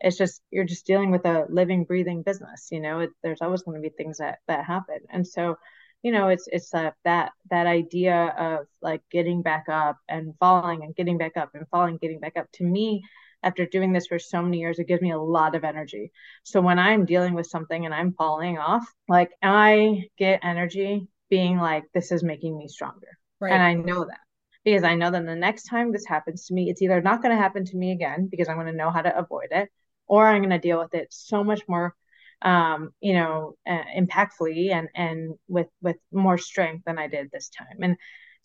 it's 0.00 0.18
just 0.18 0.42
you're 0.50 0.64
just 0.64 0.86
dealing 0.86 1.10
with 1.10 1.24
a 1.24 1.46
living 1.48 1.84
breathing 1.84 2.22
business 2.22 2.68
you 2.70 2.80
know? 2.80 3.00
It, 3.00 3.10
there's 3.22 3.40
always 3.40 3.62
going 3.62 3.80
to 3.80 3.88
be 3.88 3.94
things 3.94 4.18
that 4.18 4.38
that 4.48 4.64
happen. 4.64 4.98
And 5.10 5.26
so 5.26 5.56
you 6.02 6.12
know 6.12 6.28
it's 6.28 6.48
it's 6.50 6.72
uh, 6.74 6.90
that 7.04 7.32
that 7.50 7.66
idea 7.66 8.34
of 8.38 8.66
like 8.82 9.02
getting 9.10 9.42
back 9.42 9.64
up 9.68 9.98
and 10.08 10.34
falling 10.38 10.82
and 10.84 10.94
getting 10.94 11.18
back 11.18 11.36
up 11.36 11.50
and 11.54 11.66
falling 11.68 11.98
getting 11.98 12.20
back 12.20 12.36
up 12.36 12.46
to 12.52 12.64
me 12.64 13.02
after 13.42 13.66
doing 13.66 13.92
this 13.92 14.06
for 14.06 14.18
so 14.18 14.42
many 14.42 14.58
years, 14.58 14.78
it 14.78 14.88
gives 14.88 15.02
me 15.02 15.12
a 15.12 15.18
lot 15.18 15.54
of 15.54 15.64
energy. 15.64 16.10
So 16.44 16.60
when 16.60 16.78
I'm 16.78 17.04
dealing 17.04 17.34
with 17.34 17.46
something 17.46 17.84
and 17.84 17.94
I'm 17.94 18.12
falling 18.12 18.58
off, 18.58 18.86
like 19.08 19.30
I 19.42 20.08
get 20.18 20.40
energy 20.42 21.08
being 21.30 21.58
like, 21.58 21.84
this 21.94 22.12
is 22.12 22.22
making 22.22 22.56
me 22.56 22.68
stronger. 22.68 23.18
Right. 23.40 23.52
And 23.52 23.62
I 23.62 23.74
know 23.74 24.04
that 24.04 24.20
because 24.64 24.84
I 24.84 24.94
know 24.94 25.10
that 25.10 25.26
the 25.26 25.36
next 25.36 25.64
time 25.64 25.92
this 25.92 26.06
happens 26.06 26.46
to 26.46 26.54
me, 26.54 26.70
it's 26.70 26.82
either 26.82 27.00
not 27.00 27.22
going 27.22 27.34
to 27.34 27.42
happen 27.42 27.64
to 27.64 27.76
me 27.76 27.92
again 27.92 28.28
because 28.30 28.48
I'm 28.48 28.56
going 28.56 28.66
to 28.66 28.72
know 28.72 28.90
how 28.90 29.02
to 29.02 29.16
avoid 29.16 29.48
it, 29.50 29.68
or 30.06 30.26
I'm 30.26 30.40
going 30.40 30.50
to 30.50 30.58
deal 30.58 30.78
with 30.78 30.94
it 30.94 31.08
so 31.10 31.44
much 31.44 31.62
more 31.68 31.94
um 32.42 32.90
you 33.00 33.14
know 33.14 33.54
uh, 33.66 33.82
impactfully 33.96 34.70
and 34.70 34.88
and 34.94 35.34
with 35.48 35.68
with 35.80 35.96
more 36.12 36.36
strength 36.36 36.82
than 36.84 36.98
i 36.98 37.06
did 37.06 37.30
this 37.32 37.48
time 37.48 37.78
and 37.80 37.96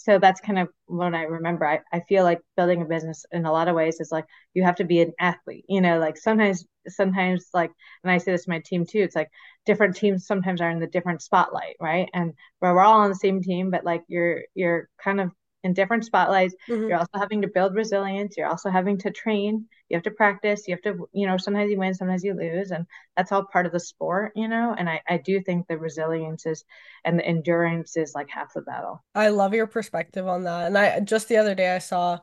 so 0.04 0.18
that's 0.20 0.42
kind 0.42 0.60
of 0.60 0.70
what 0.88 1.14
I 1.14 1.24
remember. 1.24 1.66
I, 1.68 1.80
I 1.94 2.02
feel 2.10 2.24
like 2.24 2.40
building 2.58 2.82
a 2.82 2.86
business 2.86 3.26
in 3.32 3.46
a 3.46 3.52
lot 3.52 3.68
of 3.68 3.76
ways 3.76 4.00
is 4.00 4.12
like 4.12 4.26
you 4.54 4.64
have 4.64 4.76
to 4.78 4.84
be 4.84 5.02
an 5.02 5.14
athlete, 5.20 5.66
you 5.70 5.82
know, 5.82 6.00
like 6.00 6.18
sometimes 6.18 6.66
sometimes 6.88 7.48
like 7.54 7.72
and 8.04 8.12
I 8.12 8.18
say 8.18 8.32
this 8.32 8.46
to 8.46 8.50
my 8.50 8.60
team 8.66 8.86
too, 8.86 9.00
it's 9.00 9.16
like 9.16 9.30
different 9.66 9.96
teams 9.96 10.26
sometimes 10.26 10.62
are 10.62 10.70
in 10.72 10.80
the 10.80 10.88
different 10.88 11.22
spotlight, 11.22 11.76
right? 11.80 12.10
And 12.14 12.34
where 12.60 12.74
we're 12.74 12.82
all 12.82 13.02
on 13.02 13.10
the 13.10 13.16
same 13.16 13.42
team, 13.42 13.70
but 13.72 13.86
like 13.86 14.04
you're 14.08 14.42
you're 14.56 14.90
kind 15.04 15.22
of 15.22 15.32
in 15.64 15.74
different 15.74 16.06
spotlights. 16.06 16.56
Mm-hmm. 16.70 16.90
You're 16.90 16.98
also 16.98 17.18
having 17.18 17.42
to 17.42 17.48
build 17.48 17.76
resilience. 17.76 18.36
You're 18.38 18.48
also 18.48 18.70
having 18.70 18.98
to 19.00 19.12
train. 19.12 19.66
You 19.90 19.98
have 19.98 20.04
to 20.04 20.12
practice. 20.12 20.68
You 20.68 20.76
have 20.76 20.82
to, 20.84 21.08
you 21.14 21.28
know, 21.28 21.38
sometimes 21.38 21.72
you 21.72 21.78
win, 21.78 21.94
sometimes 21.94 22.24
you 22.24 22.34
lose. 22.34 22.72
And 22.72 22.86
that's 23.16 23.32
all 23.32 23.46
part 23.46 23.66
of 23.66 23.72
the 23.72 23.80
sport, 23.80 24.34
you 24.36 24.48
know? 24.48 24.76
And 24.78 24.90
I, 24.90 25.02
I 25.08 25.18
do 25.18 25.42
think 25.42 25.68
the 25.68 25.78
resilience 25.78 26.46
is 26.46 26.64
and 27.06 27.20
the 27.20 27.26
endurance 27.26 27.98
is 27.98 28.14
like 28.16 28.30
half 28.30 28.54
the 28.54 28.62
battle. 28.62 29.04
I 29.14 29.30
love 29.30 29.54
your 29.54 29.68
perspective 29.68 30.28
on 30.28 30.44
that. 30.44 30.68
And 30.68 30.78
I 30.78 31.00
just 31.00 31.28
the 31.28 31.38
other 31.38 31.56
day 31.56 31.76
I 31.76 31.80
saw, 31.80 32.20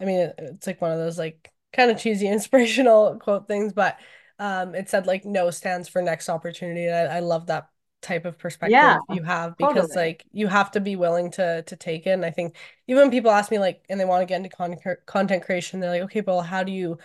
I 0.00 0.04
mean, 0.04 0.32
it's 0.38 0.66
like 0.66 0.80
one 0.80 0.92
of 0.92 0.98
those 0.98 1.18
like 1.18 1.50
kind 1.72 1.90
of 1.90 1.98
cheesy 1.98 2.28
inspirational 2.32 3.18
quote 3.18 3.46
things, 3.48 3.72
but 3.72 3.98
um, 4.38 4.74
it 4.74 4.88
said 4.88 5.06
like 5.06 5.24
no 5.24 5.50
stands 5.50 5.88
for 5.88 6.00
next 6.00 6.28
opportunity. 6.28 6.86
And 6.86 6.94
I, 7.10 7.16
I 7.16 7.20
love 7.20 7.46
that 7.46 7.68
type 8.02 8.24
of 8.24 8.38
perspective 8.38 8.72
yeah, 8.72 8.98
you 9.10 9.22
have 9.22 9.56
because 9.58 9.88
totally. 9.88 10.06
like 10.06 10.24
you 10.32 10.46
have 10.46 10.70
to 10.70 10.80
be 10.80 10.96
willing 10.96 11.30
to 11.30 11.62
to 11.62 11.76
take 11.76 12.06
it 12.06 12.10
and 12.10 12.24
i 12.24 12.30
think 12.30 12.56
even 12.86 13.02
when 13.02 13.10
people 13.10 13.30
ask 13.30 13.50
me 13.50 13.58
like 13.58 13.84
and 13.90 14.00
they 14.00 14.06
want 14.06 14.22
to 14.22 14.26
get 14.26 14.36
into 14.36 14.48
con- 14.48 14.76
content 15.04 15.44
creation 15.44 15.80
they're 15.80 15.90
like 15.90 16.02
okay 16.02 16.22
well 16.22 16.40
how 16.40 16.62
do 16.62 16.72
you 16.72 16.96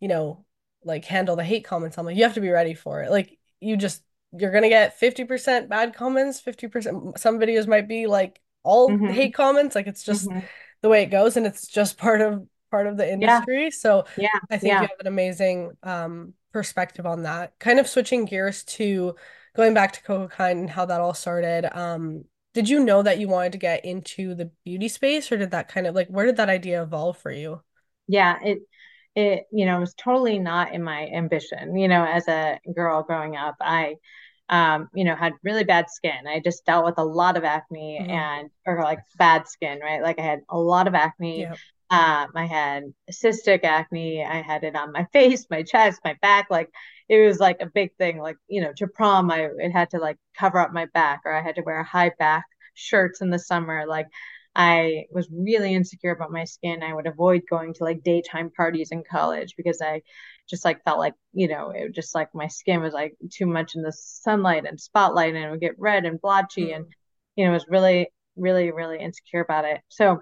you 0.00 0.08
know 0.08 0.44
like 0.84 1.04
handle 1.04 1.36
the 1.36 1.44
hate 1.44 1.64
comments 1.64 1.98
i'm 1.98 2.04
like 2.04 2.16
you 2.16 2.24
have 2.24 2.34
to 2.34 2.40
be 2.40 2.50
ready 2.50 2.74
for 2.74 3.02
it 3.02 3.10
like 3.10 3.38
you 3.60 3.76
just 3.76 4.02
you're 4.32 4.52
gonna 4.52 4.68
get 4.68 4.98
50% 4.98 5.68
bad 5.68 5.94
comments 5.94 6.40
50% 6.40 7.18
some 7.18 7.38
videos 7.38 7.66
might 7.66 7.88
be 7.88 8.06
like 8.06 8.40
all 8.62 8.88
mm-hmm. 8.88 9.06
hate 9.06 9.34
comments 9.34 9.74
like 9.74 9.86
it's 9.86 10.02
just 10.02 10.28
mm-hmm. 10.28 10.40
the 10.82 10.88
way 10.88 11.02
it 11.02 11.10
goes 11.10 11.36
and 11.36 11.46
it's 11.46 11.66
just 11.66 11.96
part 11.98 12.20
of 12.20 12.46
part 12.70 12.86
of 12.86 12.96
the 12.96 13.12
industry 13.12 13.64
yeah. 13.64 13.70
so 13.70 14.04
yeah 14.16 14.28
i 14.48 14.56
think 14.56 14.72
yeah. 14.72 14.82
you 14.82 14.88
have 14.88 15.00
an 15.00 15.08
amazing 15.08 15.72
um 15.82 16.34
perspective 16.52 17.04
on 17.04 17.24
that 17.24 17.52
kind 17.58 17.80
of 17.80 17.88
switching 17.88 18.24
gears 18.24 18.62
to 18.64 19.14
going 19.54 19.74
back 19.74 19.92
to 19.92 20.02
Cocokind 20.02 20.52
and 20.52 20.70
how 20.70 20.86
that 20.86 21.00
all 21.00 21.14
started, 21.14 21.68
um, 21.78 22.24
did 22.54 22.68
you 22.68 22.84
know 22.84 23.02
that 23.02 23.18
you 23.18 23.28
wanted 23.28 23.52
to 23.52 23.58
get 23.58 23.84
into 23.84 24.34
the 24.34 24.50
beauty 24.64 24.88
space 24.88 25.30
or 25.30 25.36
did 25.36 25.52
that 25.52 25.68
kind 25.68 25.86
of 25.86 25.94
like 25.94 26.08
where 26.08 26.26
did 26.26 26.36
that 26.36 26.48
idea 26.48 26.82
evolve 26.82 27.16
for 27.18 27.30
you? 27.30 27.60
Yeah, 28.08 28.38
it 28.42 28.58
it 29.14 29.44
you 29.52 29.66
know 29.66 29.80
was 29.80 29.94
totally 29.94 30.38
not 30.38 30.72
in 30.72 30.82
my 30.82 31.06
ambition. 31.06 31.76
You 31.76 31.88
know, 31.88 32.04
as 32.04 32.26
a 32.28 32.58
girl 32.74 33.02
growing 33.02 33.36
up, 33.36 33.56
I 33.60 33.96
um, 34.50 34.88
you 34.92 35.04
know, 35.04 35.14
had 35.14 35.34
really 35.44 35.62
bad 35.62 35.88
skin. 35.88 36.26
I 36.26 36.40
just 36.40 36.66
dealt 36.66 36.84
with 36.84 36.98
a 36.98 37.04
lot 37.04 37.36
of 37.36 37.44
acne 37.44 37.98
mm-hmm. 38.00 38.10
and 38.10 38.50
or 38.66 38.82
like 38.82 38.98
bad 39.16 39.48
skin, 39.48 39.78
right? 39.80 40.02
Like 40.02 40.18
I 40.18 40.22
had 40.22 40.40
a 40.48 40.58
lot 40.58 40.88
of 40.88 40.94
acne. 40.94 41.42
Yep. 41.42 41.56
Um, 41.90 42.28
I 42.34 42.46
had 42.46 42.84
cystic 43.10 43.62
acne. 43.62 44.24
I 44.24 44.42
had 44.42 44.64
it 44.64 44.74
on 44.74 44.92
my 44.92 45.04
face, 45.12 45.46
my 45.50 45.62
chest, 45.62 46.00
my 46.04 46.16
back. 46.20 46.48
Like 46.50 46.68
it 47.10 47.26
was 47.26 47.40
like 47.40 47.60
a 47.60 47.66
big 47.66 47.94
thing. 47.96 48.18
Like 48.18 48.36
you 48.48 48.62
know, 48.62 48.72
to 48.76 48.86
prom, 48.86 49.30
I 49.32 49.48
it 49.58 49.72
had 49.72 49.90
to 49.90 49.98
like 49.98 50.16
cover 50.38 50.58
up 50.58 50.72
my 50.72 50.86
back, 50.94 51.22
or 51.24 51.34
I 51.34 51.42
had 51.42 51.56
to 51.56 51.62
wear 51.62 51.82
high 51.82 52.12
back 52.18 52.44
shirts 52.74 53.20
in 53.20 53.30
the 53.30 53.38
summer. 53.38 53.84
Like 53.86 54.06
I 54.54 55.06
was 55.12 55.28
really 55.32 55.74
insecure 55.74 56.12
about 56.12 56.30
my 56.30 56.44
skin. 56.44 56.84
I 56.84 56.94
would 56.94 57.08
avoid 57.08 57.42
going 57.50 57.74
to 57.74 57.84
like 57.84 58.04
daytime 58.04 58.50
parties 58.56 58.92
in 58.92 59.02
college 59.10 59.54
because 59.56 59.82
I 59.82 60.02
just 60.48 60.64
like 60.64 60.84
felt 60.84 60.98
like 60.98 61.14
you 61.32 61.48
know 61.48 61.70
it 61.70 61.94
just 61.94 62.14
like 62.14 62.28
my 62.32 62.46
skin 62.46 62.80
was 62.80 62.94
like 62.94 63.16
too 63.30 63.46
much 63.46 63.74
in 63.74 63.82
the 63.82 63.92
sunlight 63.92 64.64
and 64.66 64.80
spotlight, 64.80 65.34
and 65.34 65.44
it 65.44 65.50
would 65.50 65.60
get 65.60 65.78
red 65.80 66.04
and 66.04 66.20
blotchy, 66.20 66.72
and 66.72 66.84
mm. 66.86 66.90
you 67.36 67.44
know, 67.46 67.52
was 67.52 67.66
really, 67.68 68.08
really, 68.36 68.70
really 68.70 69.00
insecure 69.00 69.40
about 69.40 69.64
it. 69.64 69.80
So 69.88 70.20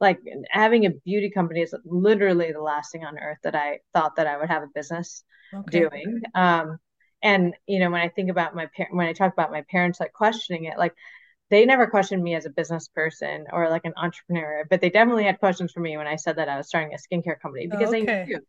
like 0.00 0.18
having 0.50 0.86
a 0.86 0.90
beauty 0.90 1.30
company 1.30 1.60
is 1.60 1.74
literally 1.84 2.52
the 2.52 2.62
last 2.62 2.92
thing 2.92 3.04
on 3.04 3.18
earth 3.18 3.38
that 3.42 3.54
I 3.54 3.80
thought 3.92 4.16
that 4.16 4.26
I 4.26 4.38
would 4.38 4.48
have 4.48 4.62
a 4.62 4.68
business 4.74 5.22
okay. 5.54 5.80
doing. 5.80 6.22
Um, 6.34 6.78
and 7.22 7.54
you 7.66 7.78
know, 7.78 7.90
when 7.90 8.00
I 8.00 8.08
think 8.08 8.30
about 8.30 8.54
my 8.54 8.66
parent, 8.74 8.94
when 8.94 9.06
I 9.06 9.12
talk 9.12 9.32
about 9.32 9.50
my 9.50 9.62
parents 9.70 10.00
like 10.00 10.12
questioning 10.12 10.64
it, 10.64 10.78
like 10.78 10.94
they 11.50 11.66
never 11.66 11.86
questioned 11.86 12.22
me 12.22 12.34
as 12.34 12.46
a 12.46 12.50
business 12.50 12.88
person 12.88 13.46
or 13.52 13.68
like 13.68 13.84
an 13.84 13.92
entrepreneur, 13.96 14.64
but 14.70 14.80
they 14.80 14.88
definitely 14.88 15.24
had 15.24 15.38
questions 15.38 15.72
for 15.72 15.80
me 15.80 15.96
when 15.96 16.06
I 16.06 16.16
said 16.16 16.36
that 16.36 16.48
I 16.48 16.56
was 16.56 16.68
starting 16.68 16.94
a 16.94 16.96
skincare 16.96 17.38
company 17.38 17.66
because 17.66 17.88
okay. 17.88 18.04
they 18.06 18.24
knew 18.24 18.40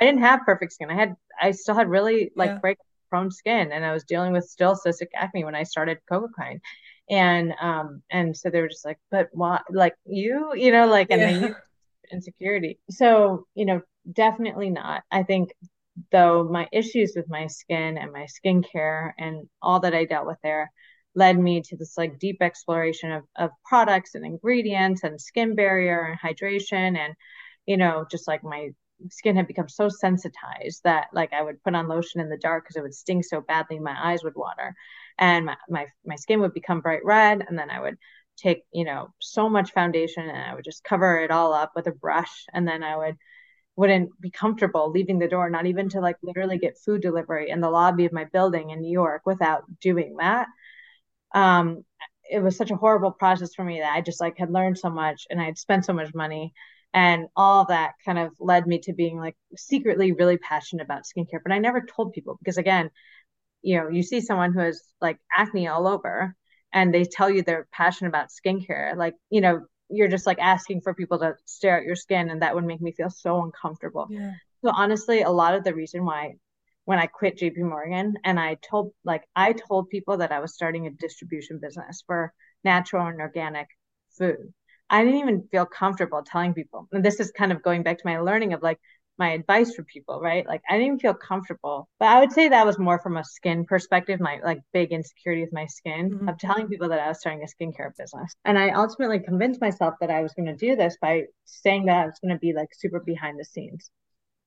I 0.00 0.04
didn't 0.04 0.20
have 0.20 0.40
perfect 0.44 0.72
skin. 0.72 0.90
I 0.90 0.94
had, 0.94 1.16
I 1.40 1.50
still 1.52 1.74
had 1.74 1.88
really 1.88 2.30
like 2.36 2.50
yeah. 2.50 2.58
break 2.58 2.78
prone 3.10 3.30
skin, 3.30 3.72
and 3.72 3.84
I 3.84 3.92
was 3.92 4.04
dealing 4.04 4.32
with 4.32 4.44
still 4.44 4.74
cystic 4.74 5.08
acne 5.14 5.44
when 5.44 5.54
I 5.54 5.64
started 5.64 5.98
Cocokind 6.10 6.60
and 7.10 7.52
um 7.60 8.02
and 8.10 8.36
so 8.36 8.48
they 8.50 8.60
were 8.60 8.68
just 8.68 8.84
like 8.84 8.98
but 9.10 9.28
why 9.32 9.60
like 9.70 9.94
you 10.06 10.52
you 10.54 10.72
know 10.72 10.86
like 10.86 11.08
and 11.10 11.20
yeah. 11.20 11.38
then 11.38 11.56
insecurity. 12.12 12.78
So 12.90 13.46
you 13.54 13.66
know 13.66 13.82
definitely 14.12 14.70
not. 14.70 15.02
I 15.10 15.22
think 15.22 15.50
though 16.10 16.44
my 16.44 16.68
issues 16.72 17.12
with 17.14 17.28
my 17.28 17.46
skin 17.46 17.98
and 17.98 18.12
my 18.12 18.26
skincare 18.26 19.12
and 19.18 19.46
all 19.60 19.80
that 19.80 19.94
i 19.94 20.04
dealt 20.04 20.26
with 20.26 20.38
there 20.42 20.70
led 21.14 21.38
me 21.38 21.60
to 21.60 21.76
this 21.76 21.98
like 21.98 22.18
deep 22.18 22.38
exploration 22.40 23.12
of, 23.12 23.24
of 23.36 23.50
products 23.64 24.14
and 24.14 24.24
ingredients 24.24 25.04
and 25.04 25.20
skin 25.20 25.54
barrier 25.54 26.00
and 26.06 26.18
hydration 26.18 26.96
and 26.96 27.14
you 27.66 27.76
know 27.76 28.06
just 28.10 28.26
like 28.26 28.42
my 28.42 28.70
skin 29.10 29.36
had 29.36 29.46
become 29.46 29.68
so 29.68 29.88
sensitized 29.88 30.80
that 30.84 31.08
like 31.12 31.32
I 31.32 31.42
would 31.42 31.62
put 31.62 31.74
on 31.74 31.88
lotion 31.88 32.20
in 32.20 32.28
the 32.28 32.38
dark 32.38 32.64
because 32.64 32.76
it 32.76 32.82
would 32.82 32.94
sting 32.94 33.22
so 33.22 33.40
badly 33.40 33.78
my 33.78 33.96
eyes 34.12 34.22
would 34.22 34.36
water 34.36 34.74
and 35.18 35.46
my, 35.46 35.56
my 35.68 35.86
my 36.04 36.16
skin 36.16 36.40
would 36.40 36.54
become 36.54 36.80
bright 36.80 37.04
red 37.04 37.44
and 37.48 37.58
then 37.58 37.70
I 37.70 37.80
would 37.80 37.96
take 38.36 38.62
you 38.72 38.84
know 38.84 39.08
so 39.20 39.48
much 39.48 39.72
foundation 39.72 40.28
and 40.28 40.38
I 40.38 40.54
would 40.54 40.64
just 40.64 40.84
cover 40.84 41.18
it 41.20 41.30
all 41.30 41.52
up 41.52 41.72
with 41.76 41.86
a 41.86 41.92
brush 41.92 42.46
and 42.52 42.66
then 42.66 42.82
I 42.82 42.96
would 42.96 43.16
wouldn't 43.76 44.20
be 44.20 44.30
comfortable 44.30 44.90
leaving 44.90 45.18
the 45.18 45.28
door 45.28 45.50
not 45.50 45.66
even 45.66 45.88
to 45.90 46.00
like 46.00 46.16
literally 46.22 46.58
get 46.58 46.78
food 46.84 47.02
delivery 47.02 47.50
in 47.50 47.60
the 47.60 47.70
lobby 47.70 48.04
of 48.06 48.12
my 48.12 48.24
building 48.26 48.70
in 48.70 48.80
New 48.80 48.92
York 48.92 49.22
without 49.26 49.64
doing 49.80 50.16
that. 50.18 50.48
Um 51.34 51.84
it 52.30 52.40
was 52.40 52.56
such 52.56 52.70
a 52.70 52.76
horrible 52.76 53.10
process 53.12 53.54
for 53.54 53.64
me 53.64 53.80
that 53.80 53.92
I 53.94 54.00
just 54.00 54.20
like 54.20 54.38
had 54.38 54.50
learned 54.50 54.78
so 54.78 54.88
much 54.90 55.26
and 55.30 55.40
I 55.40 55.44
had 55.44 55.58
spent 55.58 55.84
so 55.84 55.92
much 55.92 56.14
money 56.14 56.52
and 56.94 57.26
all 57.36 57.64
that 57.66 57.92
kind 58.04 58.18
of 58.18 58.32
led 58.38 58.66
me 58.66 58.78
to 58.80 58.92
being 58.92 59.18
like 59.18 59.36
secretly 59.56 60.12
really 60.12 60.38
passionate 60.38 60.82
about 60.84 61.02
skincare 61.04 61.40
but 61.42 61.50
i 61.52 61.58
never 61.58 61.80
told 61.80 62.12
people 62.12 62.36
because 62.38 62.58
again 62.58 62.90
you 63.62 63.76
know 63.76 63.88
you 63.88 64.02
see 64.02 64.20
someone 64.20 64.52
who 64.52 64.60
has 64.60 64.82
like 65.00 65.18
acne 65.36 65.68
all 65.68 65.86
over 65.86 66.34
and 66.72 66.92
they 66.92 67.04
tell 67.04 67.30
you 67.30 67.42
they're 67.42 67.68
passionate 67.72 68.08
about 68.08 68.28
skincare 68.28 68.96
like 68.96 69.14
you 69.30 69.40
know 69.40 69.62
you're 69.88 70.08
just 70.08 70.26
like 70.26 70.38
asking 70.38 70.80
for 70.80 70.94
people 70.94 71.18
to 71.18 71.34
stare 71.44 71.78
at 71.78 71.84
your 71.84 71.96
skin 71.96 72.30
and 72.30 72.42
that 72.42 72.54
would 72.54 72.64
make 72.64 72.80
me 72.80 72.92
feel 72.92 73.10
so 73.10 73.42
uncomfortable 73.42 74.06
yeah. 74.10 74.32
so 74.64 74.70
honestly 74.74 75.22
a 75.22 75.30
lot 75.30 75.54
of 75.54 75.64
the 75.64 75.74
reason 75.74 76.04
why 76.04 76.32
when 76.84 76.98
i 76.98 77.06
quit 77.06 77.38
jp 77.38 77.58
morgan 77.58 78.14
and 78.24 78.38
i 78.38 78.56
told 78.68 78.92
like 79.04 79.24
i 79.36 79.52
told 79.52 79.88
people 79.88 80.16
that 80.16 80.32
i 80.32 80.40
was 80.40 80.54
starting 80.54 80.86
a 80.86 80.90
distribution 80.90 81.58
business 81.60 82.02
for 82.06 82.32
natural 82.64 83.06
and 83.06 83.20
organic 83.20 83.68
food 84.18 84.52
I 84.90 85.06
didn't 85.06 85.20
even 85.20 85.48
feel 85.50 85.64
comfortable 85.64 86.22
telling 86.22 86.52
people. 86.52 86.86
And 86.92 87.02
this 87.02 87.18
is 87.18 87.32
kind 87.32 87.50
of 87.50 87.62
going 87.62 87.82
back 87.82 87.96
to 87.96 88.06
my 88.06 88.18
learning 88.18 88.52
of 88.52 88.62
like 88.62 88.78
my 89.18 89.32
advice 89.32 89.74
for 89.74 89.84
people, 89.84 90.20
right? 90.20 90.46
Like 90.46 90.62
I 90.68 90.74
didn't 90.74 90.86
even 90.86 90.98
feel 90.98 91.14
comfortable. 91.14 91.88
But 91.98 92.08
I 92.08 92.20
would 92.20 92.32
say 92.32 92.48
that 92.48 92.66
was 92.66 92.78
more 92.78 92.98
from 92.98 93.16
a 93.16 93.24
skin 93.24 93.64
perspective, 93.64 94.20
my 94.20 94.40
like 94.42 94.60
big 94.72 94.92
insecurity 94.92 95.42
with 95.42 95.52
my 95.52 95.66
skin 95.66 96.10
mm-hmm. 96.10 96.28
of 96.28 96.38
telling 96.38 96.68
people 96.68 96.88
that 96.88 97.00
I 97.00 97.08
was 97.08 97.20
starting 97.20 97.42
a 97.42 97.46
skincare 97.46 97.90
business. 97.96 98.34
And 98.44 98.58
I 98.58 98.70
ultimately 98.70 99.20
convinced 99.20 99.60
myself 99.60 99.94
that 100.00 100.10
I 100.10 100.22
was 100.22 100.32
going 100.32 100.46
to 100.46 100.56
do 100.56 100.76
this 100.76 100.96
by 101.00 101.24
saying 101.44 101.86
that 101.86 102.02
I 102.02 102.06
was 102.06 102.18
going 102.22 102.34
to 102.34 102.40
be 102.40 102.52
like 102.52 102.68
super 102.72 103.00
behind 103.00 103.38
the 103.38 103.44
scenes. 103.44 103.90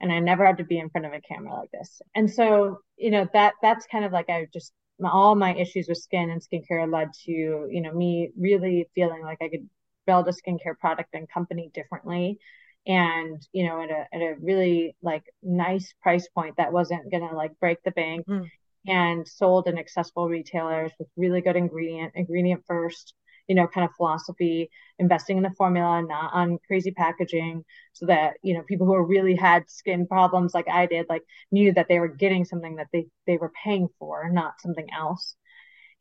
And 0.01 0.11
I 0.11 0.19
never 0.19 0.45
had 0.45 0.57
to 0.57 0.65
be 0.65 0.79
in 0.79 0.89
front 0.89 1.07
of 1.07 1.13
a 1.13 1.21
camera 1.21 1.53
like 1.53 1.71
this. 1.71 2.01
And 2.15 2.29
so, 2.29 2.79
you 2.97 3.11
know, 3.11 3.27
that 3.33 3.53
that's 3.61 3.85
kind 3.87 4.03
of 4.03 4.11
like 4.11 4.29
I 4.29 4.47
just 4.51 4.73
all 5.03 5.35
my 5.35 5.53
issues 5.55 5.87
with 5.87 5.97
skin 5.97 6.29
and 6.29 6.41
skincare 6.41 6.91
led 6.91 7.09
to, 7.25 7.31
you 7.31 7.81
know, 7.81 7.93
me 7.93 8.31
really 8.37 8.87
feeling 8.95 9.23
like 9.23 9.37
I 9.41 9.49
could 9.49 9.69
build 10.05 10.27
a 10.27 10.31
skincare 10.31 10.77
product 10.79 11.09
and 11.13 11.29
company 11.29 11.71
differently 11.73 12.39
and 12.87 13.41
you 13.51 13.65
know 13.65 13.81
at 13.81 13.89
a 13.89 14.05
at 14.13 14.21
a 14.21 14.35
really 14.39 14.95
like 15.01 15.23
nice 15.41 15.93
price 16.01 16.27
point 16.29 16.55
that 16.57 16.73
wasn't 16.73 17.11
gonna 17.11 17.33
like 17.35 17.57
break 17.59 17.81
the 17.83 17.91
bank 17.91 18.25
mm. 18.27 18.47
and 18.87 19.27
sold 19.27 19.67
in 19.67 19.77
accessible 19.77 20.29
retailers 20.29 20.91
with 20.99 21.07
really 21.17 21.41
good 21.41 21.55
ingredient 21.55 22.11
ingredient 22.15 22.63
first 22.67 23.13
you 23.47 23.55
know 23.55 23.67
kind 23.67 23.85
of 23.85 23.95
philosophy 23.95 24.69
investing 24.99 25.37
in 25.37 25.43
the 25.43 25.51
formula 25.57 26.01
not 26.01 26.31
on 26.33 26.59
crazy 26.67 26.91
packaging 26.91 27.63
so 27.93 28.05
that 28.05 28.33
you 28.43 28.53
know 28.53 28.63
people 28.63 28.85
who 28.85 28.95
really 29.03 29.35
had 29.35 29.69
skin 29.69 30.05
problems 30.05 30.53
like 30.53 30.67
i 30.69 30.85
did 30.85 31.07
like 31.09 31.23
knew 31.51 31.73
that 31.73 31.87
they 31.89 31.99
were 31.99 32.07
getting 32.07 32.45
something 32.45 32.75
that 32.75 32.87
they 32.93 33.07
they 33.25 33.37
were 33.37 33.51
paying 33.63 33.87
for 33.99 34.29
not 34.29 34.53
something 34.61 34.87
else 34.95 35.35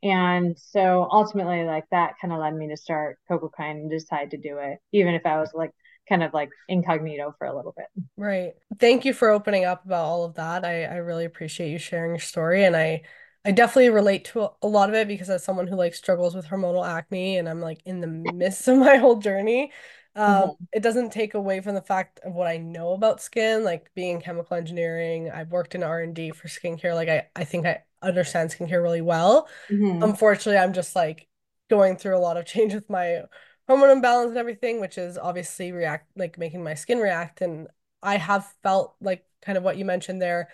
and 0.03 0.59
so 0.59 1.09
ultimately, 1.11 1.64
like 1.64 1.85
that 1.91 2.16
kind 2.20 2.30
of 2.30 2.39
led 2.39 2.55
me 2.55 2.68
to 2.68 2.76
start 2.76 3.16
Cocokind 3.30 3.70
and 3.70 3.91
decide 3.91 4.32
to 4.32 4.37
do 4.37 4.59
it, 4.59 4.78
even 4.93 5.14
if 5.14 5.24
I 5.24 5.41
was 5.41 5.51
like 5.55 5.70
kind 6.09 6.22
of 6.22 6.32
like 6.34 6.50
incognito 6.68 7.34
for 7.38 7.46
a 7.46 7.57
little 7.57 7.74
bit. 7.76 7.86
Right. 8.16 8.55
Thank 8.78 9.05
you 9.05 9.12
for 9.12 9.30
opening 9.30 9.64
up 9.64 9.84
about 9.84 10.05
all 10.05 10.24
of 10.24 10.34
that. 10.34 10.64
I, 10.64 10.84
I 10.84 10.96
really 10.96 11.24
appreciate 11.24 11.70
you 11.70 11.78
sharing 11.78 12.12
your 12.12 12.18
story. 12.20 12.64
And 12.64 12.76
I 12.76 13.02
I 13.46 13.50
definitely 13.50 13.90
relate 13.90 14.24
to 14.26 14.48
a, 14.62 14.66
lot 14.66 14.88
of 14.88 14.94
it 14.94 15.07
because 15.07 15.28
as 15.28 15.44
someone 15.44 15.66
who 15.66 15.76
like 15.76 15.94
struggles 15.94 16.34
with 16.34 16.46
hormonal 16.46 16.86
acne 16.86 17.36
and 17.36 17.46
I'm 17.46 17.61
like 17.61 17.82
in 17.84 18.00
the 18.00 18.07
midst 18.07 18.66
of 18.68 18.78
my 18.78 18.96
whole 18.96 19.16
journey, 19.16 19.70
um, 20.16 20.48
Mhm. 20.48 20.66
it 20.72 20.82
doesn't 20.82 21.11
take 21.12 21.34
away 21.34 21.61
from 21.61 21.74
the 21.74 21.82
fact 21.82 22.20
of 22.24 22.32
what 22.34 22.46
I 22.46 22.57
know 22.57 22.92
about 22.94 23.20
skin, 23.20 23.62
like 23.64 23.90
being 23.94 24.16
in 24.16 24.20
chemical 24.22 24.57
engineering. 24.57 25.30
I've 25.30 25.50
worked 25.50 25.74
in 25.74 25.82
R&D 25.82 26.30
for 26.30 26.48
skincare. 26.48 26.94
Like 26.94 27.09
I, 27.11 27.28
I 27.36 27.44
think 27.44 27.66
I 27.66 27.82
understand 28.02 28.50
skincare 28.50 28.82
really 28.82 29.02
well. 29.02 29.48
Mhm. 29.68 30.14
Unfortunately, 30.14 30.59
I'm 30.59 30.72
just 30.72 30.96
like 30.96 31.28
going 31.68 31.96
through 31.96 32.16
a 32.16 32.18
lot 32.18 32.36
of 32.38 32.46
change 32.46 32.72
with 32.74 32.88
my 32.88 33.22
hormone 33.69 33.91
imbalance 33.91 34.31
and 34.31 34.39
everything, 34.39 34.81
which 34.81 34.99
is 34.99 35.19
obviously 35.19 35.73
react 35.73 36.09
like 36.17 36.39
making 36.39 36.62
my 36.62 36.75
skin 36.75 36.99
react. 36.99 37.41
And 37.41 37.69
I 38.03 38.17
have 38.17 38.53
felt 38.62 38.95
like 39.01 39.25
kind 39.43 39.59
of 39.59 39.65
what 39.65 39.77
you 39.77 39.85
mentioned 39.85 40.21
there 40.21 40.49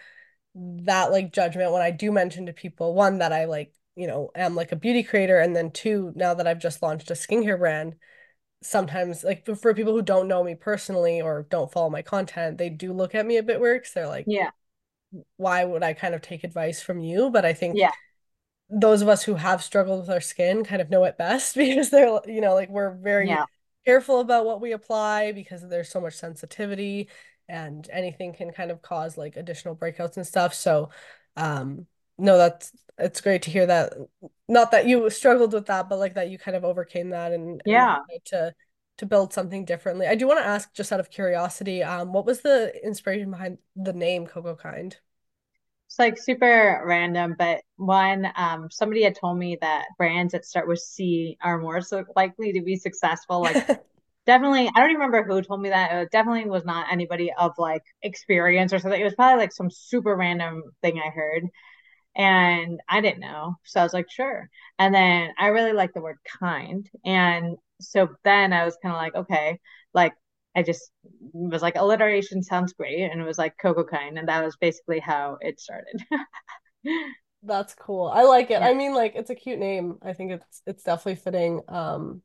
that 0.55 1.13
like 1.13 1.33
judgment 1.33 1.73
when 1.73 1.83
I 1.83 1.91
do 1.91 2.11
mention 2.11 2.47
to 2.47 2.53
people, 2.53 2.95
one, 2.95 3.19
that 3.19 3.33
I 3.33 3.45
like, 3.45 3.73
you 3.95 4.07
know, 4.07 4.31
am 4.35 4.55
like 4.57 4.73
a 4.73 4.77
beauty 4.77 5.03
creator, 5.03 5.39
and 5.39 5.55
then 5.55 5.71
two, 5.71 6.13
now 6.17 6.35
that 6.35 6.47
I've 6.47 6.59
just 6.59 6.83
launched 6.83 7.11
a 7.11 7.15
skincare 7.15 7.59
brand, 7.59 7.95
sometimes 8.63 9.25
like 9.25 9.47
for 9.47 9.75
people 9.75 9.93
who 9.95 10.03
don't 10.03 10.29
know 10.29 10.43
me 10.45 10.55
personally 10.55 11.21
or 11.21 11.47
don't 11.51 11.73
follow 11.73 11.91
my 11.91 12.03
content, 12.03 12.59
they 12.59 12.69
do 12.69 12.93
look 12.93 13.15
at 13.15 13.27
me 13.27 13.37
a 13.37 13.43
bit 13.43 13.61
weird 13.61 13.83
because 13.83 13.95
they're 13.95 14.07
like, 14.09 14.27
Yeah. 14.27 14.51
why 15.37 15.65
would 15.65 15.83
I 15.83 15.93
kind 15.93 16.15
of 16.15 16.23
take 16.23 16.45
advice 16.45 16.83
from 16.83 17.01
you? 17.01 17.31
But 17.31 17.45
I 17.45 17.53
think 17.53 17.77
Yeah. 17.79 17.93
Those 18.71 19.03
of 19.03 19.09
us 19.09 19.23
who 19.25 19.35
have 19.35 19.63
struggled 19.63 20.01
with 20.01 20.11
our 20.11 20.21
skin 20.21 20.65
kind 20.65 20.81
of 20.81 20.91
know 20.91 21.05
it 21.05 21.19
best 21.19 21.55
because 21.57 21.91
they're, 21.91 22.21
you 22.27 22.41
know, 22.41 22.55
like 22.55 22.69
we're 22.71 22.93
very 22.95 23.29
Yeah. 23.29 23.45
careful 23.85 24.21
about 24.21 24.45
what 24.47 24.61
we 24.61 24.73
apply 24.73 25.33
because 25.33 25.67
there's 25.69 25.89
so 25.89 26.01
much 26.01 26.15
sensitivity 26.15 27.09
and 27.49 27.89
anything 27.93 28.33
can 28.33 28.53
kind 28.53 28.71
of 28.71 28.83
cause 28.83 29.17
like 29.19 29.37
additional 29.37 29.75
breakouts 29.77 30.17
and 30.17 30.27
stuff. 30.27 30.55
So, 30.55 30.91
um, 31.37 31.87
no, 32.19 32.37
that's 32.39 32.73
it's 32.99 33.21
great 33.21 33.43
to 33.43 33.51
hear 33.51 33.67
that. 33.67 33.95
Not 34.49 34.71
that 34.73 34.87
you 34.87 35.09
struggled 35.11 35.53
with 35.53 35.67
that, 35.67 35.89
but 35.89 35.99
like 35.99 36.15
that 36.15 36.29
you 36.31 36.39
kind 36.39 36.57
of 36.57 36.65
overcame 36.65 37.11
that 37.11 37.33
and 37.33 37.63
and 37.67 37.87
Yeah. 37.87 38.01
decided 38.09 38.25
to 38.27 38.55
to 38.99 39.07
build 39.07 39.33
something 39.33 39.65
differently. 39.65 40.07
I 40.07 40.15
do 40.15 40.27
want 40.27 40.41
to 40.41 40.47
ask, 40.47 40.73
just 40.75 40.93
out 40.93 41.01
of 41.01 41.09
curiosity, 41.11 41.83
um, 41.83 42.13
what 42.13 42.27
was 42.27 42.43
the 42.43 42.73
inspiration 42.85 43.31
behind 43.31 43.57
the 43.75 43.95
name 43.95 44.27
Cocokind? 44.27 44.97
It's 45.91 45.99
like 45.99 46.19
super 46.19 46.83
random, 46.87 47.35
but 47.37 47.63
one, 47.77 48.29
um, 48.37 48.69
somebody 48.71 49.03
had 49.03 49.17
told 49.17 49.37
me 49.39 49.59
that 49.61 49.87
brands 49.99 50.33
that 50.33 50.45
start 50.45 50.69
with 50.69 50.79
C 50.79 51.37
are 51.43 51.59
more 51.59 51.81
so 51.81 52.05
likely 52.15 52.53
to 52.53 52.63
be 52.63 52.77
successful. 52.77 53.43
Like 53.43 53.59
definitely, 54.27 54.69
I 54.69 54.81
don't 54.81 54.91
even 54.91 55.01
remember 55.01 55.25
who 55.25 55.43
told 55.43 55.61
me 55.61 55.71
that. 55.71 55.93
It 55.93 56.13
definitely 56.13 56.49
was 56.49 56.65
not 56.65 56.93
anybody 56.93 57.33
of 57.37 57.53
like 57.59 57.83
experience 58.03 58.73
or 58.73 58.79
something. 58.79 59.01
It 59.01 59.05
was 59.05 59.17
probably 59.17 59.43
like 59.43 59.53
some 59.53 59.69
super 59.71 60.17
random 60.17 60.63
thing 60.81 61.01
I 61.05 61.11
heard. 61.11 61.45
And 62.17 62.81
I 62.89 63.01
didn't 63.01 63.21
know. 63.21 63.57
So 63.65 63.81
I 63.81 63.85
was 63.85 63.95
like, 63.95 64.11
sure. 64.11 64.49
And 64.79 64.95
then 64.95 65.31
I 65.39 65.49
really 65.49 65.73
like 65.73 65.95
the 65.95 66.01
word 66.03 66.19
kind. 66.41 66.89
And 67.05 67.57
so 67.81 68.09
then 68.25 68.53
I 68.53 68.65
was 68.65 68.77
kind 68.83 68.95
of 68.95 69.01
like, 69.01 69.15
okay, 69.15 69.61
like 69.95 70.13
I 70.57 70.63
just 70.63 70.91
was 71.33 71.63
like, 71.63 71.77
alliteration 71.77 72.43
sounds 72.43 72.73
great. 72.73 73.03
And 73.11 73.21
it 73.21 73.25
was 73.25 73.39
like 73.39 73.55
Cocokind. 73.63 74.19
And 74.19 74.29
that 74.29 74.45
was 74.45 74.57
basically 74.57 74.99
how 74.99 75.39
it 75.41 75.61
started. 75.61 76.03
That's 77.43 77.75
cool. 77.75 78.09
I 78.13 78.25
like 78.25 78.51
it. 78.51 78.61
Yeah. 78.61 78.69
I 78.69 78.75
mean, 78.75 78.95
like 78.95 79.15
it's 79.15 79.31
a 79.31 79.35
cute 79.35 79.59
name. 79.59 79.99
I 80.03 80.13
think 80.13 80.33
it's 80.33 80.63
it's 80.67 80.83
definitely 80.83 81.17
fitting 81.17 81.63
um 81.69 82.23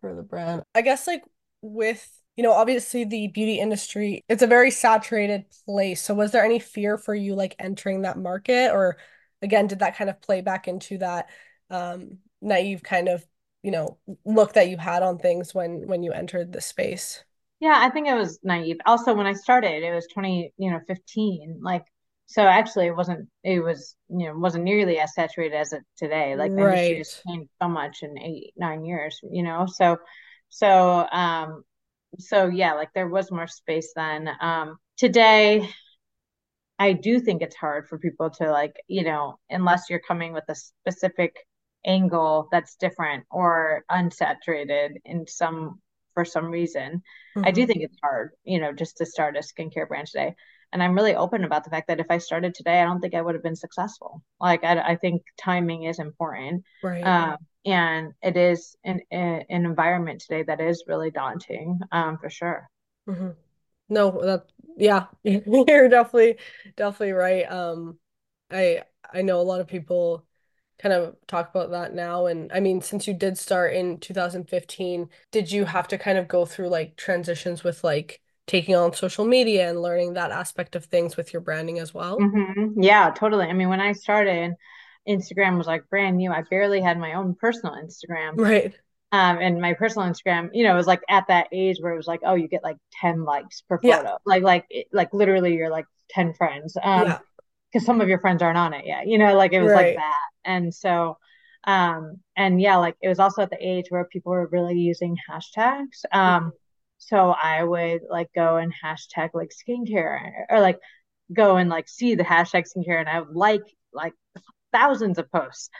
for 0.00 0.14
the 0.14 0.22
brand. 0.22 0.62
I 0.74 0.82
guess 0.82 1.06
like 1.06 1.22
with, 1.62 2.06
you 2.36 2.42
know, 2.42 2.52
obviously 2.52 3.04
the 3.04 3.28
beauty 3.28 3.58
industry, 3.58 4.24
it's 4.28 4.42
a 4.42 4.46
very 4.46 4.70
saturated 4.70 5.46
place. 5.66 6.02
So 6.02 6.14
was 6.14 6.32
there 6.32 6.44
any 6.44 6.58
fear 6.58 6.98
for 6.98 7.14
you 7.14 7.34
like 7.34 7.56
entering 7.58 8.02
that 8.02 8.18
market 8.18 8.72
or 8.72 8.98
again, 9.42 9.66
did 9.66 9.80
that 9.80 9.96
kind 9.96 10.10
of 10.10 10.20
play 10.20 10.40
back 10.40 10.68
into 10.68 10.98
that 10.98 11.28
um 11.70 12.18
naive 12.40 12.82
kind 12.82 13.08
of, 13.08 13.24
you 13.62 13.70
know, 13.70 13.98
look 14.24 14.54
that 14.54 14.68
you 14.68 14.76
had 14.78 15.02
on 15.02 15.18
things 15.18 15.54
when 15.54 15.86
when 15.86 16.02
you 16.02 16.12
entered 16.12 16.52
the 16.52 16.60
space? 16.60 17.24
Yeah, 17.60 17.74
I 17.76 17.90
think 17.90 18.06
it 18.06 18.14
was 18.14 18.38
naive. 18.44 18.76
Also, 18.86 19.14
when 19.14 19.26
I 19.26 19.32
started, 19.32 19.82
it 19.82 19.92
was 19.94 20.06
20, 20.12 20.52
you 20.58 20.70
know, 20.70 20.80
15. 20.86 21.58
Like, 21.62 21.84
so 22.26 22.42
actually 22.42 22.86
it 22.86 22.96
wasn't, 22.96 23.28
it 23.42 23.60
was, 23.60 23.96
you 24.08 24.26
know, 24.28 24.38
wasn't 24.38 24.64
nearly 24.64 24.98
as 25.00 25.14
saturated 25.14 25.56
as 25.56 25.72
it 25.72 25.82
today. 25.96 26.36
Like 26.36 26.54
the 26.54 26.62
industry 26.62 26.98
has 26.98 27.08
Right. 27.08 27.24
changed 27.26 27.50
so 27.60 27.68
much 27.68 28.02
in 28.02 28.16
eight, 28.18 28.52
nine 28.56 28.84
years, 28.84 29.18
you 29.28 29.42
know? 29.42 29.66
So, 29.66 29.98
so, 30.50 31.08
um, 31.10 31.64
so 32.18 32.46
yeah, 32.48 32.74
like 32.74 32.90
there 32.94 33.08
was 33.08 33.32
more 33.32 33.46
space 33.48 33.92
then. 33.96 34.28
Um, 34.40 34.78
today, 34.98 35.68
I 36.78 36.92
do 36.92 37.18
think 37.20 37.42
it's 37.42 37.56
hard 37.56 37.88
for 37.88 37.98
people 37.98 38.30
to 38.30 38.50
like, 38.50 38.74
you 38.86 39.02
know, 39.04 39.38
unless 39.50 39.90
you're 39.90 39.98
coming 40.00 40.32
with 40.32 40.44
a 40.48 40.54
specific 40.54 41.34
angle 41.84 42.48
that's 42.52 42.76
different 42.76 43.24
or 43.30 43.84
unsaturated 43.90 44.96
in 45.04 45.26
some 45.26 45.80
for 46.14 46.24
some 46.24 46.46
reason. 46.50 47.02
I 47.42 47.50
do 47.52 47.66
hmm 47.66 47.68
think 47.68 47.82
it's 47.82 47.96
hard, 48.02 48.32
you 48.44 48.60
know, 48.60 48.72
just 48.72 48.98
to 48.98 49.06
start 49.06 49.36
a 49.36 49.40
skincare 49.40 49.88
brand 49.88 50.08
today. 50.08 50.34
And 50.72 50.82
I'm 50.82 50.94
really 50.94 51.14
open 51.14 51.44
about 51.44 51.64
the 51.64 51.70
fact 51.70 51.88
that 51.88 52.00
if 52.00 52.06
I 52.10 52.18
started 52.18 52.54
today, 52.54 52.80
I 52.80 52.84
don't 52.84 53.00
think 53.00 53.14
I 53.14 53.22
would 53.22 53.34
have 53.34 53.42
been 53.44 53.56
successful. 53.56 54.22
Like 54.40 54.64
I, 54.64 54.78
I 54.80 54.96
think 54.96 55.22
timing 55.38 55.84
is 55.84 55.98
important. 55.98 56.64
Right. 56.82 57.14
Um, 57.14 57.36
and 57.64 58.12
it 58.22 58.36
is 58.36 58.76
an, 58.84 59.00
an 59.10 59.44
environment 59.48 60.20
today 60.20 60.42
that 60.44 60.60
is 60.60 60.84
really 60.86 61.10
daunting, 61.10 61.80
um, 61.92 62.18
for 62.18 62.28
sure. 62.30 62.68
hmm 63.06 63.30
No, 63.90 64.22
that 64.24 64.46
yeah, 64.78 65.08
you're 65.24 65.90
definitely 65.90 66.38
definitely 66.76 67.12
right. 67.14 67.44
Um, 67.50 67.98
I 68.52 68.84
I 69.12 69.22
know 69.22 69.40
a 69.40 69.44
lot 69.44 69.60
of 69.62 69.68
people 69.68 70.26
kind 70.78 70.92
of 70.92 71.16
talk 71.26 71.50
about 71.50 71.70
that 71.70 71.94
now, 71.94 72.26
and 72.26 72.52
I 72.52 72.60
mean, 72.60 72.80
since 72.82 73.06
you 73.06 73.14
did 73.14 73.38
start 73.38 73.74
in 73.74 73.98
2015, 73.98 75.10
did 75.30 75.50
you 75.52 75.64
have 75.66 75.88
to 75.88 75.98
kind 75.98 76.18
of 76.18 76.28
go 76.28 76.44
through 76.46 76.68
like 76.68 76.96
transitions 76.96 77.64
with 77.64 77.84
like 77.84 78.20
taking 78.46 78.74
on 78.76 78.92
social 78.94 79.24
media 79.26 79.68
and 79.70 79.82
learning 79.82 80.14
that 80.14 80.30
aspect 80.32 80.74
of 80.76 80.84
things 80.86 81.16
with 81.16 81.32
your 81.32 81.42
branding 81.42 81.78
as 81.78 81.92
well? 81.94 82.30
hmm 82.34 82.80
Yeah, 82.82 83.10
totally. 83.16 83.46
I 83.46 83.52
mean, 83.52 83.68
when 83.68 83.80
I 83.80 83.92
started, 83.92 84.54
Instagram 85.08 85.56
was 85.58 85.66
like 85.66 85.88
brand 85.88 86.16
new. 86.16 86.32
I 86.32 86.42
barely 86.50 86.80
had 86.80 86.98
my 86.98 87.14
own 87.14 87.34
personal 87.36 87.74
Instagram. 87.76 88.34
Right. 88.34 88.74
Um, 89.12 89.38
and 89.40 89.60
my 89.60 89.74
personal 89.74 90.08
Instagram, 90.08 90.50
you 90.54 90.64
know, 90.64 90.74
it 90.74 90.76
was 90.78 90.86
like 90.88 91.02
at 91.08 91.26
that 91.28 91.48
age 91.52 91.78
where 91.80 91.94
it 91.94 91.98
was 91.98 92.08
like, 92.08 92.20
oh, 92.24 92.34
you 92.34 92.48
get 92.48 92.64
like 92.64 92.78
10 93.02 93.24
likes 93.24 93.62
per 93.68 93.78
Yeah. 93.80 94.02
photo. 94.02 94.18
Like, 94.26 94.42
like, 94.44 94.66
it, 94.70 94.88
like 94.92 95.12
literally 95.14 95.54
you're 95.56 95.70
like 95.70 95.86
10 96.10 96.34
friends. 96.34 96.76
Um, 96.82 97.06
Yeah. 97.06 97.20
Because 97.72 97.84
some 97.86 98.00
of 98.00 98.08
your 98.08 98.20
friends 98.20 98.42
aren't 98.42 98.58
on 98.58 98.74
it 98.74 98.86
yet, 98.86 99.06
you 99.06 99.18
know, 99.18 99.34
like 99.36 99.52
it 99.52 99.62
was 99.62 99.74
like 99.74 99.92
that. 99.94 100.20
And 100.44 100.74
so, 100.74 101.18
um, 101.64 102.18
and 102.36 102.60
yeah, 102.60 102.76
like 102.76 102.96
it 103.02 103.08
was 103.08 103.18
also 103.18 103.42
at 103.42 103.50
the 103.50 103.58
age 103.60 103.86
where 103.90 104.04
people 104.06 104.32
were 104.32 104.48
really 104.50 104.78
using 104.78 105.16
hashtags. 105.30 106.04
Um, 106.12 106.52
Mhm. 106.52 106.52
so 106.98 107.30
I 107.30 107.62
would 107.62 108.02
like 108.10 108.28
go 108.34 108.56
and 108.56 108.72
hashtag 108.84 109.30
like 109.34 109.50
skincare 109.50 110.44
or 110.50 110.60
like 110.60 110.78
go 111.32 111.56
and 111.56 111.70
like 111.70 111.88
see 111.88 112.14
the 112.14 112.24
hashtag 112.24 112.64
skincare 112.66 113.00
and 113.00 113.08
I 113.08 113.20
would 113.20 113.36
like 113.36 113.62
like 113.92 114.14
thousands 114.72 115.18
of 115.18 115.30
posts 115.32 115.70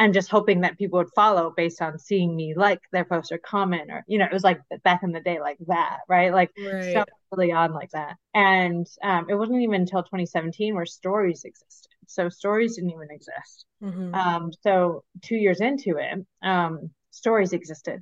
and 0.00 0.14
just 0.14 0.30
hoping 0.30 0.62
that 0.62 0.78
people 0.78 0.98
would 0.98 1.10
follow 1.16 1.52
based 1.56 1.82
on 1.82 1.98
seeing 2.00 2.36
me 2.36 2.54
like 2.56 2.80
their 2.92 3.06
post 3.06 3.32
or 3.32 3.38
comment 3.38 3.90
or 3.92 4.04
you 4.08 4.18
know 4.18 4.26
it 4.26 4.32
was 4.34 4.44
like 4.44 4.60
back 4.84 5.02
in 5.04 5.12
the 5.12 5.20
day 5.20 5.40
like 5.40 5.58
that 5.68 6.00
right? 6.08 6.34
Like 6.34 6.50
Right. 6.56 7.04
early 7.32 7.52
on 7.52 7.72
like 7.72 7.90
that. 7.92 8.16
And 8.34 8.86
um, 9.02 9.26
it 9.28 9.34
wasn't 9.34 9.62
even 9.62 9.82
until 9.82 10.02
2017 10.02 10.74
where 10.74 10.86
stories 10.86 11.44
existed. 11.44 11.92
So 12.06 12.28
stories 12.28 12.76
didn't 12.76 12.90
even 12.90 13.08
exist. 13.10 13.66
Hmm 13.80 14.12
um, 14.12 14.50
so 14.62 15.04
two 15.22 15.36
years 15.36 15.60
into 15.60 15.96
it 15.98 16.24
um, 16.42 16.90
stories 17.10 17.52
existed. 17.52 18.00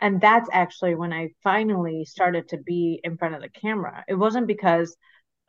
And 0.00 0.20
that's 0.20 0.48
actually 0.52 0.94
when 0.94 1.12
i 1.12 1.28
finally 1.42 2.04
started 2.04 2.48
to 2.50 2.58
be 2.58 3.00
in 3.02 3.16
front 3.18 3.34
of 3.34 3.42
the 3.42 3.48
camera. 3.48 4.04
It 4.08 4.14
wasn't 4.14 4.46
because 4.46 4.96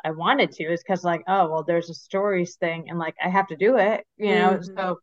I 0.06 0.12
wanted 0.12 0.52
to 0.54 0.64
it's 0.66 0.84
because 0.84 1.04
like, 1.04 1.24
oh 1.28 1.50
well, 1.50 1.64
there's 1.64 1.90
a 1.90 1.94
stories 1.94 2.56
thing 2.58 2.90
and 2.90 3.00
like 3.00 3.16
I 3.24 3.30
have 3.30 3.48
to 3.50 3.58
do 3.58 3.78
it, 3.78 4.06
you 4.18 4.36
know. 4.36 4.60
hmm 4.60 4.78
So 4.78 5.00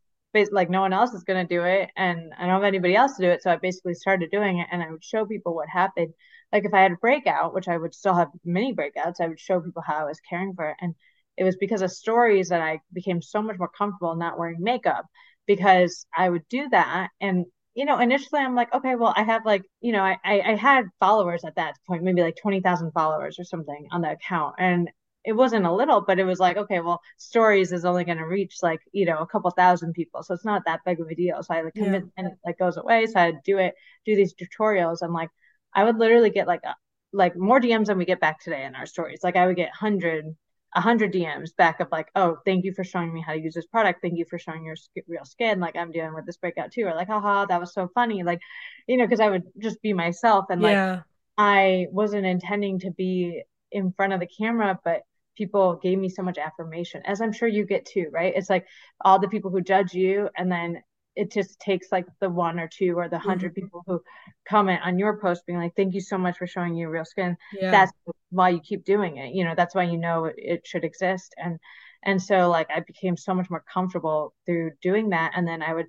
like 0.52 0.70
no 0.70 0.80
one 0.80 0.92
else 0.92 1.12
is 1.12 1.24
gonna 1.24 1.46
do 1.46 1.64
it 1.64 1.90
and 1.96 2.32
I 2.38 2.42
don't 2.42 2.54
have 2.54 2.64
anybody 2.64 2.94
else 2.96 3.16
to 3.16 3.22
do 3.22 3.30
it. 3.30 3.42
So 3.42 3.50
I 3.50 3.56
basically 3.56 3.94
started 3.94 4.30
doing 4.30 4.58
it 4.58 4.68
and 4.70 4.82
I 4.82 4.90
would 4.90 5.04
show 5.04 5.26
people 5.26 5.54
what 5.54 5.68
happened. 5.68 6.12
Like 6.52 6.64
if 6.64 6.74
I 6.74 6.82
had 6.82 6.92
a 6.92 6.96
breakout, 6.96 7.54
which 7.54 7.68
I 7.68 7.76
would 7.76 7.94
still 7.94 8.14
have 8.14 8.28
many 8.44 8.74
breakouts, 8.74 9.20
I 9.20 9.28
would 9.28 9.40
show 9.40 9.60
people 9.60 9.82
how 9.86 9.96
I 9.96 10.04
was 10.04 10.20
caring 10.28 10.54
for 10.54 10.70
it. 10.70 10.76
And 10.80 10.94
it 11.36 11.44
was 11.44 11.56
because 11.56 11.82
of 11.82 11.90
stories 11.90 12.48
that 12.48 12.62
I 12.62 12.80
became 12.92 13.20
so 13.22 13.42
much 13.42 13.58
more 13.58 13.70
comfortable 13.76 14.14
not 14.16 14.38
wearing 14.38 14.60
makeup 14.60 15.06
because 15.46 16.06
I 16.16 16.28
would 16.28 16.46
do 16.48 16.68
that 16.70 17.10
and 17.20 17.46
you 17.76 17.84
know, 17.84 17.98
initially 17.98 18.40
I'm 18.40 18.54
like, 18.54 18.72
okay, 18.72 18.96
well, 18.96 19.12
I 19.14 19.22
have 19.22 19.44
like, 19.44 19.62
you 19.82 19.92
know, 19.92 20.00
I, 20.00 20.16
I, 20.24 20.40
I 20.40 20.54
had 20.56 20.86
followers 20.98 21.44
at 21.44 21.56
that 21.56 21.74
point, 21.86 22.02
maybe 22.02 22.22
like 22.22 22.36
20,000 22.40 22.90
followers 22.92 23.38
or 23.38 23.44
something 23.44 23.88
on 23.92 24.00
the 24.00 24.12
account. 24.12 24.54
And 24.58 24.90
it 25.26 25.34
wasn't 25.34 25.66
a 25.66 25.72
little, 25.74 26.00
but 26.00 26.18
it 26.20 26.24
was 26.24 26.38
like, 26.40 26.56
okay, 26.56 26.80
well, 26.80 27.02
stories 27.18 27.72
is 27.72 27.84
only 27.84 28.04
going 28.04 28.18
to 28.18 28.26
reach 28.26 28.58
like, 28.62 28.80
you 28.92 29.06
know, 29.06 29.18
a 29.18 29.26
couple 29.26 29.50
thousand 29.50 29.92
people. 29.94 30.22
So 30.22 30.34
it's 30.34 30.44
not 30.44 30.62
that 30.66 30.80
big 30.86 31.00
of 31.00 31.08
a 31.08 31.14
deal. 31.16 31.42
So 31.42 31.54
I 31.54 31.62
like 31.62 31.74
Yeah. 31.74 31.84
commit 31.84 32.04
and 32.16 32.28
it 32.28 32.34
like 32.46 32.58
goes 32.58 32.78
away. 32.78 33.06
So 33.06 33.20
I 33.20 33.32
do 33.44 33.58
it, 33.58 33.74
do 34.06 34.16
these 34.16 34.34
tutorials. 34.34 34.98
And 35.02 35.12
like, 35.12 35.30
I 35.74 35.84
would 35.84 35.98
literally 35.98 36.30
get 36.30 36.46
like, 36.46 36.62
a, 36.64 36.74
like 37.12 37.36
more 37.36 37.60
DMs 37.60 37.86
than 37.86 37.98
we 37.98 38.04
get 38.04 38.20
back 38.20 38.40
today 38.40 38.64
in 38.64 38.74
our 38.74 38.86
stories. 38.86 39.20
Like 39.22 39.36
I 39.36 39.46
would 39.46 39.56
get 39.56 39.70
100 39.70 40.36
a 40.74 40.80
hundred 40.80 41.12
DMs 41.12 41.56
back 41.56 41.80
of 41.80 41.88
like, 41.90 42.08
oh, 42.14 42.36
thank 42.44 42.64
you 42.64 42.72
for 42.72 42.84
showing 42.84 43.12
me 43.12 43.22
how 43.22 43.32
to 43.32 43.40
use 43.40 43.54
this 43.54 43.66
product. 43.66 44.02
Thank 44.02 44.18
you 44.18 44.26
for 44.28 44.38
showing 44.38 44.64
your 44.64 44.76
real 45.08 45.24
skin. 45.24 45.58
Like 45.58 45.74
I'm 45.76 45.90
dealing 45.90 46.14
with 46.14 46.26
this 46.26 46.36
breakout 46.36 46.70
too. 46.72 46.82
Or 46.84 46.94
like, 46.94 47.08
haha, 47.08 47.46
that 47.46 47.60
was 47.60 47.72
so 47.72 47.88
funny. 47.94 48.22
Like, 48.22 48.40
you 48.86 48.96
know, 48.98 49.04
because 49.06 49.20
I 49.20 49.30
would 49.30 49.44
just 49.58 49.80
be 49.80 49.92
myself 49.94 50.46
and 50.50 50.60
like 50.60 50.72
yeah. 50.72 51.02
I 51.38 51.86
wasn't 51.90 52.26
intending 52.26 52.80
to 52.80 52.90
be 52.90 53.42
in 53.72 53.92
front 53.92 54.12
of 54.12 54.20
the 54.20 54.26
camera, 54.26 54.78
but 54.84 55.02
people 55.36 55.78
gave 55.82 55.98
me 55.98 56.08
so 56.08 56.22
much 56.22 56.38
affirmation, 56.38 57.02
as 57.04 57.20
I'm 57.20 57.32
sure 57.32 57.48
you 57.48 57.64
get 57.64 57.84
too, 57.86 58.08
right? 58.12 58.32
It's 58.34 58.50
like 58.50 58.66
all 59.04 59.18
the 59.18 59.28
people 59.28 59.50
who 59.50 59.60
judge 59.60 59.94
you 59.94 60.28
and 60.36 60.50
then 60.50 60.82
it 61.16 61.32
just 61.32 61.58
takes 61.58 61.90
like 61.90 62.06
the 62.20 62.28
one 62.28 62.60
or 62.60 62.68
two 62.68 62.96
or 62.96 63.08
the 63.08 63.16
100 63.16 63.50
mm-hmm. 63.50 63.54
people 63.54 63.82
who 63.86 64.00
comment 64.46 64.80
on 64.84 64.98
your 64.98 65.18
post 65.18 65.46
being 65.46 65.58
like 65.58 65.74
thank 65.74 65.94
you 65.94 66.00
so 66.00 66.18
much 66.18 66.38
for 66.38 66.46
showing 66.46 66.76
your 66.76 66.90
real 66.90 67.04
skin 67.04 67.36
yeah. 67.58 67.70
that's 67.70 67.92
why 68.30 68.50
you 68.50 68.60
keep 68.60 68.84
doing 68.84 69.16
it 69.16 69.34
you 69.34 69.42
know 69.42 69.54
that's 69.56 69.74
why 69.74 69.82
you 69.82 69.96
know 69.96 70.26
it, 70.26 70.34
it 70.36 70.66
should 70.66 70.84
exist 70.84 71.34
and 71.38 71.58
and 72.04 72.22
so 72.22 72.48
like 72.50 72.68
i 72.74 72.80
became 72.80 73.16
so 73.16 73.34
much 73.34 73.50
more 73.50 73.64
comfortable 73.72 74.34
through 74.44 74.70
doing 74.82 75.08
that 75.08 75.32
and 75.34 75.48
then 75.48 75.62
i 75.62 75.72
would 75.72 75.86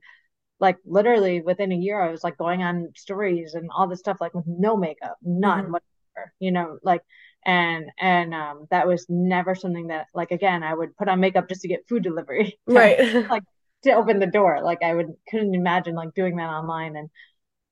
like 0.59 0.77
literally 0.85 1.41
within 1.41 1.71
a 1.71 1.75
year 1.75 2.01
i 2.01 2.09
was 2.09 2.23
like 2.23 2.37
going 2.37 2.63
on 2.63 2.89
stories 2.95 3.53
and 3.53 3.69
all 3.75 3.87
this 3.87 3.99
stuff 3.99 4.17
like 4.21 4.33
with 4.33 4.45
no 4.47 4.77
makeup 4.77 5.17
none 5.21 5.65
mm-hmm. 5.65 5.73
whatever 5.73 6.33
you 6.39 6.51
know 6.51 6.79
like 6.83 7.01
and 7.45 7.85
and 7.99 8.33
um 8.33 8.67
that 8.71 8.87
was 8.87 9.05
never 9.09 9.55
something 9.55 9.87
that 9.87 10.07
like 10.13 10.31
again 10.31 10.63
i 10.63 10.73
would 10.73 10.95
put 10.97 11.07
on 11.07 11.19
makeup 11.19 11.47
just 11.47 11.61
to 11.61 11.67
get 11.67 11.87
food 11.87 12.03
delivery 12.03 12.59
right 12.67 12.99
like 13.29 13.43
to 13.83 13.93
open 13.93 14.19
the 14.19 14.27
door. 14.27 14.61
Like 14.63 14.79
I 14.83 14.93
would 14.93 15.13
couldn't 15.29 15.55
imagine 15.55 15.95
like 15.95 16.13
doing 16.13 16.37
that 16.37 16.49
online 16.49 16.95
and 16.95 17.09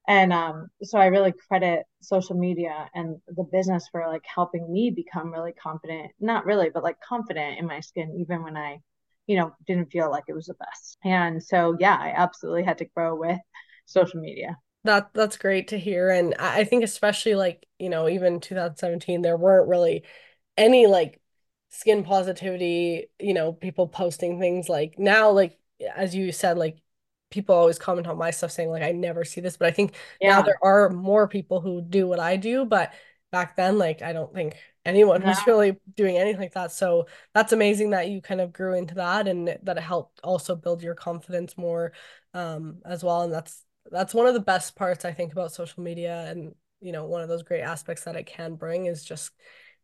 and 0.07 0.33
um 0.33 0.67
so 0.83 0.99
I 0.99 1.07
really 1.07 1.33
credit 1.47 1.83
social 2.01 2.35
media 2.37 2.89
and 2.93 3.17
the 3.27 3.43
business 3.51 3.87
for 3.91 4.07
like 4.07 4.23
helping 4.25 4.71
me 4.71 4.91
become 4.91 5.31
really 5.31 5.53
confident. 5.53 6.11
Not 6.19 6.45
really, 6.45 6.69
but 6.73 6.83
like 6.83 6.97
confident 7.07 7.59
in 7.59 7.65
my 7.67 7.79
skin 7.81 8.17
even 8.19 8.43
when 8.43 8.57
I 8.57 8.79
you 9.27 9.37
know 9.37 9.53
didn't 9.67 9.91
feel 9.91 10.11
like 10.11 10.25
it 10.27 10.33
was 10.35 10.47
the 10.47 10.55
best. 10.55 10.97
And 11.03 11.43
so 11.43 11.75
yeah, 11.79 11.97
I 11.99 12.13
absolutely 12.15 12.63
had 12.63 12.79
to 12.79 12.85
grow 12.95 13.15
with 13.15 13.39
social 13.85 14.21
media. 14.21 14.57
That 14.85 15.09
that's 15.13 15.37
great 15.37 15.69
to 15.69 15.79
hear 15.79 16.09
and 16.11 16.35
I 16.35 16.63
think 16.63 16.83
especially 16.83 17.33
like, 17.33 17.65
you 17.79 17.89
know, 17.89 18.07
even 18.07 18.39
2017 18.39 19.23
there 19.23 19.35
weren't 19.35 19.67
really 19.67 20.03
any 20.57 20.85
like 20.85 21.19
skin 21.69 22.03
positivity, 22.03 23.07
you 23.19 23.33
know, 23.33 23.51
people 23.51 23.87
posting 23.87 24.39
things 24.39 24.69
like 24.69 24.99
now 24.99 25.31
like 25.31 25.57
as 25.95 26.15
you 26.15 26.31
said, 26.31 26.57
like 26.59 26.77
people 27.31 27.55
always 27.55 27.79
comment 27.79 28.05
on 28.05 28.17
my 28.17 28.29
stuff 28.29 28.51
saying 28.51 28.69
like 28.69 28.83
I 28.83 28.91
never 28.91 29.25
see 29.25 29.41
this, 29.41 29.57
but 29.57 29.67
I 29.67 29.71
think 29.71 29.95
yeah. 30.21 30.35
now 30.35 30.41
there 30.43 30.59
are 30.63 30.89
more 30.89 31.27
people 31.27 31.61
who 31.61 31.81
do 31.81 32.07
what 32.07 32.19
I 32.19 32.37
do, 32.37 32.63
but 32.63 32.93
back 33.31 33.55
then 33.55 33.79
like 33.79 34.03
I 34.03 34.13
don't 34.13 34.33
think 34.35 34.55
anyone 34.85 35.21
yeah. 35.23 35.29
was 35.29 35.47
really 35.47 35.77
doing 35.95 36.17
anything 36.17 36.41
like 36.41 36.53
that. 36.53 36.71
So 36.71 37.07
that's 37.33 37.53
amazing 37.53 37.89
that 37.89 38.07
you 38.07 38.21
kind 38.21 38.39
of 38.39 38.53
grew 38.53 38.75
into 38.75 38.95
that 38.95 39.27
and 39.27 39.57
that 39.63 39.77
it 39.77 39.81
helped 39.81 40.19
also 40.23 40.55
build 40.55 40.83
your 40.83 40.93
confidence 40.93 41.57
more 41.57 41.91
um 42.35 42.79
as 42.85 43.03
well 43.03 43.23
and 43.23 43.33
that's 43.33 43.65
that's 43.91 44.13
one 44.13 44.27
of 44.27 44.33
the 44.33 44.39
best 44.39 44.75
parts 44.75 45.05
I 45.05 45.11
think 45.11 45.31
about 45.31 45.53
social 45.53 45.83
media 45.83 46.25
and 46.27 46.55
you 46.81 46.91
know 46.91 47.05
one 47.05 47.21
of 47.21 47.29
those 47.29 47.43
great 47.43 47.61
aspects 47.61 48.03
that 48.03 48.15
it 48.15 48.25
can 48.25 48.55
bring 48.55 48.85
is 48.85 49.03
just 49.03 49.31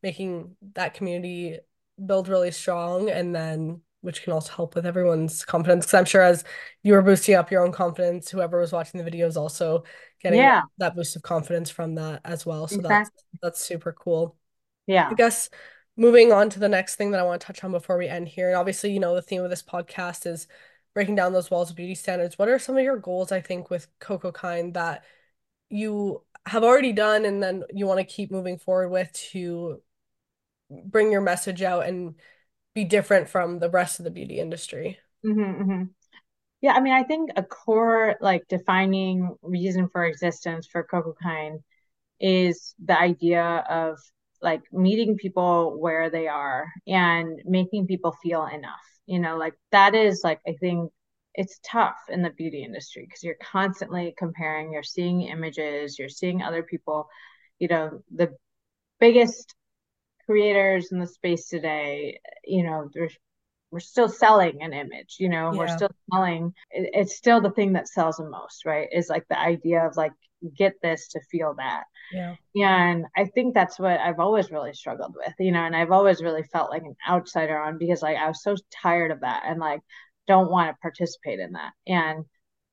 making 0.04 0.56
that 0.74 0.94
community 0.94 1.60
build 2.04 2.28
really 2.28 2.52
strong 2.52 3.10
and 3.10 3.36
then 3.36 3.82
which 4.02 4.24
can 4.24 4.34
also 4.34 4.52
help 4.54 4.76
with 4.76 4.86
everyone's 4.86 5.46
confidence. 5.46 5.86
Because 5.86 5.94
I'm 5.94 6.06
sure 6.06 6.24
as 6.24 6.44
you 6.84 6.94
were 6.94 7.02
boosting 7.02 7.36
up 7.36 7.52
your 7.52 7.64
own 7.64 7.72
confidence, 7.72 8.30
whoever 8.30 8.60
was 8.60 8.72
watching 8.72 9.04
the 9.04 9.10
videos 9.10 9.38
also 9.38 9.84
getting 10.22 10.40
yeah. 10.40 10.64
that 10.80 10.96
boost 10.96 11.16
of 11.16 11.22
confidence 11.22 11.70
from 11.70 11.96
that 11.96 12.22
as 12.26 12.46
well. 12.46 12.68
So 12.68 12.78
exactly. 12.78 12.96
that's 12.96 13.24
that's 13.42 13.66
super 13.66 13.94
cool. 13.94 14.36
Yeah. 14.88 15.08
I 15.10 15.14
guess 15.14 15.50
moving 15.96 16.32
on 16.32 16.50
to 16.50 16.60
the 16.60 16.70
next 16.70 16.96
thing 16.96 17.12
that 17.12 17.20
I 17.20 17.24
want 17.24 17.42
to 17.42 17.48
touch 17.48 17.64
on 17.64 17.72
before 17.72 17.98
we 17.98 18.08
end 18.08 18.28
here. 18.28 18.48
And 18.48 18.58
obviously, 18.58 18.92
you 18.92 19.00
know, 19.00 19.14
the 19.14 19.22
theme 19.22 19.44
of 19.44 19.50
this 19.50 19.64
podcast 19.64 20.26
is 20.26 20.48
breaking 20.94 21.16
down 21.16 21.34
those 21.34 21.50
walls 21.50 21.70
of 21.70 21.76
beauty 21.76 21.96
standards. 21.96 22.38
What 22.38 22.50
are 22.50 22.60
some 22.60 22.78
of 22.78 22.84
your 22.84 22.98
goals, 22.98 23.32
I 23.32 23.42
think, 23.42 23.70
with 23.70 23.88
Cocokind 24.00 24.74
that 24.74 25.04
you 25.70 26.24
have 26.46 26.64
already 26.64 26.92
done 26.92 27.26
and 27.26 27.42
then 27.42 27.64
you 27.74 27.88
want 27.88 28.00
to 28.00 28.04
keep 28.04 28.32
moving 28.32 28.58
forward 28.58 28.90
with 28.90 29.12
to 29.32 29.82
bring 30.70 31.12
your 31.12 31.22
message 31.22 31.62
out 31.62 31.86
and 31.86 32.16
be 32.74 32.84
different 32.84 33.30
from 33.30 33.60
the 33.60 33.70
rest 33.70 34.00
of 34.00 34.06
the 34.06 34.12
beauty 34.12 34.40
industry. 34.40 34.98
Mm-hmm, 35.26 35.62
mm-hmm. 35.62 35.84
Yeah, 36.62 36.74
I 36.74 36.80
mean, 36.80 36.94
I 36.94 37.04
think 37.04 37.32
a 37.36 37.44
core 37.44 38.16
like 38.22 38.48
defining 38.48 39.36
reason 39.42 39.90
for 39.90 40.06
existence 40.06 40.68
for 40.68 40.88
Cocokind 40.92 41.60
is 42.20 42.76
the 42.84 42.98
idea 42.98 43.66
of 43.68 43.98
like 44.42 44.62
meeting 44.72 45.18
people 45.18 45.80
where 45.80 46.10
they 46.10 46.28
are 46.28 46.68
and 46.88 47.42
making 47.46 47.88
people 47.88 48.16
feel 48.24 48.46
enough. 48.46 48.91
You 49.12 49.20
know, 49.20 49.36
like 49.36 49.56
that 49.74 49.94
is 49.94 50.22
like 50.24 50.40
I 50.48 50.54
think 50.54 50.90
it's 51.36 51.60
tough 51.66 51.98
in 52.08 52.22
the 52.22 52.30
beauty 52.30 52.64
industry 52.64 53.06
because 53.06 53.24
you're 53.24 53.36
constantly 53.42 54.16
comparing, 54.18 54.72
you're 54.72 54.84
seeing 54.84 55.24
images, 55.24 56.00
you're 56.00 56.08
seeing 56.08 56.42
other 56.42 56.64
people, 56.64 57.10
you 57.60 57.68
know, 57.68 58.02
the 58.16 58.34
biggest 59.02 59.54
creators 60.26 60.94
in 60.94 61.00
the 61.00 61.08
space 61.08 61.50
today, 61.50 62.22
you 62.46 62.64
know, 62.64 62.90
there's 62.94 63.18
we're 63.72 63.80
still 63.80 64.10
selling 64.10 64.62
an 64.62 64.74
image, 64.74 65.16
you 65.20 65.30
know, 65.30 65.52
yeah. 65.52 65.58
we're 65.58 65.68
still 65.68 65.92
selling 66.12 66.54
it, 66.72 66.90
it's 66.94 67.16
still 67.16 67.42
the 67.42 67.52
thing 67.52 67.74
that 67.74 67.88
sells 67.88 68.18
the 68.18 68.30
most, 68.30 68.66
right? 68.66 68.88
Is 68.92 69.10
like 69.10 69.26
the 69.30 69.40
idea 69.40 69.86
of 69.86 69.96
like 69.96 70.12
get 70.58 70.74
this 70.82 71.08
to 71.10 71.22
feel 71.32 71.56
that. 71.58 71.84
Yeah. 72.12 72.36
And 72.56 73.06
I 73.16 73.26
think 73.26 73.54
that's 73.54 73.80
what 73.80 74.00
I've 74.00 74.20
always 74.20 74.52
really 74.52 74.74
struggled 74.74 75.16
with, 75.16 75.34
you 75.40 75.52
know, 75.52 75.64
and 75.64 75.76
I've 75.76 75.92
always 75.92 76.22
really 76.22 76.44
felt 76.44 76.72
like 76.72 76.84
an 76.84 76.96
outsider 77.10 77.58
on 77.58 77.78
because 77.78 78.02
like 78.02 78.18
I 78.18 78.28
was 78.28 78.44
so 78.44 78.56
tired 78.82 79.12
of 79.12 79.22
that 79.22 79.44
and 79.46 79.60
like 79.60 79.82
don't 80.28 80.52
want 80.52 80.70
to 80.70 80.82
participate 80.82 81.40
in 81.40 81.54
that. 81.54 81.72
And 81.88 82.26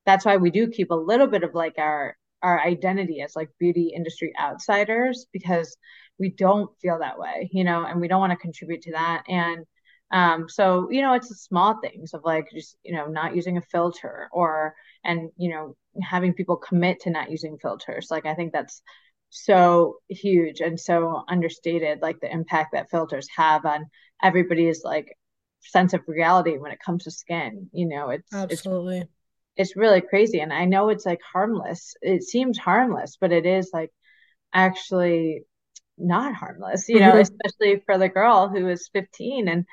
that's 0.06 0.24
why 0.24 0.36
we 0.38 0.50
do 0.50 0.68
keep 0.68 0.90
a 0.90 0.94
little 0.94 1.26
bit 1.26 1.42
of 1.44 1.54
like 1.54 1.74
our 1.78 2.16
our 2.42 2.60
identity 2.60 3.20
as 3.20 3.34
like 3.34 3.50
beauty 3.58 3.92
industry 3.94 4.32
outsiders 4.40 5.26
because 5.32 5.76
we 6.18 6.30
don't 6.30 6.70
feel 6.80 6.98
that 7.00 7.18
way, 7.18 7.48
you 7.52 7.64
know, 7.64 7.84
and 7.84 8.00
we 8.00 8.08
don't 8.08 8.20
want 8.20 8.30
to 8.30 8.36
contribute 8.36 8.82
to 8.82 8.92
that. 8.92 9.24
And 9.28 9.66
um, 10.10 10.48
so, 10.48 10.88
you 10.90 11.02
know, 11.02 11.14
it's 11.14 11.28
the 11.28 11.34
small 11.34 11.78
things 11.80 12.14
of 12.14 12.22
like 12.24 12.48
just, 12.54 12.76
you 12.82 12.94
know, 12.94 13.06
not 13.06 13.36
using 13.36 13.56
a 13.56 13.62
filter 13.62 14.28
or, 14.32 14.74
and, 15.04 15.30
you 15.36 15.50
know, 15.50 15.76
having 16.02 16.32
people 16.32 16.56
commit 16.56 17.00
to 17.00 17.10
not 17.10 17.30
using 17.30 17.58
filters. 17.58 18.08
Like, 18.10 18.26
I 18.26 18.34
think 18.34 18.52
that's 18.52 18.82
so 19.30 19.96
huge 20.08 20.60
and 20.60 20.80
so 20.80 21.24
understated, 21.28 22.00
like 22.00 22.20
the 22.20 22.32
impact 22.32 22.70
that 22.72 22.90
filters 22.90 23.28
have 23.36 23.66
on 23.66 23.86
everybody's 24.22 24.82
like 24.82 25.14
sense 25.60 25.92
of 25.92 26.00
reality 26.06 26.56
when 26.56 26.72
it 26.72 26.80
comes 26.84 27.04
to 27.04 27.10
skin. 27.10 27.68
You 27.72 27.88
know, 27.88 28.10
it's 28.10 28.32
absolutely. 28.32 28.98
It's, 28.98 29.10
it's 29.56 29.76
really 29.76 30.00
crazy 30.00 30.38
and 30.38 30.52
i 30.52 30.64
know 30.66 30.88
it's 30.88 31.04
like 31.04 31.18
harmless 31.32 31.96
it 32.00 32.22
seems 32.22 32.56
harmless 32.56 33.16
but 33.20 33.32
it 33.32 33.44
is 33.44 33.70
like 33.72 33.90
actually 34.54 35.42
not 35.98 36.34
harmless, 36.34 36.88
you 36.88 37.00
know, 37.00 37.12
mm-hmm. 37.12 37.18
especially 37.18 37.82
for 37.84 37.98
the 37.98 38.08
girl 38.08 38.48
who 38.48 38.68
is 38.68 38.88
15 38.92 39.48
and 39.48 39.64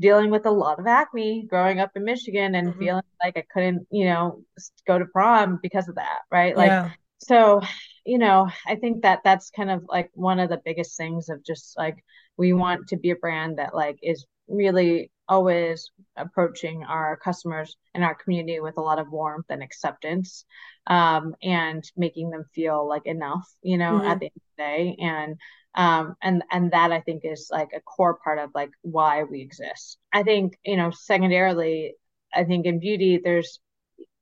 dealing 0.00 0.30
with 0.30 0.46
a 0.46 0.50
lot 0.50 0.78
of 0.78 0.86
acne 0.86 1.46
growing 1.48 1.78
up 1.80 1.90
in 1.94 2.04
Michigan 2.04 2.54
and 2.54 2.68
mm-hmm. 2.68 2.78
feeling 2.78 3.02
like 3.22 3.36
I 3.36 3.44
couldn't, 3.52 3.86
you 3.90 4.06
know, 4.06 4.42
go 4.86 4.98
to 4.98 5.04
prom 5.06 5.58
because 5.62 5.88
of 5.88 5.94
that, 5.96 6.20
right? 6.30 6.56
Like 6.56 6.68
yeah. 6.68 6.90
so, 7.18 7.60
you 8.04 8.18
know, 8.18 8.48
I 8.66 8.76
think 8.76 9.02
that 9.02 9.20
that's 9.24 9.50
kind 9.50 9.70
of 9.70 9.84
like 9.88 10.10
one 10.14 10.40
of 10.40 10.50
the 10.50 10.60
biggest 10.64 10.96
things 10.96 11.28
of 11.28 11.44
just 11.44 11.76
like 11.78 12.04
we 12.36 12.52
want 12.52 12.88
to 12.88 12.96
be 12.96 13.10
a 13.10 13.16
brand 13.16 13.58
that 13.58 13.74
like 13.74 13.98
is 14.02 14.26
really 14.48 15.10
always 15.28 15.90
approaching 16.16 16.84
our 16.84 17.16
customers 17.16 17.76
and 17.94 18.04
our 18.04 18.14
community 18.14 18.60
with 18.60 18.76
a 18.76 18.80
lot 18.80 18.98
of 18.98 19.10
warmth 19.10 19.46
and 19.48 19.62
acceptance 19.62 20.44
um, 20.86 21.34
and 21.42 21.82
making 21.96 22.30
them 22.30 22.44
feel 22.54 22.86
like 22.86 23.06
enough 23.06 23.48
you 23.62 23.78
know 23.78 23.92
mm-hmm. 23.92 24.06
at 24.06 24.20
the 24.20 24.26
end 24.26 24.32
of 24.36 24.42
the 24.56 24.62
day. 24.62 24.96
And 25.00 25.36
um, 25.76 26.14
and 26.22 26.44
and 26.52 26.70
that 26.72 26.92
i 26.92 27.00
think 27.00 27.22
is 27.24 27.48
like 27.50 27.70
a 27.74 27.80
core 27.80 28.18
part 28.22 28.38
of 28.38 28.50
like 28.54 28.70
why 28.82 29.24
we 29.24 29.40
exist. 29.40 29.98
I 30.12 30.22
think 30.22 30.58
you 30.64 30.76
know 30.76 30.90
secondarily 30.90 31.94
i 32.34 32.44
think 32.44 32.66
in 32.66 32.80
beauty 32.80 33.20
there's 33.22 33.60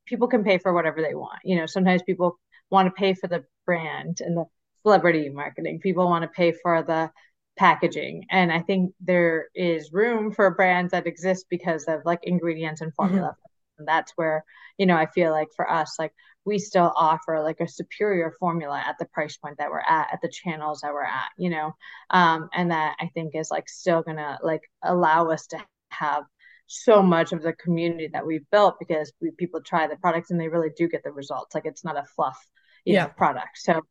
people 0.07 0.29
can 0.29 0.45
pay 0.45 0.59
for 0.59 0.73
whatever 0.73 1.03
they 1.03 1.15
want. 1.15 1.41
You 1.45 1.57
know 1.57 1.67
sometimes 1.67 2.03
people 2.03 2.39
want 2.71 2.87
to 2.87 2.93
pay 2.93 3.15
for 3.15 3.27
the 3.27 3.45
brand 3.67 4.19
and 4.21 4.37
the 4.37 4.45
celebrity 4.83 5.29
marketing. 5.29 5.81
People 5.81 6.07
want 6.09 6.23
to 6.23 6.29
pay 6.29 6.53
for 6.53 6.83
the 6.83 7.11
packaging. 7.57 8.27
And 8.31 8.53
i 8.53 8.61
think 8.61 8.95
there 9.01 9.47
is 9.55 9.93
room 9.93 10.33
for 10.33 10.51
brands 10.51 10.93
that 10.93 11.07
exist 11.07 11.47
because 11.51 11.85
of 11.85 12.01
like 12.05 12.21
ingredients 12.23 12.81
and 12.81 12.95
formula. 12.95 13.29
Mm-hmm. 13.29 13.79
and 13.79 13.89
that's 13.89 14.13
where 14.17 14.45
you 14.79 14.87
know 14.87 14.97
i 14.97 15.07
feel 15.07 15.31
like 15.31 15.49
for 15.55 15.71
us 15.71 15.97
like 15.99 16.13
we 16.45 16.59
still 16.59 16.93
offer 16.97 17.41
like 17.41 17.61
a 17.61 17.69
superior 17.69 18.33
formula 18.41 18.83
at 18.85 18.97
the 18.99 19.05
price 19.07 19.37
point 19.37 19.59
that 19.59 19.71
we're 19.71 19.81
at 19.81 20.09
at 20.13 20.21
the 20.23 20.29
channels 20.29 20.81
that 20.81 20.93
we're 20.93 21.05
at 21.05 21.31
you 21.37 21.51
know? 21.51 21.75
Um 22.11 22.49
and 22.55 22.71
that 22.71 22.97
i 23.01 23.09
think 23.15 23.35
is 23.35 23.51
like 23.51 23.69
still 23.69 24.03
gonna 24.03 24.39
like 24.43 24.63
allow 24.83 25.31
us 25.31 25.47
to 25.49 25.59
have 25.91 26.25
so 26.67 27.03
much 27.03 27.33
of 27.33 27.43
the 27.43 27.53
community 27.53 28.09
that 28.13 28.27
we've 28.27 28.49
built 28.51 28.77
because 28.79 29.13
we, 29.21 29.31
people 29.33 29.61
try 29.61 29.87
the 29.87 29.97
products 29.97 30.31
and 30.31 30.41
they 30.41 30.49
really 30.49 30.71
do 30.75 30.89
get 30.89 31.03
the 31.05 31.13
results. 31.13 31.55
Like 31.55 31.67
it's 31.67 31.85
not 31.85 31.99
a 31.99 32.05
fluff 32.17 32.39
you 32.85 32.95
yeah. 32.95 33.05
know 33.05 33.13
product. 33.17 33.59
So 33.59 33.83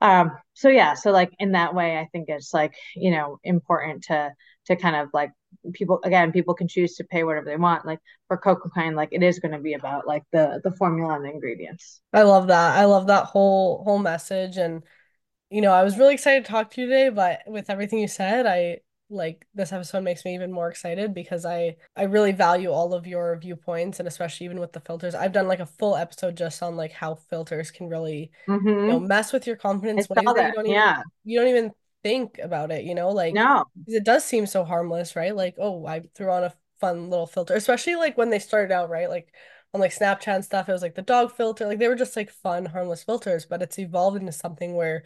um 0.00 0.30
so 0.54 0.68
yeah 0.68 0.94
so 0.94 1.10
like 1.10 1.32
in 1.38 1.52
that 1.52 1.74
way 1.74 1.98
i 1.98 2.06
think 2.12 2.28
it's 2.28 2.54
like 2.54 2.74
you 2.94 3.10
know 3.10 3.38
important 3.42 4.02
to 4.02 4.30
to 4.66 4.76
kind 4.76 4.94
of 4.94 5.08
like 5.12 5.32
people 5.72 5.98
again 6.04 6.30
people 6.30 6.54
can 6.54 6.68
choose 6.68 6.94
to 6.94 7.04
pay 7.04 7.24
whatever 7.24 7.46
they 7.46 7.56
want 7.56 7.84
like 7.84 7.98
for 8.28 8.38
Cocokind 8.38 8.94
like 8.94 9.08
it 9.12 9.22
is 9.22 9.38
going 9.38 9.52
to 9.52 9.58
be 9.58 9.74
about 9.74 10.06
like 10.06 10.22
the 10.32 10.60
the 10.62 10.70
formula 10.72 11.14
and 11.14 11.24
the 11.24 11.30
ingredients. 11.30 12.00
I 12.12 12.22
love 12.22 12.48
that. 12.48 12.76
I 12.76 12.84
love 12.84 13.06
that 13.06 13.24
whole 13.24 13.82
whole 13.82 13.98
message 13.98 14.56
and 14.56 14.82
you 15.50 15.60
know 15.60 15.72
i 15.72 15.82
was 15.82 15.98
really 15.98 16.14
excited 16.14 16.44
to 16.44 16.50
talk 16.50 16.70
to 16.70 16.80
you 16.80 16.86
today 16.86 17.08
but 17.08 17.40
with 17.46 17.70
everything 17.70 17.98
you 17.98 18.08
said 18.08 18.46
i 18.46 18.78
like 19.10 19.46
this 19.54 19.72
episode 19.72 20.04
makes 20.04 20.24
me 20.24 20.34
even 20.34 20.52
more 20.52 20.68
excited 20.68 21.14
because 21.14 21.44
I 21.44 21.76
I 21.96 22.04
really 22.04 22.32
value 22.32 22.70
all 22.70 22.94
of 22.94 23.06
your 23.06 23.38
viewpoints 23.38 23.98
and 23.98 24.08
especially 24.08 24.46
even 24.46 24.60
with 24.60 24.72
the 24.72 24.80
filters. 24.80 25.14
I've 25.14 25.32
done 25.32 25.48
like 25.48 25.60
a 25.60 25.66
full 25.66 25.96
episode 25.96 26.36
just 26.36 26.62
on 26.62 26.76
like 26.76 26.92
how 26.92 27.14
filters 27.14 27.70
can 27.70 27.88
really 27.88 28.30
mm-hmm. 28.48 28.68
you 28.68 28.86
know 28.86 29.00
mess 29.00 29.32
with 29.32 29.46
your 29.46 29.56
confidence 29.56 30.06
you 30.10 30.22
don't 30.22 30.38
even 30.38 30.66
yeah. 30.66 31.02
you 31.24 31.38
don't 31.38 31.48
even 31.48 31.72
think 32.02 32.38
about 32.42 32.70
it, 32.70 32.84
you 32.84 32.94
know, 32.94 33.10
like 33.10 33.34
no. 33.34 33.64
it 33.86 34.04
does 34.04 34.24
seem 34.24 34.46
so 34.46 34.64
harmless, 34.64 35.16
right? 35.16 35.34
Like, 35.34 35.56
oh, 35.58 35.86
I 35.86 36.02
threw 36.14 36.30
on 36.30 36.44
a 36.44 36.54
fun 36.80 37.10
little 37.10 37.26
filter, 37.26 37.54
especially 37.54 37.96
like 37.96 38.16
when 38.16 38.30
they 38.30 38.38
started 38.38 38.72
out, 38.72 38.88
right? 38.88 39.08
Like 39.08 39.32
on 39.74 39.80
like 39.80 39.94
Snapchat 39.94 40.34
and 40.34 40.44
stuff, 40.44 40.68
it 40.68 40.72
was 40.72 40.82
like 40.82 40.94
the 40.94 41.02
dog 41.02 41.32
filter, 41.32 41.66
like 41.66 41.78
they 41.78 41.88
were 41.88 41.94
just 41.94 42.16
like 42.16 42.30
fun, 42.30 42.66
harmless 42.66 43.04
filters, 43.04 43.46
but 43.46 43.62
it's 43.62 43.78
evolved 43.78 44.16
into 44.18 44.32
something 44.32 44.74
where 44.74 45.04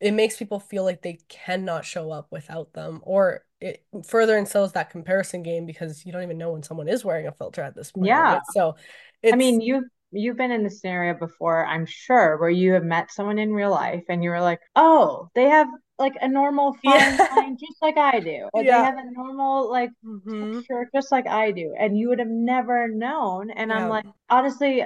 it 0.00 0.12
makes 0.12 0.36
people 0.36 0.60
feel 0.60 0.84
like 0.84 1.02
they 1.02 1.18
cannot 1.28 1.84
show 1.84 2.10
up 2.10 2.28
without 2.30 2.72
them 2.72 3.00
or 3.02 3.44
it 3.60 3.84
further 4.06 4.36
instills 4.36 4.72
that 4.72 4.90
comparison 4.90 5.42
game 5.42 5.66
because 5.66 6.06
you 6.06 6.12
don't 6.12 6.22
even 6.22 6.38
know 6.38 6.52
when 6.52 6.62
someone 6.62 6.88
is 6.88 7.04
wearing 7.04 7.26
a 7.26 7.32
filter 7.32 7.62
at 7.62 7.74
this 7.74 7.92
point 7.92 8.06
yeah 8.06 8.34
right? 8.34 8.42
so 8.52 8.74
i 9.32 9.34
mean 9.34 9.60
you've 9.60 9.84
you've 10.12 10.36
been 10.36 10.52
in 10.52 10.62
this 10.62 10.80
scenario 10.80 11.14
before 11.14 11.66
i'm 11.66 11.84
sure 11.86 12.38
where 12.38 12.50
you 12.50 12.72
have 12.72 12.84
met 12.84 13.10
someone 13.10 13.38
in 13.38 13.52
real 13.52 13.70
life 13.70 14.04
and 14.08 14.22
you 14.22 14.30
were 14.30 14.40
like 14.40 14.60
oh 14.76 15.28
they 15.34 15.44
have 15.44 15.66
like 15.98 16.14
a 16.20 16.28
normal 16.28 16.72
fine 16.84 16.94
yeah. 16.94 17.28
line 17.36 17.56
just 17.58 17.76
like 17.82 17.96
i 17.96 18.20
do 18.20 18.48
or 18.52 18.62
yeah. 18.62 18.78
they 18.78 18.84
have 18.84 18.98
a 18.98 19.10
normal 19.12 19.70
like 19.70 19.90
mm-hmm. 20.04 20.54
texture 20.54 20.88
just 20.94 21.10
like 21.10 21.26
i 21.26 21.50
do 21.50 21.74
and 21.78 21.98
you 21.98 22.08
would 22.08 22.20
have 22.20 22.28
never 22.28 22.88
known 22.88 23.50
and 23.50 23.70
yeah. 23.70 23.76
i'm 23.76 23.88
like 23.88 24.06
honestly 24.30 24.84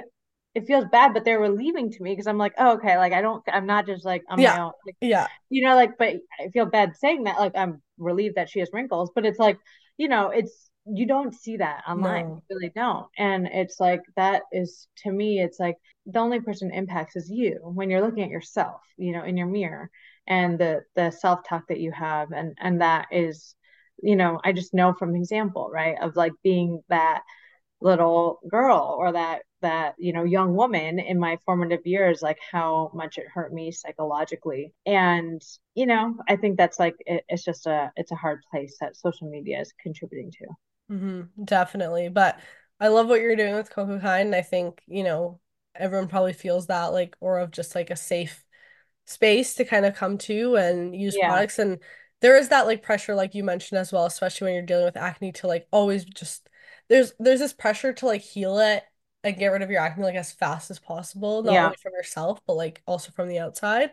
it 0.55 0.67
feels 0.67 0.85
bad, 0.91 1.13
but 1.13 1.25
they're 1.25 1.39
relieving 1.39 1.91
to 1.91 2.03
me 2.03 2.11
because 2.11 2.27
I'm 2.27 2.37
like, 2.37 2.53
oh, 2.57 2.73
okay, 2.73 2.97
like 2.97 3.13
I 3.13 3.21
don't, 3.21 3.43
I'm 3.51 3.65
not 3.65 3.87
just 3.87 4.05
like 4.05 4.23
on 4.29 4.39
yeah. 4.39 4.55
my 4.55 4.63
own, 4.63 4.71
like, 4.85 4.95
yeah, 5.01 5.27
you 5.49 5.65
know, 5.65 5.75
like, 5.75 5.97
but 5.97 6.15
I 6.39 6.49
feel 6.49 6.65
bad 6.65 6.95
saying 6.95 7.23
that, 7.23 7.39
like 7.39 7.53
I'm 7.55 7.81
relieved 7.97 8.35
that 8.35 8.49
she 8.49 8.59
has 8.59 8.69
wrinkles, 8.71 9.11
but 9.15 9.25
it's 9.25 9.39
like, 9.39 9.57
you 9.97 10.07
know, 10.07 10.29
it's 10.29 10.69
you 10.85 11.07
don't 11.07 11.33
see 11.33 11.57
that 11.57 11.83
online, 11.87 12.27
no. 12.27 12.35
you 12.35 12.55
really 12.55 12.71
don't, 12.75 13.07
and 13.17 13.47
it's 13.47 13.79
like 13.79 14.01
that 14.15 14.43
is 14.51 14.87
to 14.97 15.11
me, 15.11 15.39
it's 15.39 15.59
like 15.59 15.77
the 16.05 16.19
only 16.19 16.39
person 16.39 16.71
impacts 16.71 17.15
is 17.15 17.29
you 17.31 17.59
when 17.61 17.89
you're 17.89 18.01
looking 18.01 18.23
at 18.23 18.29
yourself, 18.29 18.81
you 18.97 19.11
know, 19.13 19.23
in 19.23 19.37
your 19.37 19.47
mirror, 19.47 19.89
and 20.27 20.59
the 20.59 20.81
the 20.95 21.09
self 21.09 21.39
talk 21.47 21.63
that 21.69 21.79
you 21.79 21.91
have, 21.91 22.31
and 22.31 22.55
and 22.59 22.81
that 22.81 23.07
is, 23.11 23.55
you 24.03 24.15
know, 24.15 24.39
I 24.43 24.51
just 24.51 24.73
know 24.73 24.93
from 24.93 25.15
example, 25.15 25.69
right, 25.73 25.95
of 25.99 26.15
like 26.15 26.33
being 26.43 26.83
that 26.89 27.23
little 27.81 28.39
girl 28.49 28.95
or 28.99 29.13
that 29.13 29.41
that 29.63 29.95
you 29.97 30.13
know 30.13 30.23
young 30.23 30.55
woman 30.55 30.99
in 30.99 31.19
my 31.19 31.37
formative 31.45 31.85
years 31.85 32.21
like 32.21 32.37
how 32.51 32.91
much 32.93 33.17
it 33.17 33.25
hurt 33.33 33.51
me 33.51 33.71
psychologically. 33.71 34.73
And 34.85 35.41
you 35.73 35.87
know 35.87 36.15
i 36.29 36.35
think 36.35 36.57
that's 36.57 36.77
like 36.77 36.95
it, 36.99 37.23
it's 37.27 37.43
just 37.43 37.65
a 37.65 37.91
it's 37.95 38.11
a 38.11 38.15
hard 38.15 38.41
place 38.51 38.77
that 38.79 38.95
social 38.95 39.29
media 39.29 39.59
is 39.59 39.73
contributing 39.81 40.31
to. 40.31 40.93
Mm-hmm, 40.93 41.43
definitely. 41.43 42.09
But 42.09 42.39
i 42.79 42.89
love 42.89 43.07
what 43.07 43.21
you're 43.21 43.35
doing 43.35 43.55
with 43.55 43.71
Cocokind 43.71 44.21
And 44.21 44.35
i 44.35 44.41
think 44.41 44.81
you 44.87 45.03
know 45.03 45.39
everyone 45.75 46.07
probably 46.07 46.33
feels 46.33 46.67
that 46.67 46.87
like 46.87 47.15
or 47.19 47.39
of 47.39 47.51
just 47.51 47.73
like 47.73 47.89
a 47.89 47.95
safe 47.95 48.43
space 49.05 49.55
to 49.55 49.65
kind 49.65 49.85
of 49.85 49.95
come 49.95 50.17
to 50.17 50.55
and 50.55 50.95
use 50.95 51.15
yeah. 51.17 51.27
products. 51.27 51.59
And 51.59 51.79
there 52.23 52.37
is 52.37 52.49
that 52.49 52.65
like 52.65 52.81
pressure 52.81 53.13
like 53.13 53.35
you 53.35 53.43
mentioned 53.43 53.77
as 53.77 53.91
well 53.91 54.05
especially 54.05 54.45
when 54.45 54.53
you're 54.53 54.65
dealing 54.65 54.85
with 54.85 54.97
acne 54.97 55.31
to 55.33 55.45
like 55.45 55.67
always 55.71 56.05
just 56.05 56.49
there's 56.89 57.13
there's 57.19 57.41
this 57.41 57.53
pressure 57.53 57.93
to 57.93 58.05
like 58.05 58.21
heal 58.21 58.57
it 58.59 58.81
and 59.23 59.37
get 59.37 59.47
rid 59.47 59.61
of 59.61 59.71
your 59.71 59.81
acne 59.81 60.03
like 60.03 60.15
as 60.15 60.31
fast 60.31 60.69
as 60.69 60.79
possible, 60.79 61.43
not 61.43 61.53
yeah. 61.53 61.65
only 61.65 61.77
from 61.81 61.93
yourself, 61.93 62.41
but 62.45 62.55
like 62.55 62.81
also 62.85 63.11
from 63.11 63.29
the 63.29 63.39
outside. 63.39 63.91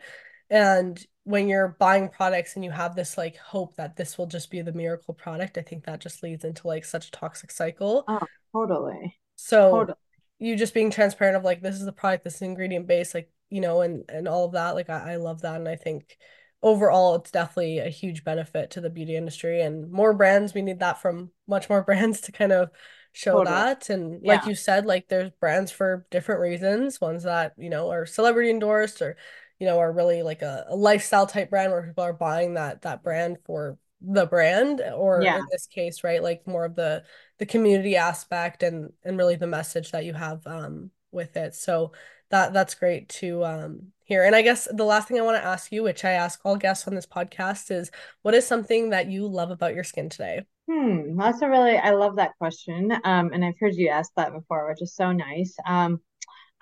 And 0.51 1.01
when 1.25 1.49
you're 1.49 1.77
buying 1.79 2.09
products 2.09 2.57
and 2.57 2.65
you 2.65 2.73
have 2.73 2.97
this 2.97 3.17
like 3.17 3.37
hope 3.37 3.77
that 3.77 3.97
this 3.97 4.19
will 4.19 4.27
just 4.27 4.51
be 4.51 4.63
the 4.63 4.73
miracle 4.73 5.15
product, 5.15 5.57
I 5.57 5.63
think 5.63 5.85
that 5.85 6.01
just 6.01 6.23
leads 6.23 6.45
into 6.45 6.67
like 6.67 6.85
such 6.85 7.09
a 7.09 7.11
toxic 7.13 7.53
cycle. 7.53 8.05
Oh, 8.09 8.27
totally. 8.53 9.17
So 9.37 9.71
totally. 9.71 9.99
you 10.41 10.57
just 10.57 10.75
being 10.75 10.91
transparent 10.91 11.37
of 11.37 11.45
like 11.45 11.63
this 11.63 11.77
is 11.77 11.85
the 11.85 11.93
product, 11.93 12.25
this 12.25 12.37
is 12.37 12.43
ingredient 12.43 12.89
base, 12.89 13.15
like, 13.15 13.31
you 13.49 13.61
know, 13.61 13.83
and 13.83 14.05
and 14.09 14.27
all 14.27 14.45
of 14.45 14.53
that. 14.53 14.75
Like 14.75 14.91
I, 14.91 15.13
I 15.13 15.17
love 15.17 15.43
that. 15.43 15.57
And 15.57 15.69
I 15.69 15.77
think 15.77 16.17
overall 16.63 17.15
it's 17.15 17.31
definitely 17.31 17.79
a 17.79 17.89
huge 17.89 18.25
benefit 18.25 18.73
to 18.73 18.81
the 18.81 18.91
beauty 18.91 19.17
industry 19.17 19.63
and 19.63 19.91
more 19.91 20.13
brands 20.13 20.53
we 20.53 20.61
need 20.61 20.81
that 20.81 21.01
from 21.01 21.31
much 21.49 21.71
more 21.71 21.83
brands 21.87 22.21
to 22.21 22.33
kind 22.33 22.53
of 22.53 22.71
show 23.13 23.39
totally. 23.39 23.57
that 23.57 23.91
and 23.91 24.21
yeah. 24.23 24.35
like 24.35 24.47
you 24.47 24.55
said 24.55 24.87
like 24.87 25.09
there's 25.09 25.31
brands 25.41 25.73
for 25.73 26.07
different 26.11 26.41
reasons 26.41 27.01
ones 27.01 27.25
that 27.25 27.53
you 27.59 27.69
know 27.69 27.91
are 27.91 28.07
celebrity 28.07 28.51
endorsed 28.51 29.03
or 29.03 29.17
you 29.59 29.67
know 29.67 29.79
are 29.79 29.93
really 29.93 30.23
like 30.23 30.43
a, 30.43 30.65
a 30.69 30.77
lifestyle 30.77 31.27
type 31.27 31.51
brand 31.51 31.73
where 31.73 31.83
people 31.83 32.05
are 32.05 32.13
buying 32.13 32.55
that 32.55 32.83
that 32.83 33.03
brand 33.03 33.37
for 33.45 33.77
the 34.01 34.27
brand 34.27 34.81
or 34.95 35.21
yeah. 35.23 35.39
in 35.39 35.45
this 35.51 35.67
case 35.67 36.03
right 36.05 36.23
like 36.23 36.47
more 36.47 36.65
of 36.65 36.75
the 36.75 37.03
the 37.39 37.47
community 37.47 37.97
aspect 37.97 38.63
and 38.63 38.93
and 39.05 39.19
really 39.19 39.37
the 39.37 39.47
message 39.47 39.91
that 39.91 40.05
you 40.05 40.15
have 40.15 40.47
um 40.47 40.91
with 41.13 41.37
it 41.37 41.55
so 41.55 41.93
that 42.31 42.53
that's 42.53 42.75
great 42.75 43.09
to 43.09 43.45
um 43.45 43.89
hear 44.11 44.25
and 44.25 44.35
i 44.37 44.43
guess 44.43 44.69
the 44.73 44.85
last 44.85 45.09
thing 45.09 45.19
i 45.19 45.23
want 45.23 45.41
to 45.41 45.47
ask 45.47 45.73
you 45.73 45.83
which 45.83 46.05
i 46.05 46.11
ask 46.13 46.41
all 46.45 46.57
guests 46.57 46.87
on 46.87 46.95
this 46.95 47.07
podcast 47.07 47.71
is 47.71 47.91
what 48.23 48.35
is 48.35 48.47
something 48.47 48.91
that 48.91 49.09
you 49.09 49.27
love 49.27 49.51
about 49.51 49.75
your 49.75 49.85
skin 49.85 50.09
today 50.09 50.43
Hmm, 50.69 51.17
that's 51.17 51.43
a 51.43 51.49
really 51.49 51.77
I 51.77 51.91
love 51.91 52.17
that 52.17 52.37
question. 52.39 52.93
Um, 53.03 53.33
and 53.33 53.45
I've 53.45 53.59
heard 53.59 53.75
you 53.75 53.89
ask 53.89 54.13
that 54.17 54.33
before, 54.33 54.69
which 54.69 54.83
is 54.83 54.95
so 54.95 55.11
nice. 55.11 55.57
Um, 55.67 56.01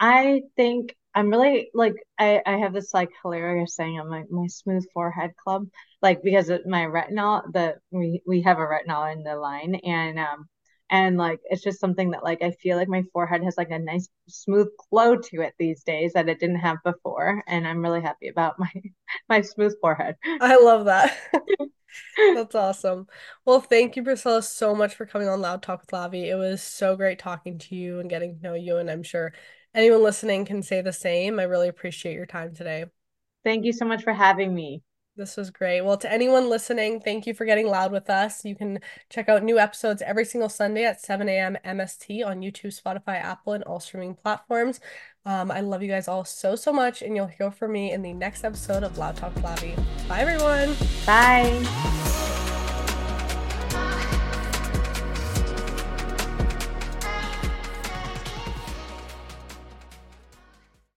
I 0.01 0.43
think 0.57 0.97
I'm 1.15 1.31
really 1.31 1.71
like 1.75 1.97
I, 2.19 2.43
I 2.47 2.59
have 2.59 2.73
this 2.73 2.95
like 2.95 3.11
hilarious 3.23 3.77
saying 3.77 4.01
on 4.01 4.09
my, 4.09 4.25
my 4.31 4.47
smooth 4.49 4.87
forehead 4.95 5.33
club, 5.37 5.67
like 6.03 6.23
because 6.23 6.49
of 6.49 6.67
my 6.67 6.85
retinol, 6.85 7.43
the 7.53 7.77
we 7.91 8.23
we 8.27 8.43
have 8.43 8.59
a 8.59 8.63
retinol 8.63 9.13
in 9.13 9.23
the 9.25 9.37
line 9.37 9.75
and 9.77 10.19
um 10.19 10.49
and 10.91 11.17
like 11.17 11.41
it's 11.45 11.63
just 11.63 11.81
something 11.81 12.11
that 12.11 12.25
like 12.25 12.43
I 12.43 12.53
feel 12.53 12.77
like 12.77 12.89
my 12.89 13.03
forehead 13.13 13.43
has 13.45 13.57
like 13.57 13.71
a 13.71 13.79
nice 13.79 14.09
smooth 14.29 14.69
glow 14.91 15.17
to 15.17 15.43
it 15.43 15.55
these 15.59 15.83
days 15.85 16.13
that 16.15 16.29
it 16.29 16.41
didn't 16.41 16.57
have 16.57 16.79
before, 16.85 17.43
and 17.47 17.67
I'm 17.67 17.83
really 17.83 18.01
happy 18.01 18.29
about 18.29 18.59
my 18.59 18.71
my 19.29 19.41
smooth 19.41 19.75
forehead. 19.81 20.17
I 20.41 20.57
love 20.57 20.87
that. 20.87 21.17
That's 22.35 22.55
awesome. 22.55 23.07
Well, 23.45 23.61
thank 23.61 23.97
you, 23.97 24.03
Priscilla, 24.03 24.43
so 24.43 24.75
much 24.75 24.95
for 24.95 25.07
coming 25.07 25.29
on 25.29 25.41
Loud 25.41 25.63
Talk 25.63 25.81
with 25.81 25.91
Lavi. 25.91 26.25
It 26.27 26.37
was 26.37 26.63
so 26.63 26.97
great 26.97 27.19
talking 27.19 27.59
to 27.59 27.75
you 27.75 28.01
and 28.01 28.11
getting 28.11 28.37
to 28.37 28.43
know 28.43 28.55
you, 28.55 28.77
and 28.77 28.91
I'm 28.91 29.03
sure 29.03 29.33
anyone 29.75 30.03
listening 30.03 30.45
can 30.45 30.63
say 30.63 30.81
the 30.83 30.93
same. 30.93 31.39
I 31.39 31.45
really 31.45 31.69
appreciate 31.69 32.15
your 32.15 32.27
time 32.27 32.55
today. 32.55 32.87
Thank 33.45 33.65
you 33.65 33.73
so 33.73 33.85
much 33.85 34.03
for 34.03 34.13
having 34.13 34.55
me. 34.55 34.83
This 35.19 35.37
was 35.37 35.51
great. 35.51 35.81
Well, 35.81 35.97
to 35.97 36.13
anyone 36.13 36.49
listening, 36.49 37.01
thank 37.01 37.27
you 37.27 37.35
for 37.35 37.45
getting 37.45 37.67
loud 37.67 37.91
with 37.91 38.09
us. 38.09 38.45
You 38.45 38.55
can 38.55 38.79
check 39.11 39.29
out 39.29 39.43
new 39.43 39.59
episodes 39.59 40.01
every 40.01 40.25
single 40.25 40.49
Sunday 40.49 40.85
at 40.85 41.01
7 41.01 41.29
a.m. 41.29 41.57
MST 41.65 42.25
on 42.25 42.41
YouTube, 42.41 42.81
Spotify, 42.81 43.17
Apple, 43.21 43.53
and 43.53 43.65
all 43.65 43.81
streaming 43.81 44.15
platforms. 44.15 44.79
Um, 45.27 45.51
I 45.51 45.61
love 45.61 45.83
you 45.83 45.89
guys 45.89 46.07
all 46.07 46.25
so, 46.25 46.55
so 46.55 46.73
much, 46.73 47.03
and 47.03 47.17
you'll 47.17 47.27
hear 47.27 47.51
from 47.51 47.73
me 47.73 47.91
in 47.91 48.03
the 48.03 48.13
next 48.13 48.45
episode 48.45 48.85
of 48.85 48.97
Loud 48.97 49.17
Talk 49.17 49.35
Lavi. 49.35 49.77
Bye, 50.07 50.21
everyone. 50.21 50.77
Bye. 51.05 52.28